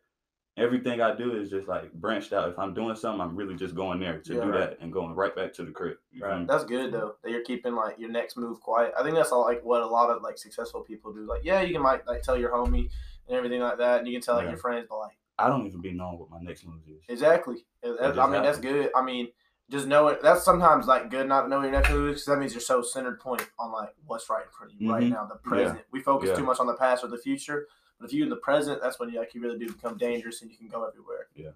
everything 0.58 1.02
I 1.02 1.16
do 1.16 1.36
is 1.36 1.50
just 1.50 1.68
like 1.68 1.92
branched 1.94 2.34
out. 2.34 2.50
If 2.50 2.60
I'm 2.60 2.74
doing 2.74 2.96
something, 2.96 3.22
I'm 3.22 3.36
really 3.36 3.56
just 3.56 3.76
going 3.76 4.00
there 4.00 4.20
to 4.20 4.34
Yeah, 4.34 4.42
do 4.42 4.50
right. 4.50 4.60
that 4.72 4.78
and 4.82 4.92
going 4.94 5.16
right 5.16 5.36
back 5.36 5.54
to 5.54 5.64
the 5.64 5.72
crib. 5.72 5.98
Right. 6.22 6.40
me? 6.42 6.46
That's 6.48 6.64
good 6.64 6.92
though. 6.94 7.16
That 7.24 7.32
you're 7.32 7.44
keeping 7.44 7.74
like 7.76 7.98
your 7.98 8.10
next 8.10 8.38
move 8.38 8.60
quiet. 8.62 8.94
I 9.00 9.04
think 9.04 9.16
that's 9.16 9.32
all 9.32 9.42
like 9.42 9.64
what 9.64 9.82
a 9.82 9.88
lot 9.88 10.10
of 10.10 10.22
like 10.22 10.38
successful 10.38 10.82
people 10.82 11.12
do. 11.14 11.22
Like, 11.26 11.42
yeah, 11.44 11.62
you 11.62 11.74
can 11.74 11.84
like 11.84 12.08
like 12.08 12.22
tell 12.22 12.38
your 12.38 12.52
homie 12.52 12.90
and 13.28 13.38
everything 13.38 13.62
like 13.62 13.78
that, 13.80 14.00
and 14.00 14.08
you 14.08 14.14
can 14.14 14.22
tell 14.22 14.36
like 14.36 14.44
Yeah. 14.46 14.52
your 14.52 14.60
friends, 14.60 14.86
but 14.90 15.00
like 15.00 15.18
I 15.40 15.48
don't 15.48 15.66
even 15.66 15.82
be 15.82 15.92
knowing 15.92 16.20
what 16.20 16.30
my 16.30 16.40
next 16.42 16.66
move 16.66 16.82
is. 16.88 17.02
exactly. 17.10 17.66
That- 17.82 18.20
I 18.20 18.28
mean, 18.30 18.44
that's 18.44 18.60
good. 18.60 18.92
I 18.96 19.02
mean, 19.02 19.30
just 19.72 19.88
know 19.88 20.08
it. 20.10 20.22
That's 20.22 20.44
sometimes 20.44 20.86
like 20.86 21.10
good 21.10 21.28
not 21.28 21.44
to 21.44 21.48
know 21.50 21.62
your 21.64 21.72
next 21.72 21.90
move 21.90 22.10
because 22.10 22.26
that 22.26 22.38
means 22.38 22.54
you're 22.54 22.62
so 22.62 22.84
centered 22.84 23.20
point 23.20 23.50
on 23.58 23.72
like 23.72 23.96
what's 24.06 24.30
right 24.30 24.44
in 24.44 24.52
front 24.52 24.74
of 24.74 24.80
you 24.80 24.92
right 24.92 25.02
Mhm. 25.04 25.10
now, 25.10 25.26
the 25.26 25.36
present. 25.36 25.82
We 25.92 26.02
focus 26.02 26.30
Yeah. 26.30 26.36
too 26.36 26.44
much 26.44 26.60
on 26.60 26.68
the 26.68 26.76
past 26.76 27.04
or 27.04 27.08
the 27.08 27.18
future, 27.18 27.68
but 28.00 28.08
if 28.08 28.14
you're 28.14 28.24
in 28.26 28.30
the 28.30 28.36
present, 28.38 28.82
that's 28.82 29.00
when 29.00 29.10
you 29.10 29.20
like 29.20 29.34
you 29.34 29.42
really 29.42 29.58
do 29.58 29.68
become 29.68 29.98
dangerous 29.98 30.42
and 30.42 30.52
you 30.52 30.58
can 30.58 30.68
go 30.68 30.86
everywhere. 30.88 31.28
Yeah. 31.36 31.52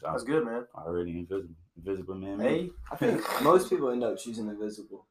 So 0.00 0.08
That's 0.10 0.24
good, 0.24 0.44
man. 0.44 0.66
Already 0.74 1.18
invisible. 1.18 1.54
Invisible 1.76 2.14
man. 2.16 2.40
Hey, 2.40 2.70
I 2.90 2.96
think 2.96 3.22
most 3.42 3.70
people 3.70 3.90
end 3.90 4.04
up 4.04 4.18
choosing 4.18 4.48
invisible. 4.48 5.06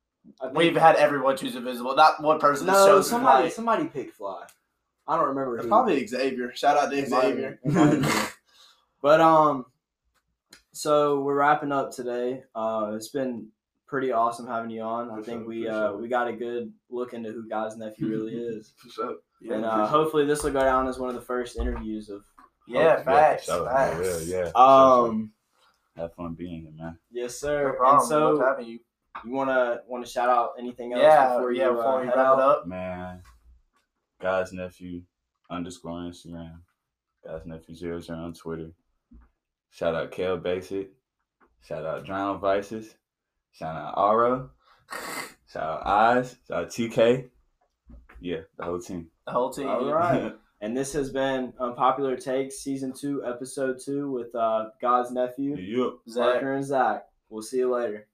We've 0.54 0.76
had 0.76 0.96
everyone 0.96 1.38
choose 1.38 1.56
invisible. 1.56 1.96
Not 1.96 2.22
one 2.22 2.40
person. 2.40 2.68
no 2.68 2.74
shows 2.86 3.10
somebody 3.10 3.44
fly. 3.44 3.50
somebody 3.50 3.86
picked 3.86 4.16
fly. 4.16 4.46
I 5.08 5.18
don't 5.18 5.28
remember. 5.28 5.56
It's 5.58 5.66
who. 5.66 5.70
probably 5.70 6.06
Xavier. 6.08 6.52
Shout 6.56 6.78
out 6.78 6.90
to 6.92 6.98
It 6.98 7.10
might 7.10 7.24
have 7.26 7.34
Xavier. 7.36 7.60
been. 7.64 7.72
It 7.72 7.76
might 7.76 7.94
have 7.94 8.02
been. 8.02 8.28
But 9.02 9.22
um, 9.22 9.66
so 10.72 11.22
we're 11.22 11.36
wrapping 11.36 11.72
up 11.72 11.92
today. 11.92 12.44
Uh, 12.56 12.94
it's 12.96 13.10
been 13.10 13.48
pretty 13.88 14.12
awesome 14.12 14.48
having 14.48 14.72
you 14.72 14.82
on. 14.82 15.12
I 15.12 15.22
think 15.22 15.42
sure, 15.42 15.48
we 15.48 15.68
uh 15.68 15.90
sure. 15.90 15.98
we 15.98 16.08
got 16.08 16.28
a 16.28 16.34
good 16.34 16.74
look 16.90 17.14
into 17.14 17.32
who 17.32 17.48
God's 17.48 17.78
nephew 17.78 18.08
really 18.08 18.34
is, 18.36 18.74
For 18.78 18.90
sure. 18.90 19.16
And 19.42 19.66
uh, 19.66 19.78
sure. 19.78 19.86
hopefully 19.88 20.26
this 20.26 20.44
will 20.44 20.52
go 20.52 20.62
down 20.62 20.88
as 20.88 20.98
one 20.98 21.10
of 21.10 21.16
the 21.16 21.22
first 21.22 21.58
interviews 21.58 22.10
of. 22.10 22.24
Yeah, 22.68 22.98
Oh, 23.00 23.04
facts. 23.04 23.46
for 23.46 23.52
sure. 23.52 23.70
facts. 23.70 24.28
Yeah, 24.28 24.46
yeah. 24.46 24.52
Um, 24.56 25.32
Have 25.96 26.14
fun 26.16 26.34
being 26.34 26.62
here, 26.64 26.72
man. 26.76 26.98
yes, 27.12 27.40
sir. 27.40 27.64
No 27.68 27.72
sir. 27.72 27.78
problem. 27.78 28.00
And 28.00 28.08
so 28.08 28.30
Love 28.32 28.48
having 28.48 28.66
you. 28.68 28.80
you 29.24 29.32
wanna 29.32 29.82
wanna 29.88 30.06
shout 30.08 30.30
out 30.30 30.54
anything 30.58 30.94
else 30.94 31.02
Yeah, 31.04 31.28
before 31.36 31.52
yeah. 31.52 31.66
you 31.70 31.76
Before 31.76 31.98
uh, 31.98 32.02
we 32.02 32.08
head 32.08 32.16
wrap 32.16 32.26
out? 32.28 32.40
it 32.40 32.42
up, 32.46 32.68
Man, 32.68 33.22
God's 34.22 34.52
nephew 34.52 35.04
underscore 35.50 36.00
Instagram. 36.00 36.60
God's 37.24 37.46
nephew 37.46 37.76
zero 37.76 38.00
zero 38.00 38.18
on 38.20 38.34
Twitter. 38.34 38.72
Shout 39.70 39.94
out 39.94 40.12
Kel 40.12 40.38
Basic. 40.38 40.90
Shout 41.62 41.86
out 41.86 42.04
Drown 42.06 42.40
Vices. 42.40 42.96
Shout 43.52 43.76
out 43.76 43.94
Ara. 43.98 44.50
Shout 45.48 45.64
out 45.64 45.86
Eyes. 45.86 46.36
Shout 46.48 46.64
out 46.64 46.70
TK. 46.70 47.30
Yeah, 48.22 48.42
the 48.58 48.64
whole 48.64 48.80
team. 48.80 49.08
The 49.26 49.32
whole 49.34 49.52
team. 49.52 49.68
All 49.68 49.92
right. 49.94 50.34
And 50.62 50.76
this 50.76 50.94
has 50.94 51.12
been 51.12 51.54
Unpopular 51.60 52.16
Takes, 52.16 52.56
Season 52.60 52.92
2, 52.92 53.26
Episode 53.26 53.78
2 53.84 54.10
with 54.10 54.34
uh, 54.34 54.70
God's 54.82 55.12
Nephew, 55.12 55.56
Yup. 55.58 56.00
Zach. 56.10 56.24
Parker 56.24 56.54
and 56.54 56.66
Zach. 56.66 57.04
We'll 57.30 57.44
see 57.44 57.58
you 57.58 57.72
later. 57.72 58.08